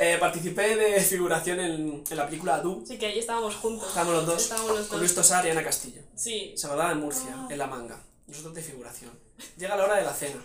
Eh, 0.00 0.16
participé 0.18 0.74
de 0.76 1.00
figuración 1.00 1.60
en, 1.60 2.04
en 2.08 2.16
la 2.16 2.26
película 2.26 2.56
Adu. 2.56 2.84
Sí, 2.86 2.98
que 2.98 3.06
ahí 3.06 3.18
estábamos 3.18 3.54
juntos. 3.56 3.88
Estábamos 3.88 4.14
los 4.14 4.26
dos, 4.26 4.42
Estábamos 4.42 4.76
los 4.78 4.86
con. 4.88 4.98
Luis 4.98 5.14
Tosar 5.14 5.46
y 5.46 5.50
Ana 5.50 5.62
Castillo. 5.64 6.02
Sí. 6.16 6.52
Se 6.56 6.66
rodaba 6.68 6.92
en 6.92 6.98
Murcia, 7.00 7.46
en 7.48 7.58
La 7.58 7.66
Manga. 7.66 8.00
Nosotros 8.26 8.54
de 8.54 8.62
figuración. 8.62 9.10
Llega 9.56 9.76
la 9.76 9.84
hora 9.84 9.96
de 9.96 10.04
la 10.04 10.14
cena. 10.14 10.40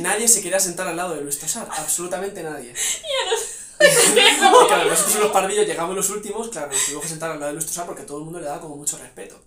Nadie 0.00 0.28
se 0.28 0.42
quería 0.42 0.60
sentar 0.60 0.86
al 0.88 0.96
lado 0.96 1.14
de 1.14 1.22
Luis 1.22 1.38
Tosar, 1.38 1.68
absolutamente 1.70 2.42
nadie. 2.42 2.72
Y 2.72 3.86
claro, 4.68 4.88
nosotros 4.88 5.16
los 5.16 5.32
pardillos 5.32 5.66
llegamos 5.66 5.96
los 5.96 6.10
últimos, 6.10 6.48
claro, 6.48 6.70
nos 6.70 6.84
tuvimos 6.84 7.02
que 7.02 7.08
sentar 7.08 7.30
al 7.32 7.40
lado 7.40 7.48
de 7.48 7.54
Luis 7.54 7.66
Tosar 7.66 7.86
porque 7.86 8.02
todo 8.02 8.18
el 8.18 8.24
mundo 8.24 8.40
le 8.40 8.46
daba 8.46 8.60
como 8.60 8.76
mucho 8.76 8.98
respeto. 8.98 9.40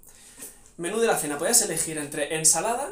Menú 0.77 0.99
de 0.99 1.07
la 1.07 1.17
cena, 1.17 1.37
podías 1.37 1.61
elegir 1.61 1.97
entre 1.97 2.35
ensalada 2.35 2.91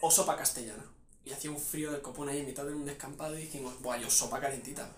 o 0.00 0.10
sopa 0.10 0.36
castellana. 0.36 0.84
Y 1.24 1.32
hacía 1.32 1.50
un 1.50 1.60
frío 1.60 1.92
del 1.92 2.02
copón 2.02 2.28
ahí 2.28 2.40
en 2.40 2.46
mitad 2.46 2.64
de 2.64 2.74
un 2.74 2.84
descampado 2.84 3.38
y 3.38 3.42
dijimos, 3.42 3.80
buah, 3.80 3.96
yo 3.96 4.10
sopa 4.10 4.40
calentita. 4.40 4.90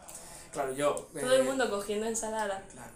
Claro, 0.52 0.74
yo... 0.74 1.09
Todo 1.12 1.33
eh, 1.33 1.37
el 1.37 1.44
mundo 1.44 1.68
cogiendo 1.68 2.07
ensalada. 2.07 2.64
Claro. 2.72 2.90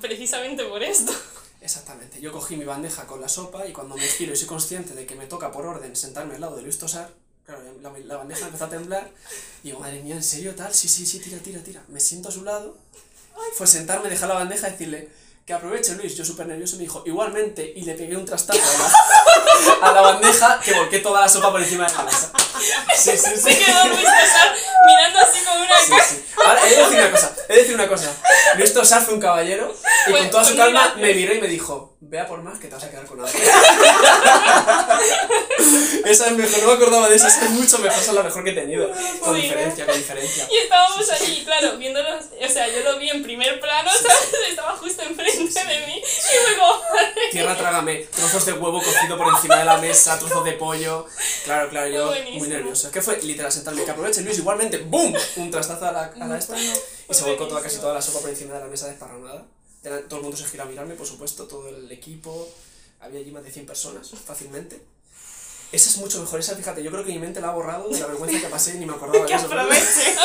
Precisamente 0.00 0.64
por 0.64 0.82
esto. 0.82 1.12
Exactamente. 1.60 2.20
Yo 2.20 2.32
cogí 2.32 2.56
mi 2.56 2.64
bandeja 2.64 3.06
con 3.06 3.20
la 3.20 3.28
sopa 3.28 3.66
y 3.66 3.72
cuando 3.72 3.96
me 3.96 4.02
giro 4.02 4.32
y 4.32 4.36
soy 4.36 4.48
consciente 4.48 4.94
de 4.94 5.06
que 5.06 5.14
me 5.14 5.26
toca 5.26 5.52
por 5.52 5.64
orden 5.64 5.94
sentarme 5.94 6.34
al 6.34 6.40
lado 6.40 6.56
de 6.56 6.62
Luis 6.62 6.78
Tosar, 6.78 7.10
claro, 7.44 7.62
la, 7.80 7.92
la 8.04 8.16
bandeja 8.16 8.46
empezó 8.46 8.64
a 8.64 8.68
temblar 8.68 9.10
y 9.62 9.68
digo, 9.68 9.80
madre 9.80 10.00
mía, 10.00 10.14
¿en 10.14 10.22
serio 10.22 10.54
tal? 10.54 10.72
Sí, 10.74 10.88
sí, 10.88 11.06
sí, 11.06 11.18
tira, 11.18 11.38
tira, 11.38 11.60
tira. 11.62 11.82
Me 11.88 12.00
siento 12.00 12.28
a 12.28 12.32
su 12.32 12.44
lado, 12.44 12.76
fue 13.54 13.66
sentarme, 13.66 14.08
dejar 14.08 14.28
la 14.28 14.34
bandeja 14.36 14.68
y 14.68 14.72
decirle 14.72 15.08
que 15.46 15.52
aproveche 15.52 15.94
Luis, 15.96 16.14
yo 16.16 16.24
súper 16.24 16.46
nervioso, 16.46 16.76
me 16.76 16.82
dijo, 16.82 17.02
igualmente, 17.04 17.72
y 17.74 17.82
le 17.82 17.94
pegué 17.94 18.16
un 18.16 18.24
trastazo 18.24 18.60
a 18.60 19.82
la, 19.82 19.88
a 19.88 19.92
la 19.92 20.00
bandeja 20.00 20.60
que 20.60 20.72
volqué 20.72 21.00
toda 21.00 21.20
la 21.20 21.28
sopa 21.28 21.50
por 21.50 21.60
encima 21.60 21.86
de 21.86 21.94
la 21.94 22.02
mesa. 22.04 22.32
Sí, 22.96 23.10
sí, 23.16 23.30
sí. 23.34 23.40
Se 23.40 23.58
quedó 23.58 23.88
Luis 23.88 24.02
Tosar 24.02 24.54
mirando 24.86 25.18
así 25.18 25.44
como 25.44 25.62
una 25.62 25.76
Sí, 25.84 25.94
sí. 26.14 26.24
Ahora, 26.44 26.60
he 26.66 26.70
de 26.70 26.76
decir 26.76 26.98
una 26.98 27.10
cosa, 27.10 27.34
he 27.48 27.52
de 27.52 27.58
decir 27.60 27.74
una 27.74 27.88
cosa. 27.88 28.12
Luis 28.56 28.72
Tosar 28.74 29.02
fue 29.02 29.14
un 29.14 29.20
caballero 29.20 29.74
y 30.06 30.10
Pues- 30.10 30.22
con 30.22 30.30
toda 30.30 30.44
su 30.44 30.54
pues 30.54 30.64
calma 30.64 30.92
mira, 30.96 31.06
me 31.08 31.14
miró 31.14 31.34
y 31.34 31.40
me 31.40 31.48
dijo, 31.48 31.96
vea 32.00 32.26
por 32.26 32.42
más 32.42 32.58
que 32.58 32.68
te 32.68 32.74
vas 32.74 32.84
a 32.84 32.90
quedar 32.90 33.06
con 33.06 33.20
algo. 33.20 33.32
esa 36.04 36.26
es 36.26 36.32
mejor, 36.36 36.62
no 36.62 36.66
me 36.68 36.72
acordaba 36.74 37.08
de 37.08 37.16
esa, 37.16 37.28
esa 37.28 37.44
es 37.44 37.50
mucho 37.50 37.78
mejor, 37.78 37.98
esa 37.98 38.10
es 38.10 38.16
la 38.16 38.22
mejor 38.22 38.44
que 38.44 38.50
he 38.50 38.54
tenido. 38.54 38.90
Con 39.20 39.34
diferencia, 39.34 39.86
con 39.86 39.96
diferencia. 39.96 40.46
Y 40.50 40.56
estábamos 40.58 41.10
allí, 41.10 41.44
claro, 41.44 41.76
viéndolos, 41.78 42.24
o 42.40 42.48
sea, 42.48 42.68
yo 42.68 42.80
lo 42.80 42.98
vi 42.98 43.10
en 43.10 43.22
primer 43.22 43.60
plano, 43.60 43.90
¿sabes? 43.90 44.30
Estaba 44.50 44.76
justo 44.76 45.02
enfrente 45.02 45.64
de 45.64 45.86
mí 45.86 46.02
y 46.02 46.46
fue 46.46 46.56
como, 46.58 46.82
Tierra 47.30 47.56
trágame, 47.56 48.06
trozos 48.14 48.44
de 48.46 48.52
huevo 48.52 48.82
cocido 48.82 49.16
por 49.16 49.28
encima 49.28 49.56
de 49.58 49.64
la 49.64 49.78
mesa, 49.78 50.18
trozos 50.18 50.44
de 50.44 50.52
pollo. 50.52 51.06
Claro, 51.44 51.68
claro, 51.70 51.88
yo 51.88 52.12
muy 52.34 52.48
nervioso. 52.48 52.90
¿Qué 52.90 53.00
fue? 53.00 53.20
Literal, 53.22 53.52
sentarme, 53.52 53.84
que 53.84 53.90
aproveche 53.90 54.20
Luis, 54.22 54.38
igualmente, 54.38 54.78
¡boom! 54.78 55.14
Un 55.36 55.50
trastazo 55.50 55.86
a 55.86 55.92
la, 55.92 56.12
a 56.20 56.26
la 56.26 56.31
esta 56.38 56.56
y 56.60 57.14
se 57.14 57.24
volcó 57.24 57.46
toda, 57.48 57.62
casi 57.62 57.78
toda 57.78 57.94
la 57.94 58.02
sopa 58.02 58.20
por 58.20 58.30
encima 58.30 58.54
de 58.54 58.60
la 58.60 58.66
mesa 58.66 58.88
desparramada. 58.88 59.44
Todo 60.08 60.18
el 60.18 60.22
mundo 60.22 60.36
se 60.36 60.44
giró 60.44 60.62
a 60.62 60.66
mirarme, 60.66 60.94
por 60.94 61.06
supuesto, 61.06 61.46
todo 61.46 61.68
el 61.68 61.90
equipo. 61.90 62.48
había 63.00 63.20
allí 63.20 63.30
más 63.32 63.42
de 63.44 63.50
100 63.50 63.66
personas, 63.66 64.10
fácilmente. 64.24 64.80
Esa 65.72 65.88
es 65.90 65.96
mucho 65.96 66.20
mejor, 66.20 66.38
esa 66.38 66.54
fíjate, 66.54 66.82
yo 66.82 66.90
creo 66.90 67.04
que 67.04 67.12
mi 67.12 67.18
mente 67.18 67.40
la 67.40 67.48
ha 67.48 67.52
borrado 67.52 67.88
de 67.88 67.98
la 67.98 68.06
vergüenza 68.06 68.40
que 68.40 68.46
pasé 68.48 68.74
y 68.74 68.78
ni 68.78 68.86
me 68.86 68.92
acordaba 68.92 69.24
de 69.24 69.26
Que 69.28 69.34
eso. 69.34 69.48
¿no? 69.48 69.60
aproveche. 69.60 70.16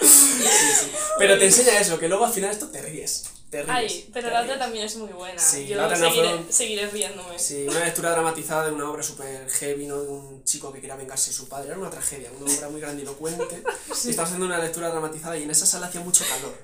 Sí, 0.00 0.72
sí. 0.80 0.87
Pero 1.18 1.38
te 1.38 1.44
enseña 1.46 1.78
eso, 1.80 1.98
que 1.98 2.08
luego 2.08 2.24
al 2.24 2.32
final 2.32 2.50
esto 2.50 2.68
te 2.68 2.80
ríes. 2.82 3.24
Te 3.50 3.62
ríes. 3.62 3.70
Ay, 3.74 4.10
pero 4.12 4.28
te 4.28 4.34
la 4.34 4.40
otra 4.40 4.54
ríes. 4.54 4.58
también 4.64 4.84
es 4.84 4.96
muy 4.96 5.08
buena. 5.12 5.40
Sí, 5.40 5.66
Yo 5.66 5.76
la 5.76 5.86
otra 5.86 5.98
no 5.98 6.04
seguiré, 6.08 6.28
fueron- 6.28 6.52
seguiré 6.52 6.86
riéndome. 6.88 7.38
Sí, 7.38 7.66
una 7.68 7.84
lectura 7.84 8.10
dramatizada 8.10 8.66
de 8.66 8.72
una 8.72 8.90
obra 8.90 9.02
súper 9.02 9.48
heavy, 9.50 9.86
¿no? 9.86 10.00
De 10.02 10.08
un 10.08 10.44
chico 10.44 10.72
que 10.72 10.80
quería 10.80 10.96
vengarse 10.96 11.30
de 11.30 11.36
su 11.36 11.48
padre. 11.48 11.68
Era 11.70 11.78
una 11.78 11.90
tragedia, 11.90 12.30
una 12.38 12.52
obra 12.54 12.68
muy 12.68 12.80
grandilocuente. 12.80 13.62
Y 14.04 14.10
estaba 14.10 14.26
haciendo 14.26 14.46
una 14.46 14.58
lectura 14.58 14.88
dramatizada 14.90 15.36
y 15.36 15.42
en 15.42 15.50
esa 15.50 15.66
sala 15.66 15.86
hacía 15.86 16.00
mucho 16.02 16.24
calor. 16.28 16.54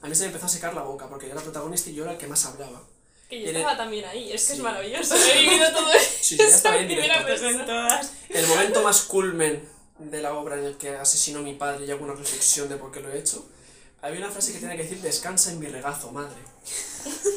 A 0.00 0.08
mí 0.08 0.14
se 0.14 0.22
me 0.22 0.26
empezó 0.28 0.46
a 0.46 0.48
secar 0.48 0.74
la 0.74 0.82
boca 0.82 1.08
porque 1.08 1.26
yo 1.26 1.32
era 1.32 1.36
la 1.40 1.44
protagonista 1.44 1.90
y 1.90 1.94
yo 1.94 2.02
era 2.04 2.12
el 2.12 2.18
que 2.18 2.26
más 2.26 2.44
hablaba. 2.46 2.82
Que 3.28 3.40
yo 3.40 3.50
estaba 3.50 3.76
también 3.76 4.04
ahí, 4.06 4.32
es 4.32 4.42
que 4.42 4.46
Sí. 4.48 4.52
es 4.54 4.58
maravilloso. 4.60 5.14
He 5.16 5.38
vivido 5.42 5.70
todo 5.72 5.92
eso. 5.94 6.06
Sí, 6.20 6.36
ya 6.36 6.44
estaba 6.46 6.76
en. 6.78 6.90
El 6.90 8.46
momento 8.46 8.82
más 8.82 9.02
culmen 9.02 9.68
de 9.98 10.20
la 10.22 10.34
obra 10.34 10.58
en 10.58 10.64
el 10.64 10.76
que 10.76 10.90
asesino 10.96 11.38
a 11.38 11.42
mi 11.42 11.54
padre 11.54 11.86
y 11.86 11.90
hago 11.90 12.04
una 12.04 12.14
reflexión 12.14 12.68
de 12.68 12.76
por 12.76 12.90
qué 12.90 13.00
lo 13.00 13.12
he 13.12 13.18
hecho, 13.18 13.46
había 14.02 14.18
una 14.18 14.30
frase 14.30 14.52
que 14.52 14.58
tenía 14.58 14.76
que 14.76 14.82
decir, 14.82 15.00
descansa 15.00 15.52
en 15.52 15.60
mi 15.60 15.66
regazo, 15.66 16.10
madre. 16.10 16.34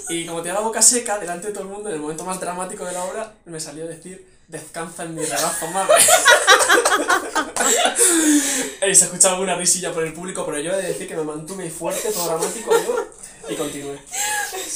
Y 0.10 0.26
como 0.26 0.42
tenía 0.42 0.56
la 0.56 0.62
boca 0.62 0.82
seca, 0.82 1.20
delante 1.20 1.48
de 1.48 1.54
todo 1.54 1.64
el 1.64 1.70
mundo, 1.70 1.90
en 1.90 1.96
el 1.96 2.02
momento 2.02 2.26
más 2.26 2.40
dramático 2.40 2.86
de 2.86 2.92
la 2.92 3.04
obra, 3.04 3.34
me 3.46 3.60
salió 3.60 3.88
decir, 3.88 4.28
descansa 4.48 5.04
en 5.04 5.14
mi 5.14 5.24
regazo, 5.24 5.68
madre. 5.68 5.94
y 8.90 8.96
se 8.96 9.06
escuchaba 9.06 9.36
alguna 9.36 9.56
risilla 9.56 9.94
por 9.94 10.04
el 10.04 10.14
público, 10.14 10.44
pero 10.44 10.60
yo 10.60 10.74
he 10.74 10.78
de 10.78 10.88
decir 10.90 11.08
que 11.08 11.16
me 11.16 11.24
mantuve 11.24 11.70
fuerte, 11.70 12.12
todo 12.12 12.30
dramático 12.30 12.72
yo, 12.72 13.08
y 13.48 13.56
continué. 13.56 14.00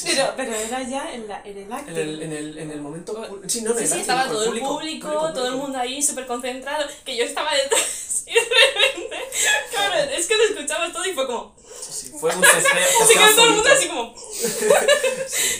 Pero, 0.04 0.32
pero 0.36 0.54
era 0.54 0.82
ya 0.82 1.12
en, 1.12 1.26
la, 1.26 1.42
en 1.44 1.58
el 1.58 1.72
acto. 1.72 1.90
En 1.90 1.96
el, 1.96 2.22
en 2.22 2.32
el, 2.32 2.58
en 2.58 2.70
el 2.70 2.80
momento... 2.80 3.42
Sí, 3.48 3.62
no, 3.62 3.72
en 3.72 3.78
Sí, 3.78 3.82
el 3.82 3.88
sí, 3.88 3.94
acto, 3.94 4.00
estaba 4.00 4.28
todo 4.28 4.44
el 4.44 4.48
público, 4.50 4.68
público, 4.68 5.08
público, 5.08 5.32
todo 5.32 5.48
el 5.48 5.56
mundo 5.56 5.78
ahí 5.78 6.00
súper 6.00 6.26
concentrado, 6.26 6.86
que 7.04 7.16
yo 7.16 7.24
estaba 7.24 7.52
detrás 7.52 8.24
y 8.26 8.34
de 8.34 8.40
repente, 8.40 9.16
cabrón, 9.74 10.08
es 10.12 10.26
que 10.26 10.36
lo 10.36 10.44
escuchamos 10.44 10.92
todo 10.92 11.04
y 11.04 11.14
fue 11.14 11.26
como, 11.26 11.56
fue 12.20 12.34
un 12.34 12.42
cece- 12.42 12.62
se 13.06 13.14
quedó 13.14 13.34
todo 13.34 13.44
el 13.46 13.54
mundo 13.54 13.70
así 13.70 13.88
como, 13.88 14.14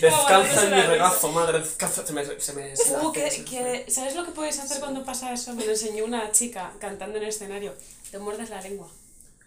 Descansa 0.00 0.64
en 0.64 0.70
mi 0.74 0.82
regazo, 0.82 1.28
madre. 1.32 1.60
descansa- 1.60 2.06
Se 2.06 2.12
me, 2.12 2.24
se 2.40 2.52
me, 2.52 2.74
Uh, 3.02 3.12
que, 3.12 3.44
que- 3.44 3.86
¿Sabes 3.90 4.14
lo 4.14 4.24
que 4.24 4.32
puedes 4.32 4.58
hacer 4.58 4.80
cuando 4.80 5.04
pasa 5.04 5.32
eso? 5.32 5.54
Me 5.54 5.64
lo 5.64 5.72
enseñó 5.72 6.04
una 6.04 6.30
chica 6.32 6.72
cantando 6.78 7.16
en 7.18 7.24
el 7.24 7.28
escenario. 7.30 7.74
Te 8.10 8.18
muerdes 8.18 8.50
la 8.50 8.60
lengua 8.60 8.88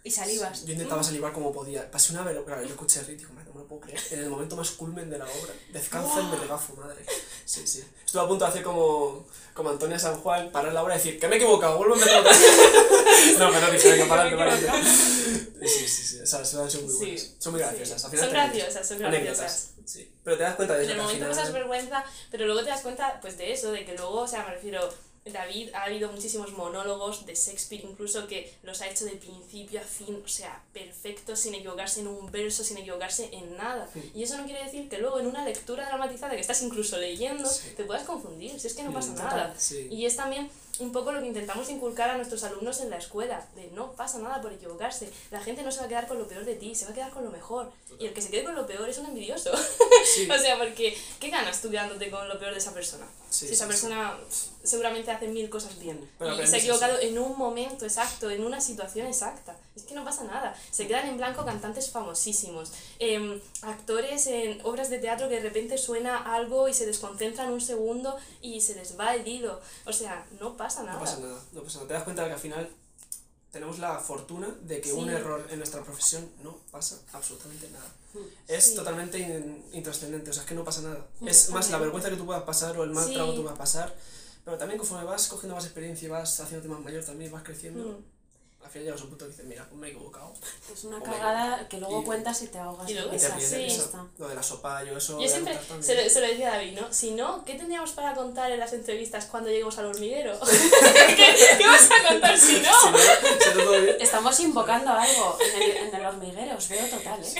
y 0.02 0.10
salivas. 0.10 0.64
Yo 0.64 0.72
intentaba 0.72 1.02
salivar 1.02 1.32
como 1.32 1.52
podía. 1.52 1.90
Pasé 1.90 2.12
una 2.12 2.22
vez, 2.22 2.36
claro, 2.44 2.62
yo 2.62 2.68
escuché 2.68 3.00
el 3.00 3.06
ritmo 3.06 3.28
no 3.34 3.52
me 3.54 3.60
lo 3.60 3.66
puedo 3.68 3.80
creer. 3.82 4.00
En 4.10 4.20
el 4.20 4.30
momento 4.30 4.56
más 4.56 4.70
culmen 4.72 5.08
de 5.10 5.18
la 5.18 5.24
obra. 5.24 5.52
Descansa 5.72 6.20
en 6.20 6.30
mi 6.30 6.36
regazo, 6.36 6.74
madre. 6.74 7.04
Sí, 7.44 7.66
sí. 7.66 7.84
Estuve 8.04 8.22
a 8.22 8.26
punto 8.28 8.44
de 8.44 8.50
hacer 8.50 8.62
como, 8.62 9.26
como 9.54 9.70
Antonia 9.70 9.98
San 9.98 10.16
Juan, 10.20 10.50
parar 10.50 10.72
la 10.72 10.82
obra 10.82 10.94
y 10.94 10.98
decir, 10.98 11.18
que 11.20 11.28
me 11.28 11.36
he 11.36 11.38
equivocado, 11.38 11.78
vuelvo 11.78 11.94
a 11.94 11.98
empezar 11.98 12.20
otra 12.20 12.32
vez. 12.32 12.40
No, 13.38 13.50
pero 13.52 13.70
dije, 13.72 13.90
venga, 13.92 14.04
he 14.26 14.36
párate. 14.36 14.68
Sí, 15.66 15.88
sí, 15.88 16.02
sí. 16.04 16.18
Esas 16.22 16.48
son 16.48 16.62
muy 16.62 16.70
Sí. 16.70 16.98
buenas. 16.98 17.34
Son 17.38 17.52
muy 17.52 17.60
graciosas. 17.62 18.04
Al 18.04 18.10
final 18.10 18.24
son 18.26 18.32
graciosas, 18.34 18.88
son 18.88 18.98
graciosas. 18.98 19.70
Sí. 19.86 20.12
Pero 20.24 20.36
te 20.36 20.42
das 20.42 20.54
cuenta 20.56 20.74
de 20.74 20.84
En 20.84 20.90
eso. 20.90 20.92
el 20.92 20.96
que 20.96 21.00
al 21.02 21.06
momento 21.20 21.36
pasas 21.36 21.52
vergüenza, 21.52 22.04
pero 22.30 22.46
luego 22.46 22.62
te 22.62 22.70
das 22.70 22.80
cuenta 22.82 23.18
pues 23.20 23.38
de 23.38 23.52
eso, 23.52 23.70
de 23.72 23.84
que 23.84 23.94
luego, 23.94 24.20
o 24.22 24.28
sea, 24.28 24.44
me 24.44 24.54
refiero, 24.54 24.92
David 25.24 25.70
ha 25.74 25.84
habido 25.84 26.12
muchísimos 26.12 26.52
monólogos 26.52 27.24
de 27.24 27.34
Shakespeare 27.34 27.82
incluso 27.84 28.26
que 28.26 28.52
los 28.62 28.80
ha 28.82 28.88
hecho 28.88 29.04
de 29.06 29.12
principio 29.12 29.80
a 29.80 29.84
fin, 29.84 30.20
o 30.24 30.28
sea, 30.28 30.62
perfectos, 30.72 31.40
sin 31.40 31.54
equivocarse 31.54 32.00
en 32.00 32.08
un 32.08 32.30
verso, 32.30 32.62
sin 32.62 32.76
equivocarse 32.76 33.30
en 33.32 33.56
nada. 33.56 33.88
Y 34.14 34.22
eso 34.22 34.36
no 34.36 34.44
quiere 34.44 34.62
decir 34.64 34.88
que 34.88 34.98
luego 34.98 35.18
en 35.20 35.26
una 35.26 35.44
lectura 35.44 35.86
dramatizada 35.86 36.34
que 36.34 36.40
estás 36.40 36.60
incluso 36.62 36.98
leyendo, 36.98 37.48
Sí. 37.48 37.70
te 37.76 37.84
puedas 37.84 38.04
confundir, 38.04 38.58
si 38.60 38.66
es 38.66 38.74
que 38.74 38.82
no 38.82 38.92
pasa 38.92 39.12
nada. 39.14 39.54
sí. 39.58 39.88
Y 39.90 40.04
es 40.06 40.16
también 40.16 40.50
un 40.80 40.92
poco 40.92 41.12
lo 41.12 41.20
que 41.20 41.26
intentamos 41.26 41.70
inculcar 41.70 42.10
a 42.10 42.16
nuestros 42.16 42.42
alumnos 42.42 42.80
en 42.80 42.90
la 42.90 42.96
escuela, 42.96 43.46
de 43.54 43.68
no 43.68 43.92
pasa 43.92 44.18
nada 44.18 44.40
por 44.42 44.52
equivocarse. 44.52 45.08
La 45.30 45.40
gente 45.40 45.62
no 45.62 45.70
se 45.70 45.78
va 45.78 45.86
a 45.86 45.88
quedar 45.88 46.08
con 46.08 46.18
lo 46.18 46.26
peor 46.26 46.44
de 46.44 46.54
ti, 46.56 46.74
se 46.74 46.84
va 46.84 46.90
a 46.90 46.94
quedar 46.94 47.10
con 47.12 47.24
lo 47.24 47.30
mejor. 47.30 47.70
Y 47.98 48.06
el 48.06 48.12
que 48.12 48.20
se 48.20 48.30
quede 48.30 48.44
con 48.44 48.56
lo 48.56 48.66
peor 48.66 48.88
es 48.88 48.98
un 48.98 49.06
envidioso. 49.06 49.52
Sí. 50.04 50.28
o 50.30 50.38
sea, 50.38 50.58
porque 50.58 50.96
¿qué 51.20 51.30
ganas 51.30 51.62
tú 51.62 51.70
quedándote 51.70 52.10
con 52.10 52.28
lo 52.28 52.38
peor 52.38 52.52
de 52.52 52.58
esa 52.58 52.74
persona? 52.74 53.06
Sí, 53.30 53.46
si 53.46 53.54
esa 53.54 53.66
persona 53.66 54.16
seguramente 54.62 55.10
hace 55.10 55.26
mil 55.26 55.50
cosas 55.50 55.78
bien 55.78 56.08
Pero 56.18 56.40
y 56.40 56.46
se 56.46 56.56
ha 56.56 56.58
equivocado 56.58 56.98
en 57.00 57.18
un 57.18 57.36
momento 57.36 57.84
exacto, 57.84 58.30
en 58.30 58.44
una 58.44 58.60
situación 58.60 59.06
exacta. 59.06 59.56
Es 59.74 59.82
que 59.82 59.94
no 59.94 60.04
pasa 60.04 60.24
nada. 60.24 60.56
Se 60.70 60.86
quedan 60.86 61.08
en 61.08 61.16
blanco 61.16 61.44
cantantes 61.44 61.90
famosísimos, 61.90 62.72
em, 62.98 63.40
actores 63.62 64.26
en 64.28 64.60
obras 64.62 64.88
de 64.88 64.98
teatro 64.98 65.28
que 65.28 65.36
de 65.36 65.40
repente 65.42 65.78
suena 65.78 66.34
algo 66.34 66.68
y 66.68 66.74
se 66.74 66.86
desconcentran 66.86 67.52
un 67.52 67.60
segundo 67.60 68.16
y 68.40 68.60
se 68.60 68.76
les 68.76 68.98
va 68.98 69.14
el 69.14 69.26
hilo. 69.26 69.60
O 69.84 69.92
sea, 69.92 70.24
no 70.40 70.56
pasa 70.56 70.63
nada. 70.82 70.94
No 70.94 71.00
pasa 71.00 71.18
nada, 71.20 71.40
no 71.52 71.62
pasa 71.62 71.76
nada. 71.78 71.88
Te 71.88 71.94
das 71.94 72.02
cuenta 72.04 72.22
de 72.22 72.28
que 72.28 72.34
al 72.34 72.40
final 72.40 72.70
tenemos 73.52 73.78
la 73.78 73.98
fortuna 74.00 74.48
de 74.62 74.80
que 74.80 74.92
un 74.92 75.08
error 75.10 75.46
en 75.50 75.58
nuestra 75.58 75.82
profesión 75.82 76.28
no 76.42 76.56
pasa 76.72 76.98
absolutamente 77.12 77.68
nada. 77.70 77.86
Es 78.48 78.64
Sí. 78.70 78.74
totalmente 78.74 79.18
in- 79.18 79.64
intrascendente, 79.72 80.30
o 80.30 80.32
sea, 80.32 80.42
es 80.42 80.48
que 80.48 80.54
no 80.54 80.64
pasa 80.64 80.82
nada. 80.82 81.06
Es 81.24 81.50
más 81.50 81.70
la 81.70 81.78
vergüenza 81.78 82.10
que 82.10 82.16
tú 82.16 82.26
puedas 82.26 82.42
pasar 82.44 82.76
o 82.78 82.84
el 82.84 82.90
mal 82.90 83.06
Sí. 83.06 83.14
trago 83.14 83.30
que 83.30 83.36
tú 83.36 83.42
puedas 83.42 83.58
pasar, 83.58 83.94
pero 84.44 84.58
también 84.58 84.78
conforme 84.78 85.04
vas 85.04 85.26
cogiendo 85.28 85.54
más 85.54 85.64
experiencia 85.64 86.06
y 86.06 86.10
vas 86.10 86.38
haciéndote 86.40 86.68
más 86.68 86.80
mayor 86.80 87.04
también, 87.04 87.30
vas 87.32 87.42
creciendo, 87.42 87.84
Mm. 87.98 88.04
Al 88.64 88.70
final 88.70 88.84
llegas 88.86 89.00
a 89.00 89.04
un 89.04 89.10
punto 89.10 89.24
que 89.26 89.30
dices, 89.30 89.44
mira, 89.46 89.64
pues 89.68 89.78
me 89.80 89.86
he 89.86 89.90
equivocado. 89.90 90.32
Es 90.72 90.84
una 90.84 91.00
cagada 91.02 91.68
que 91.68 91.78
luego 91.78 92.00
Y- 92.00 92.04
cuentas 92.04 92.42
y 92.42 92.46
te 92.48 92.58
ahogas. 92.58 92.88
y 92.90 92.94
luego 92.94 93.10
te 93.10 93.18
sí. 93.18 93.66
está. 93.66 94.04
Lo 94.18 94.28
de 94.28 94.34
la 94.34 94.42
sopa, 94.42 94.82
yo 94.84 94.96
eso... 94.96 95.20
Yo 95.20 95.28
siempre 95.28 95.58
se 95.80 95.94
lo, 95.94 96.10
se 96.10 96.20
lo 96.20 96.26
decía 96.26 96.48
a 96.52 96.56
David, 96.56 96.78
¿no? 96.80 96.92
Si 96.92 97.10
no, 97.12 97.44
¿qué 97.44 97.54
tendríamos 97.54 97.92
para 97.92 98.14
contar 98.14 98.50
en 98.50 98.58
las 98.58 98.72
entrevistas 98.72 99.26
cuando 99.26 99.50
lleguemos 99.50 99.76
al 99.78 99.86
hormiguero? 99.86 100.38
¿Qué, 101.16 101.56
qué 101.58 101.66
vas 101.66 101.88
a 101.90 102.08
contar 102.08 102.38
si 102.38 102.60
no? 102.60 102.72
Si 102.80 103.58
no. 103.58 103.72
Estamos 104.00 104.40
invocando 104.40 104.90
algo 104.90 105.38
en 105.40 105.62
el, 105.62 105.76
en 105.76 105.94
el 105.94 106.06
hormiguero, 106.06 106.56
os 106.56 106.68
veo 106.68 106.86
total, 106.88 107.20
¿eh? 107.22 107.34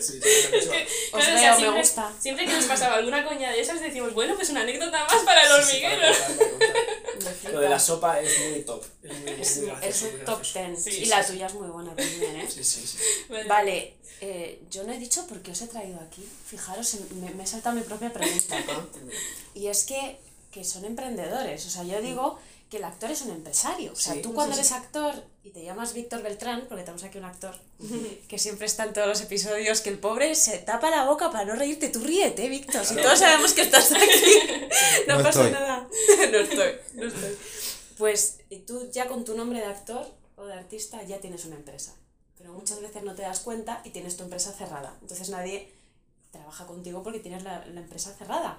Sí, 0.02 0.20
sí. 0.20 0.28
Os 0.60 0.64
Claro, 0.64 0.78
o 1.12 1.18
veo, 1.18 1.38
sea, 1.38 1.52
me 1.52 1.58
siempre, 1.58 1.80
gusta. 1.80 2.12
siempre 2.20 2.46
que 2.46 2.52
nos 2.52 2.64
pasaba 2.72 2.96
alguna 2.96 3.24
coña 3.24 3.50
de 3.52 3.60
esas 3.60 3.80
decimos, 3.80 4.14
bueno, 4.14 4.34
pues 4.36 4.50
una 4.50 4.62
anécdota 4.62 5.04
más 5.04 5.22
para 5.24 5.42
el 5.42 5.64
Sí, 5.64 5.76
sí, 5.76 5.82
para 5.82 5.96
hormiguero. 6.10 7.52
Lo 7.52 7.60
de 7.60 7.68
la 7.68 7.78
sopa 7.78 8.20
es 8.20 8.38
muy 8.50 8.60
top. 8.62 8.84
Es 9.02 9.12
muy, 9.18 9.30
Es, 9.40 9.56
muy 9.56 9.64
un- 9.64 9.70
gracioso, 9.80 10.06
es 10.06 10.12
muy 10.12 10.20
un 10.20 10.26
top 10.26 10.42
ten. 10.52 10.76
Sí, 10.80 10.90
y 10.90 10.92
sí, 10.92 11.06
la 11.06 11.22
sí. 11.22 11.32
tuya 11.32 11.46
es 11.46 11.54
muy 11.54 11.68
buena 11.68 11.94
también, 11.96 12.36
¿eh? 12.36 12.48
Sí, 12.48 12.62
sí, 12.62 12.86
sí. 12.86 12.98
Vale, 13.48 13.94
eh, 14.20 14.60
yo 14.70 14.84
no 14.84 14.92
he 14.92 14.98
dicho 14.98 15.26
por 15.26 15.40
qué 15.42 15.50
os 15.52 15.62
he 15.62 15.66
traído 15.68 15.98
aquí. 16.00 16.24
Fijaros, 16.46 16.94
me, 17.20 17.30
me 17.34 17.42
he 17.42 17.46
saltado 17.46 17.74
mi 17.76 17.82
propia 17.82 18.12
pregunta. 18.12 18.56
Y 19.54 19.66
es 19.68 19.84
que, 19.84 20.18
que 20.52 20.64
son 20.64 20.84
emprendedores. 20.84 21.64
O 21.66 21.70
sea, 21.70 21.82
yo 21.84 22.00
digo 22.00 22.38
que 22.70 22.76
el 22.78 22.84
actor 22.84 23.10
es 23.10 23.22
un 23.22 23.30
empresario. 23.30 23.92
O 23.92 23.96
sea, 23.96 24.14
Sí, 24.14 24.22
tú 24.22 24.34
cuando 24.34 24.54
sí. 24.54 24.60
eres 24.60 24.72
actor 24.72 25.14
y 25.42 25.50
te 25.50 25.64
llamas 25.64 25.94
Víctor 25.94 26.22
Beltrán, 26.22 26.66
porque 26.68 26.82
tenemos 26.84 27.02
aquí 27.04 27.16
un 27.18 27.24
actor 27.24 27.54
que 28.28 28.38
siempre 28.38 28.66
está 28.66 28.84
en 28.84 28.92
todos 28.92 29.08
los 29.08 29.20
episodios, 29.22 29.80
que 29.80 29.88
el 29.90 29.98
pobre 29.98 30.34
se 30.34 30.58
tapa 30.58 30.90
la 30.90 31.04
boca 31.06 31.30
para 31.30 31.44
no 31.46 31.54
reírte. 31.54 31.88
Tú 31.88 32.00
ríete, 32.00 32.48
Víctor. 32.48 32.84
Si 32.84 32.94
todos 32.96 33.18
sabemos 33.18 33.52
que 33.54 33.62
estás 33.62 33.90
aquí, 33.92 34.02
no, 35.08 35.16
No 35.16 35.22
pasa 35.24 35.46
estoy. 35.46 35.52
nada. 35.52 35.88
no 36.30 36.38
estoy, 36.38 36.72
no 36.94 37.06
estoy. 37.06 37.36
Pues 37.96 38.38
y 38.50 38.58
tú 38.60 38.88
ya 38.92 39.06
con 39.08 39.24
tu 39.24 39.34
nombre 39.36 39.58
de 39.60 39.66
actor 39.66 40.06
o 40.36 40.44
de 40.46 40.52
artista 40.54 41.02
ya 41.04 41.18
tienes 41.18 41.44
una 41.46 41.56
empresa. 41.56 41.94
Pero 42.36 42.52
muchas 42.52 42.80
veces 42.80 43.02
no 43.02 43.14
te 43.14 43.22
das 43.22 43.40
cuenta 43.40 43.80
y 43.84 43.90
tienes 43.90 44.16
tu 44.16 44.22
empresa 44.24 44.52
cerrada. 44.52 44.96
Entonces 45.00 45.28
nadie 45.30 45.72
trabaja 46.30 46.66
contigo 46.66 47.02
porque 47.02 47.20
tienes 47.20 47.42
la, 47.42 47.64
la 47.66 47.80
empresa 47.80 48.14
cerrada. 48.14 48.58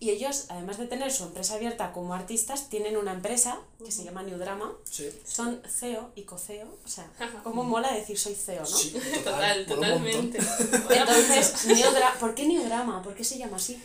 Y 0.00 0.10
ellos, 0.10 0.44
además 0.48 0.76
de 0.78 0.86
tener 0.86 1.10
su 1.10 1.24
empresa 1.24 1.54
abierta 1.54 1.92
como 1.92 2.12
artistas, 2.14 2.68
tienen 2.68 2.96
una 2.96 3.12
empresa 3.12 3.58
que 3.82 3.90
se 3.90 4.04
llama 4.04 4.22
New 4.22 4.38
Drama. 4.38 4.72
Sí. 4.84 5.08
Son 5.26 5.62
CEO 5.66 6.12
y 6.14 6.22
co-CEO. 6.24 6.68
O 6.84 6.88
sea, 6.88 7.10
¿cómo 7.42 7.64
mola 7.64 7.92
decir 7.92 8.18
soy 8.18 8.34
CEO, 8.34 8.60
no? 8.60 8.66
Sí, 8.66 8.94
Total, 9.24 9.64
totalmente. 9.66 10.38
Entonces, 10.90 11.64
New 11.66 11.86
¿por 12.20 12.34
qué 12.34 12.46
New 12.46 12.62
Drama? 12.64 13.02
¿Por 13.02 13.14
qué 13.14 13.24
se 13.24 13.38
llama 13.38 13.56
así? 13.56 13.80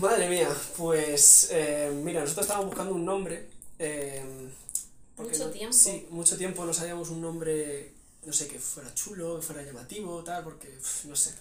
Madre 0.00 0.28
mía, 0.28 0.48
pues 0.76 1.48
eh, 1.50 1.90
mira, 2.02 2.20
nosotros 2.20 2.44
estábamos 2.46 2.70
buscando 2.70 2.94
un 2.94 3.04
nombre. 3.04 3.48
eh, 3.78 4.24
Mucho 5.16 5.46
no- 5.46 5.50
tiempo. 5.50 5.72
Sí, 5.76 6.06
mucho 6.10 6.36
tiempo 6.36 6.64
no 6.64 6.74
sabíamos 6.74 7.10
un 7.10 7.20
nombre, 7.20 7.92
no 8.24 8.32
sé, 8.32 8.48
que 8.48 8.58
fuera 8.58 8.92
chulo, 8.94 9.36
que 9.36 9.46
fuera 9.46 9.62
llamativo, 9.62 10.22
tal, 10.24 10.44
porque 10.44 10.76
no 11.04 11.16
sé. 11.16 11.32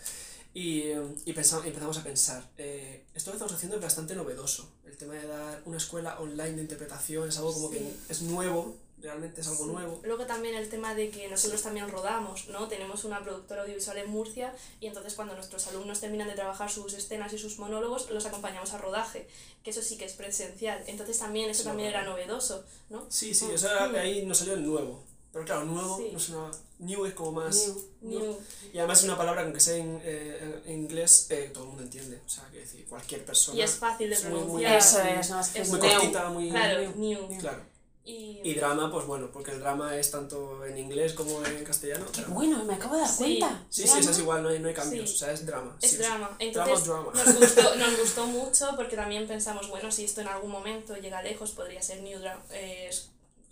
Y, 0.55 0.85
y 1.25 1.33
pensamos, 1.33 1.65
empezamos 1.65 1.97
a 1.97 2.03
pensar, 2.03 2.49
eh, 2.57 3.03
esto 3.13 3.29
que 3.29 3.35
estamos 3.35 3.53
haciendo 3.53 3.75
es 3.75 3.83
bastante 3.83 4.15
novedoso. 4.15 4.71
El 4.85 4.95
tema 4.95 5.15
de 5.15 5.27
dar 5.27 5.61
una 5.65 5.75
escuela 5.75 6.17
online 6.21 6.53
de 6.53 6.61
interpretación 6.61 7.27
es 7.27 7.37
algo 7.37 7.53
como 7.53 7.69
que 7.69 7.85
es 8.07 8.21
nuevo, 8.21 8.73
realmente 9.01 9.41
es 9.41 9.47
algo 9.49 9.65
nuevo. 9.65 9.99
Luego 10.05 10.25
también 10.25 10.55
el 10.55 10.69
tema 10.69 10.95
de 10.95 11.09
que 11.09 11.27
nosotros 11.27 11.61
también 11.61 11.89
rodamos, 11.89 12.47
¿no? 12.47 12.69
Tenemos 12.69 13.03
una 13.03 13.21
productora 13.21 13.63
audiovisual 13.63 13.97
en 13.97 14.09
Murcia 14.09 14.55
y 14.79 14.87
entonces 14.87 15.13
cuando 15.15 15.35
nuestros 15.35 15.67
alumnos 15.67 15.99
terminan 15.99 16.29
de 16.29 16.35
trabajar 16.35 16.71
sus 16.71 16.93
escenas 16.93 17.33
y 17.33 17.37
sus 17.37 17.59
monólogos, 17.59 18.09
los 18.09 18.25
acompañamos 18.25 18.71
a 18.71 18.77
rodaje, 18.77 19.27
que 19.61 19.71
eso 19.71 19.81
sí 19.81 19.97
que 19.97 20.05
es 20.05 20.13
presencial. 20.13 20.81
Entonces 20.87 21.19
también 21.19 21.49
eso 21.49 21.63
Sí, 21.63 21.67
también 21.67 21.89
era 21.89 22.05
novedoso, 22.05 22.63
¿no? 22.89 23.05
Sí, 23.09 23.33
sí, 23.33 23.47
o 23.53 23.57
sea, 23.57 23.91
ahí 23.91 24.25
nos 24.25 24.37
salió 24.37 24.53
el 24.53 24.65
nuevo. 24.65 25.03
Pero 25.35 25.45
claro, 25.45 25.65
nuevo 25.65 25.97
Sí. 25.97 26.09
no 26.13 26.17
suena. 26.19 26.49
New 26.79 27.05
es 27.05 27.13
como 27.13 27.33
más. 27.33 27.67
New. 27.67 28.19
New. 28.21 28.37
Y 28.71 28.77
además 28.77 28.99
es 28.99 29.03
una 29.03 29.17
palabra 29.17 29.41
que 29.41 29.45
aunque 29.47 29.59
sea 29.59 29.75
en, 29.75 29.99
eh, 30.01 30.61
en 30.65 30.73
inglés, 30.83 31.27
eh, 31.29 31.51
todo 31.53 31.63
el 31.63 31.69
mundo 31.71 31.83
entiende. 31.83 32.21
O 32.25 32.29
sea, 32.29 32.47
que 32.53 32.59
decir, 32.59 32.85
cualquier 32.85 33.25
persona. 33.25 33.57
Y 33.57 33.61
es 33.61 33.71
fácil 33.75 34.09
de 34.11 34.15
es 34.15 34.23
muy- 34.23 34.31
muy- 34.43 34.63
pronunciar. 34.63 34.77
Eso 34.77 35.01
es, 35.01 35.29
no, 35.31 35.41
es 35.41 35.47
Es 35.49 35.55
es 35.57 35.69
muy 35.71 35.79
cortita, 35.81 36.29
muy. 36.29 36.49
Claro, 36.51 36.79
New. 36.95 37.27
new. 37.27 37.37
Claro. 37.39 37.61
Y, 38.07 38.39
Y 38.45 38.53
drama, 38.53 38.89
pues 38.91 39.05
bueno, 39.07 39.29
porque 39.33 39.49
el 39.51 39.59
drama 39.59 39.97
es 39.97 40.11
tanto 40.11 40.63
en 40.63 40.77
inglés 40.77 41.13
como 41.13 41.43
en 41.43 41.63
castellano. 41.65 42.05
Qué 42.13 42.21
bueno, 42.25 42.63
me 42.63 42.75
acabo 42.75 42.93
de 42.95 43.01
dar 43.01 43.09
Sí. 43.09 43.17
cuenta. 43.39 43.65
Sí, 43.69 43.81
sí, 43.81 43.87
Drama. 43.87 43.99
eso 44.01 44.11
es 44.11 44.19
igual, 44.19 44.43
no 44.43 44.49
hay, 44.49 44.59
no 44.59 44.67
hay 44.69 44.73
cambios. 44.75 45.09
Sí. 45.09 45.15
O 45.15 45.19
sea, 45.19 45.31
es 45.33 45.45
drama. 45.45 45.75
es 45.81 45.89
sí 45.89 45.95
sí. 45.97 46.03
Drama, 46.03 46.35
Entonces 46.39 46.85
drama. 46.85 47.11
Nos, 47.13 47.35
gustó, 47.39 47.75
nos 47.75 47.99
gustó 47.99 48.27
mucho 48.27 48.67
porque 48.77 48.95
también 48.95 49.27
pensamos, 49.27 49.67
bueno, 49.69 49.91
si 49.91 50.05
esto 50.05 50.21
en 50.21 50.27
algún 50.27 50.51
momento 50.51 50.95
llega 50.95 51.21
lejos, 51.23 51.51
podría 51.51 51.81
ser 51.81 52.03
New 52.03 52.19
Drama 52.19 52.41
eh, 52.51 52.89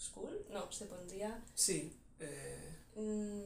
School. 0.03 0.45
No, 0.49 0.71
se 0.71 0.85
pondría. 0.85 1.39
Sí. 1.55 1.93
eh, 2.19 2.69
mm, 2.95 3.41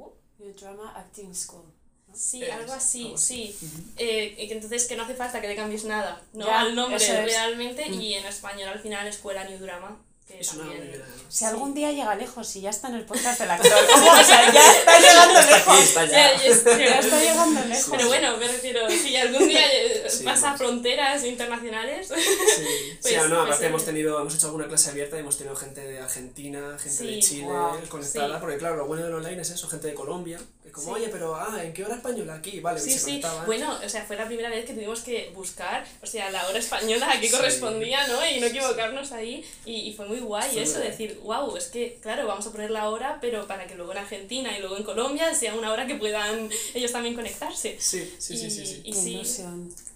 uh, 0.00 0.12
New 0.38 0.52
Drama 0.54 0.92
Acting 0.96 1.34
School. 1.34 1.64
sí, 2.12 2.42
Es, 2.44 2.52
algo 2.52 2.72
así, 2.72 3.12
sí. 3.16 3.56
ujú. 3.60 3.82
Eh, 3.96 4.34
y 4.38 4.46
que 4.48 4.54
entonces 4.54 4.86
que 4.86 4.96
no 4.96 5.02
hace 5.04 5.14
falta 5.14 5.40
que 5.40 5.48
le 5.48 5.56
cambies 5.56 5.84
nada, 5.84 6.22
¿no? 6.32 6.46
Ya, 6.46 6.60
al 6.60 6.74
nombre 6.74 6.96
es. 6.96 7.08
realmente 7.24 7.88
Mm. 7.90 8.00
y 8.00 8.14
en 8.14 8.26
español 8.26 8.68
al 8.68 8.78
final 8.80 9.06
Escuela 9.06 9.44
New 9.48 9.58
Drama. 9.58 10.00
Que 10.26 10.40
muy. 10.56 11.02
Si 11.28 11.44
algún 11.44 11.74
día 11.74 11.92
llega 11.92 12.14
lejos 12.14 12.56
y 12.56 12.62
ya 12.62 12.70
está 12.70 12.88
en 12.88 12.94
el 12.94 13.04
podcast 13.04 13.40
del 13.40 13.50
actor. 13.50 13.70
O 13.74 14.24
sea, 14.24 14.52
ya 14.52 14.72
está 14.72 14.98
llegando 14.98 15.38
Está 15.40 15.56
aquí, 15.56 15.70
lejos. 15.70 15.80
está 15.84 16.04
Ya, 16.06 16.12
ya. 16.12 16.42
ya 16.42 16.48
es- 16.48 16.64
Ya 16.64 16.98
está 17.00 17.20
llegando 17.20 17.60
lejos. 17.66 17.88
Pero 17.90 18.06
bueno, 18.08 18.36
me 18.38 18.48
refiero, 18.48 18.88
si 18.90 19.16
algún 19.16 19.48
día 19.48 19.60
eh, 19.72 20.06
Sí, 20.08 20.24
pasa 20.24 20.56
fronteras 20.56 21.24
internacionales, 21.24 22.08
Sí, 22.08 22.14
Pues- 23.02 23.14
sí, 23.14 23.16
no, 23.16 23.28
pues 23.28 23.32
aparte 23.32 23.64
el- 23.64 23.68
hemos 23.70 23.84
tenido, 23.84 24.20
hemos 24.20 24.34
hecho 24.34 24.46
alguna 24.46 24.66
clase 24.68 24.90
abierta 24.90 25.16
y 25.16 25.20
hemos 25.20 25.36
tenido 25.36 25.56
gente 25.56 25.80
de 25.82 25.98
Argentina, 26.00 26.76
gente 26.78 27.04
de 27.04 27.18
Chile 27.20 27.46
conectada, 27.88 28.34
sí. 28.34 28.40
porque 28.40 28.56
claro, 28.56 28.76
lo 28.76 28.86
bueno 28.86 29.04
del 29.04 29.14
online 29.14 29.42
es 29.42 29.50
eso, 29.50 29.68
gente 29.68 29.88
de 29.88 29.94
Colombia, 29.94 30.40
como, 30.74 30.88
Sí. 30.88 31.00
oye, 31.02 31.08
pero, 31.10 31.34
ah, 31.36 31.58
¿en 31.64 31.72
qué 31.72 31.84
hora 31.84 31.94
española? 31.94 32.34
Aquí, 32.34 32.60
vale, 32.60 32.78
y 32.80 32.82
Sí, 32.82 32.98
sí. 32.98 33.22
Bueno, 33.46 33.78
o 33.84 33.88
sea, 33.88 34.04
fue 34.04 34.16
la 34.16 34.26
primera 34.26 34.50
vez 34.50 34.66
que 34.66 34.74
tuvimos 34.74 35.00
que 35.00 35.30
buscar, 35.34 35.86
o 36.02 36.06
sea, 36.06 36.30
la 36.30 36.46
hora 36.48 36.58
española 36.58 37.10
a 37.10 37.20
qué 37.20 37.28
Sí. 37.28 37.34
correspondía, 37.36 38.06
¿no? 38.08 38.14
Y 38.26 38.40
no 38.40 38.46
Sí, 38.48 38.52
sí. 38.52 38.58
equivocarnos 38.58 39.12
ahí. 39.12 39.44
Y, 39.64 39.72
y 39.88 39.92
fue 39.94 40.06
muy 40.06 40.18
guay 40.20 40.50
Fue 40.52 40.62
eso, 40.62 40.78
decir, 40.80 41.18
wow, 41.22 41.56
es 41.56 41.66
que, 41.68 41.98
claro, 42.02 42.26
vamos 42.26 42.46
a 42.46 42.52
poner 42.52 42.70
la 42.70 42.90
hora, 42.90 43.18
pero 43.20 43.46
para 43.46 43.66
que 43.66 43.74
luego 43.76 43.92
en 43.92 43.98
Argentina 43.98 44.56
y 44.56 44.60
luego 44.60 44.76
en 44.76 44.82
Colombia 44.84 45.34
sea 45.34 45.54
una 45.54 45.72
hora 45.72 45.86
que 45.86 45.94
puedan 45.94 46.50
ellos 46.74 46.92
también 46.92 47.14
conectarse. 47.14 47.76
Sí, 47.80 48.12
sí, 48.18 48.36
sí, 48.36 48.46
y, 48.46 48.50
sí. 48.50 48.66
sí. 48.66 48.80
y 48.84 48.92
Qué 48.92 49.24
sí, 49.24 49.44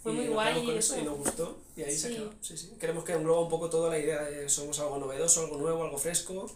fue 0.03 0.13
Y 0.13 0.15
muy 0.15 0.25
nos 0.27 0.35
guay 0.35 0.65
con 0.65 0.79
eso. 0.79 0.99
y 0.99 1.03
nos 1.03 1.19
gustó 1.19 1.59
y 1.77 1.83
ahí 1.83 1.97
se 1.97 2.09
Sí. 2.09 2.15
quedó. 2.15 2.33
Sí, 2.41 2.57
sí. 2.57 2.73
Queremos 2.81 3.05
que 3.05 3.13
engloba 3.13 3.41
un 3.41 3.49
poco 3.49 3.69
toda 3.69 3.91
la 3.91 3.99
idea 3.99 4.23
de 4.23 4.49
somos 4.49 4.79
algo 4.79 4.99
novedoso, 4.99 5.41
algo 5.43 5.57
nuevo, 5.59 5.83
algo 5.85 5.99
fresco 5.99 6.49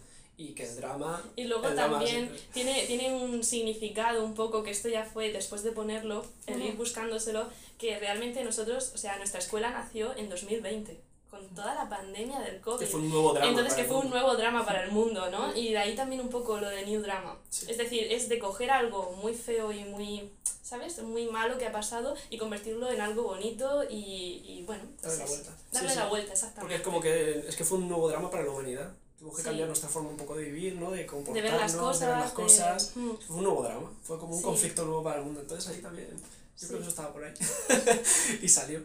y 0.48 0.54
que 0.54 0.64
el 0.68 0.76
drama... 0.76 1.22
Y 1.36 1.44
luego 1.44 1.62
drama 1.70 1.98
también 1.98 2.26
siempre- 2.28 2.40
tiene, 2.52 2.86
tiene 2.86 3.14
un 3.14 3.42
significado 3.44 4.24
un 4.24 4.34
poco, 4.34 4.62
que 4.62 4.70
esto 4.70 4.88
ya 4.88 5.04
fue 5.04 5.32
después 5.32 5.62
de 5.62 5.72
ponerlo, 5.72 6.24
el 6.46 6.62
ir 6.62 6.76
buscándoselo, 6.76 7.46
que 7.78 7.98
realmente 7.98 8.42
nosotros, 8.44 8.92
o 8.94 8.98
sea, 8.98 9.16
nuestra 9.18 9.38
escuela 9.40 9.70
nació 9.70 10.16
en 10.16 10.28
2020, 10.28 11.00
con 11.30 11.46
toda 11.54 11.74
la 11.74 11.88
pandemia 11.88 12.40
del 12.40 12.60
COVID. 12.60 12.80
Que 12.80 12.86
fue 12.86 13.00
un 13.00 13.10
nuevo 13.10 13.32
drama. 13.32 13.48
Entonces 13.48 13.72
para 13.72 13.76
que 13.76 13.88
el 13.88 13.94
fue 13.94 14.04
un 14.04 14.10
nuevo 14.10 14.36
drama 14.36 14.64
para 14.66 14.84
el 14.84 14.90
mundo, 14.92 15.30
¿no? 15.30 15.54
Y 15.56 15.70
de 15.72 15.78
ahí 15.78 15.94
también 15.96 16.20
un 16.20 16.28
poco 16.28 16.58
lo 16.58 16.68
de 16.68 16.84
New 16.84 17.00
Drama. 17.00 17.38
Sí. 17.48 17.66
Es 17.70 17.78
decir, 17.78 18.06
es 18.12 18.28
de 18.28 18.38
coger 18.38 18.70
algo 18.70 19.12
muy 19.22 19.32
feo 19.32 19.72
y 19.72 19.82
muy, 19.84 20.30
¿sabes? 20.62 21.02
Muy 21.02 21.24
malo 21.26 21.56
que 21.56 21.66
ha 21.66 21.72
pasado 21.72 22.14
y 22.28 22.36
convertirlo 22.36 22.90
en 22.90 23.00
algo 23.00 23.22
bonito 23.22 23.82
y, 23.88 24.42
y 24.46 24.62
bueno, 24.66 24.84
Darle 25.00 25.18
la 25.18 25.24
es- 25.24 25.30
vuelta. 25.30 25.56
darle 25.72 25.88
Sí, 25.90 25.96
la 25.96 26.02
sí. 26.04 26.08
vuelta, 26.10 26.32
exactamente. 26.32 26.60
Porque 26.60 26.74
es 26.76 26.82
como 26.82 27.00
que, 27.00 27.48
es 27.48 27.56
que 27.56 27.64
fue 27.64 27.78
un 27.78 27.88
nuevo 27.88 28.08
drama 28.10 28.30
para 28.30 28.44
la 28.44 28.50
humanidad. 28.50 28.92
Tuvo 29.22 29.30
que 29.30 29.42
Sí. 29.42 29.44
cambiar 29.44 29.68
nuestra 29.68 29.88
forma 29.88 30.08
un 30.10 30.16
poco 30.16 30.34
de 30.34 30.46
vivir, 30.46 30.74
¿no? 30.74 30.90
De 30.90 30.98
de 30.98 31.06
comportarnos, 31.06 31.52
ver 31.52 31.60
las 31.60 31.72
cosas. 31.76 32.00
de 32.00 32.06
ver 32.08 32.16
las 32.18 32.32
cosas. 32.32 32.90
Mm. 32.96 33.10
Fue 33.28 33.36
un 33.36 33.44
nuevo 33.44 33.62
drama, 33.62 33.88
fue 34.02 34.18
como 34.18 34.32
un 34.34 34.38
Sí. 34.40 34.44
conflicto 34.44 34.84
nuevo 34.84 35.04
para 35.04 35.18
el 35.20 35.24
mundo. 35.24 35.40
Entonces 35.42 35.72
ahí 35.72 35.80
también, 35.80 36.08
yo 36.10 36.16
Sí. 36.56 36.66
creo 36.66 36.78
que 36.78 36.82
eso 36.82 36.90
estaba 36.90 37.12
por 37.12 37.22
ahí. 37.22 37.32
y 38.42 38.48
salió. 38.48 38.82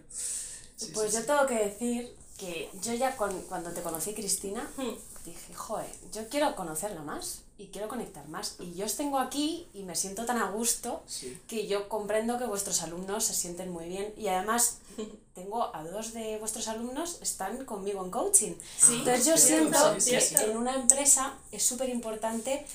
Pues 0.93 1.11
yo 1.13 1.25
tengo 1.25 1.47
que 1.47 1.55
decir 1.55 2.15
que 2.37 2.69
yo 2.83 2.93
ya 2.93 3.15
cuando 3.17 3.71
te 3.71 3.81
conocí, 3.81 4.13
Cristina, 4.13 4.69
Mm. 4.77 4.91
dije, 5.25 5.53
joder, 5.55 5.89
yo 6.13 6.29
quiero 6.29 6.55
conocerla 6.55 7.01
más 7.01 7.39
y 7.59 7.67
quiero 7.67 7.87
conectar 7.87 8.27
más. 8.27 8.55
Y 8.59 8.75
yo 8.75 8.85
os 8.85 8.95
tengo 8.95 9.17
aquí 9.19 9.67
y 9.73 9.83
me 9.83 9.95
siento 9.95 10.25
tan 10.25 10.37
a 10.37 10.51
gusto 10.51 11.01
Sí. 11.07 11.39
que 11.47 11.65
yo 11.67 11.89
comprendo 11.89 12.37
que 12.37 12.45
vuestros 12.45 12.81
alumnos 12.83 13.23
se 13.25 13.33
sienten 13.33 13.71
muy 13.71 13.85
bien. 13.87 14.13
Y 14.17 14.27
además 14.27 14.77
tengo 15.35 15.75
a 15.75 15.83
dos 15.83 16.13
de 16.13 16.37
vuestros 16.37 16.67
alumnos, 16.67 17.17
están 17.21 17.65
conmigo 17.65 18.03
en 18.03 18.11
coaching. 18.11 18.53
Sí, 18.77 18.95
Entonces 18.99 19.25
yo 19.25 19.37
siento 19.37 19.99
sí, 19.99 20.11
que 20.35 20.43
en 20.51 20.57
una 20.57 20.75
empresa 20.75 21.33
es 21.51 21.63
súper 21.63 21.89
importante 21.89 22.65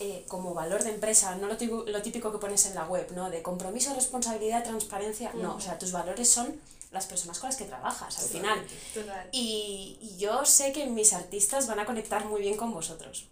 eh, 0.00 0.24
como 0.26 0.54
valor 0.54 0.82
de 0.82 0.90
empresa, 0.90 1.36
no 1.36 1.46
lo 1.46 1.56
típico, 1.56 1.84
lo 1.86 2.02
típico 2.02 2.32
que 2.32 2.38
pones 2.38 2.66
en 2.66 2.74
la 2.74 2.86
web, 2.86 3.12
¿no? 3.14 3.30
De 3.30 3.42
compromiso, 3.42 3.94
responsabilidad, 3.94 4.64
transparencia. 4.64 5.32
No, 5.34 5.50
Ujú. 5.50 5.58
o 5.58 5.60
sea, 5.60 5.78
tus 5.78 5.92
valores 5.92 6.28
son 6.28 6.60
las 6.90 7.06
personas 7.06 7.38
con 7.38 7.48
las 7.48 7.56
que 7.56 7.64
trabajas 7.66 8.18
al 8.18 8.24
final. 8.28 8.66
Total. 8.92 9.28
Y, 9.30 9.98
y 10.02 10.16
yo 10.18 10.44
sé 10.44 10.72
que 10.72 10.86
mis 10.86 11.12
artistas 11.12 11.68
van 11.68 11.78
a 11.78 11.86
conectar 11.86 12.24
muy 12.24 12.40
bien 12.40 12.56
con 12.56 12.72
vosotros. 12.72 13.26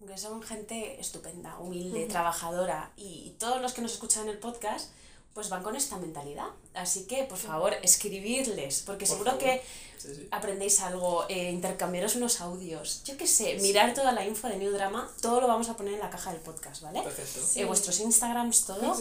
Porque 0.00 0.16
son 0.18 0.42
gente 0.42 0.98
estupenda, 1.00 1.58
humilde, 1.58 2.06
trabajadora. 2.06 2.90
Y 2.96 3.34
todos 3.38 3.60
los 3.62 3.72
que 3.74 3.82
nos 3.82 3.92
escuchan 3.92 4.24
en 4.24 4.30
el 4.30 4.38
podcast, 4.38 4.90
pues 5.34 5.48
van 5.50 5.62
con 5.62 5.76
esta 5.76 5.96
mentalidad. 5.98 6.46
Así 6.74 7.06
que, 7.06 7.24
por 7.24 7.38
favor, 7.38 7.74
escribirles, 7.82 8.82
porque 8.84 9.04
Por 9.06 9.08
seguro 9.16 9.30
favor. 9.32 9.44
que 9.44 9.62
Sí, 9.98 10.14
sí. 10.14 10.28
aprendéis 10.30 10.80
algo, 10.80 11.26
eh, 11.28 11.50
intercambiaros 11.50 12.16
unos 12.16 12.40
audios. 12.40 13.02
Yo 13.04 13.18
qué 13.18 13.26
sé, 13.26 13.56
mirar 13.60 13.92
toda 13.92 14.12
la 14.12 14.24
info 14.24 14.48
de 14.48 14.56
New 14.56 14.72
Drama, 14.72 15.06
todo 15.20 15.42
lo 15.42 15.46
vamos 15.46 15.68
a 15.68 15.76
poner 15.76 15.92
en 15.94 16.00
la 16.00 16.08
caja 16.08 16.32
del 16.32 16.40
podcast, 16.40 16.80
¿vale? 16.80 17.02
Perfecto. 17.02 17.40
Eh, 17.54 17.66
vuestros 17.66 18.00
Instagrams, 18.00 18.64
todo. 18.64 18.96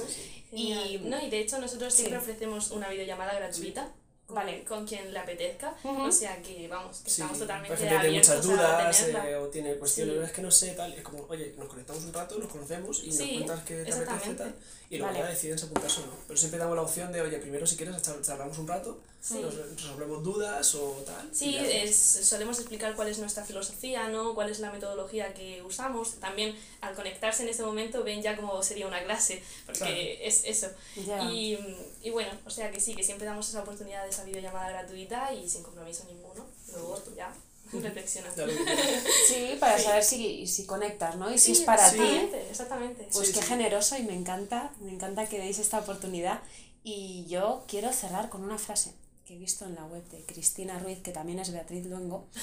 Y- 0.52 1.00
No, 1.06 1.22
y 1.26 1.30
de 1.30 1.40
hecho 1.40 1.58
nosotros 1.60 1.94
siempre 1.94 2.18
ofrecemos 2.18 2.72
una 2.72 2.90
videollamada 2.90 3.34
gratuita 3.34 3.90
Vale. 4.30 4.64
con 4.64 4.86
quien 4.86 5.12
le 5.14 5.20
apetezca. 5.20 5.76
Ujú. 5.84 6.04
O 6.04 6.12
sea 6.12 6.42
que 6.42 6.68
vamos, 6.68 7.00
que 7.00 7.10
Sí, 7.10 7.22
estamos 7.22 7.40
totalmente 7.40 7.74
hay 7.74 7.80
gente 7.80 7.96
que 7.96 8.02
tiene 8.02 8.18
muchas 8.18 8.44
dudas 8.44 9.02
eh, 9.02 9.36
o 9.36 9.48
tiene 9.48 9.76
cuestiones, 9.76 10.16
Sí. 10.16 10.22
es 10.26 10.32
que 10.32 10.42
no 10.42 10.52
sé, 10.52 10.72
tal. 10.72 10.94
Es 10.94 11.02
como, 11.04 11.26
oye, 11.30 11.54
nos 11.58 11.68
conectamos 11.68 12.04
un 12.04 12.14
rato, 12.14 12.38
nos 12.38 12.48
conocemos 12.52 13.04
y 13.04 13.08
nos 13.08 13.16
Sí, 13.18 13.34
cuentas 13.36 13.64
que 13.64 13.84
te 13.84 13.92
apetece 13.94 14.34
tal. 14.36 14.56
Y 14.92 14.98
luego 14.98 15.14
Vale. 15.14 15.24
ya 15.26 15.30
deciden 15.32 15.58
si 15.60 15.66
apuntarse 15.66 16.02
o 16.02 16.06
no. 16.08 16.14
Pero 16.28 16.38
siempre 16.40 16.60
damos 16.60 16.76
la 16.76 16.82
opción 16.82 17.12
de, 17.12 17.22
oye, 17.22 17.38
primero 17.38 17.66
si 17.68 17.76
quieres 17.76 17.96
char- 18.02 18.22
charlamos 18.22 18.58
un 18.58 18.68
rato, 18.68 19.00
Sí. 19.22 19.40
nos 19.42 19.54
resolvemos 19.56 20.24
dudas 20.24 20.76
o 20.76 20.92
tal. 21.06 21.30
Sí, 21.34 21.58
es, 21.58 21.96
solemos 21.98 22.58
explicar 22.60 22.96
cuál 22.96 23.10
es 23.10 23.20
nuestra 23.20 23.44
filosofía, 23.44 24.08
¿no? 24.08 24.34
cuál 24.34 24.50
es 24.50 24.60
la 24.60 24.72
metodología 24.72 25.34
que 25.34 25.62
usamos. 25.62 26.16
También 26.20 26.56
al 26.82 26.96
conectarse 26.96 27.44
en 27.44 27.50
ese 27.50 27.64
momento 27.64 28.04
ven 28.04 28.22
ya 28.22 28.36
cómo 28.38 28.64
sería 28.64 28.88
una 28.88 29.04
clase, 29.04 29.44
porque 29.66 29.80
Claro. 29.80 29.96
es 30.22 30.44
eso. 30.46 30.68
Ya. 31.06 31.22
Y, 31.32 31.58
y 32.02 32.10
bueno, 32.12 32.32
o 32.46 32.50
sea 32.50 32.72
que 32.72 32.80
sí, 32.80 32.96
que 32.96 33.04
siempre 33.04 33.26
damos 33.28 33.50
esa 33.50 33.62
oportunidad 33.62 34.04
de 34.06 34.10
esa 34.10 34.24
videollamada 34.24 34.70
gratuita 34.70 35.34
y 35.34 35.50
sin 35.50 35.64
compromiso 35.64 36.06
ninguno. 36.06 36.46
Luego 36.72 37.02
ya 37.16 37.34
reflexionas. 37.74 38.36
Ya 38.38 38.46
quieras. 38.46 38.66
Sí, 39.28 39.58
para 39.60 39.78
Sí. 39.78 39.84
saber 39.84 40.04
si, 40.04 40.48
si 40.48 40.66
conectas, 40.66 41.18
¿no? 41.18 41.30
Y 41.32 41.38
si 41.38 41.54
Sí, 41.54 41.62
es 41.62 41.66
para 41.66 41.90
ti. 41.92 41.98
exactamente, 41.98 42.50
Exactamente. 42.50 43.08
Pues 43.12 43.28
Sí, 43.28 43.34
qué 43.34 43.42
sí. 43.42 43.48
generoso 43.48 43.98
y 43.98 44.04
me 44.04 44.14
encanta, 44.16 44.72
me 44.80 44.92
encanta 44.92 45.28
que 45.28 45.38
deis 45.40 45.60
esta 45.60 45.80
oportunidad. 45.80 46.40
Y 46.84 47.26
yo 47.28 47.66
quiero 47.68 47.92
cerrar 47.92 48.30
con 48.30 48.42
una 48.44 48.58
frase 48.58 48.94
que 49.30 49.36
he 49.36 49.38
visto 49.38 49.64
en 49.66 49.76
la 49.76 49.86
web 49.86 50.04
de 50.10 50.24
Cristina 50.26 50.80
Ruiz, 50.80 50.98
que 51.04 51.12
también 51.12 51.38
es 51.38 51.52
Beatriz 51.52 51.86
Luengo, 51.86 52.26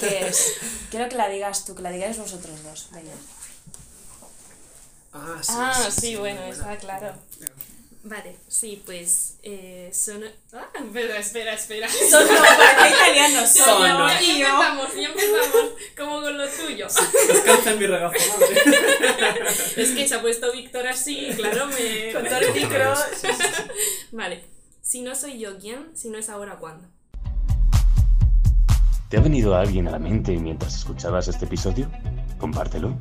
que 0.00 0.26
es, 0.26 0.54
quiero 0.90 1.08
que 1.08 1.14
la 1.14 1.28
digas 1.28 1.64
tú, 1.64 1.76
que 1.76 1.82
la 1.82 1.92
digáis 1.92 2.18
vosotros 2.18 2.64
dos. 2.64 2.88
Venga. 2.90 3.12
Ah, 5.12 5.38
sí, 5.40 5.52
Ah, 5.54 5.88
sí, 5.88 6.00
sí, 6.00 6.16
bueno, 6.16 6.42
está 6.46 6.76
claro. 6.78 7.14
Vale, 8.02 8.38
sí, 8.48 8.82
pues 8.84 9.34
eh, 9.44 9.88
son... 9.94 10.24
Ah, 10.52 10.66
espera, 10.74 11.16
espera, 11.16 11.54
espera. 11.60 11.88
Sono, 11.88 12.26
para 12.26 12.90
italiano, 12.90 13.46
Sono. 13.46 13.64
sono. 13.64 14.08
ya, 14.08 14.20
ya 14.20 14.48
empezamos, 14.48 14.94
ya 14.96 15.08
empezamos, 15.08 15.70
como 15.96 16.22
con 16.22 16.38
lo 16.38 16.48
tuyo. 16.48 16.88
Descansa 17.28 17.70
en 17.70 17.78
mi 17.78 17.86
regazo, 17.86 18.38
madre. 18.40 18.62
Es 19.76 19.90
que 19.90 20.08
se 20.08 20.14
ha 20.16 20.20
puesto 20.20 20.50
Víctor 20.50 20.88
así, 20.88 21.30
claro, 21.36 21.68
me... 21.68 22.12
Con 22.12 22.24
todo 22.24 22.38
el 22.38 22.52
micro. 22.52 22.94
Vale, 24.10 24.55
si 24.86 25.02
no 25.02 25.16
soy 25.16 25.40
yo, 25.40 25.58
¿quién? 25.58 25.96
Si 25.96 26.08
no 26.10 26.16
es 26.16 26.28
ahora, 26.28 26.60
¿cuándo? 26.60 26.86
¿Te 29.08 29.16
ha 29.16 29.20
venido 29.20 29.56
alguien 29.56 29.88
a 29.88 29.90
la 29.90 29.98
mente 29.98 30.38
mientras 30.38 30.76
escuchabas 30.76 31.26
este 31.26 31.44
episodio? 31.44 31.90
Compártelo. 32.38 32.96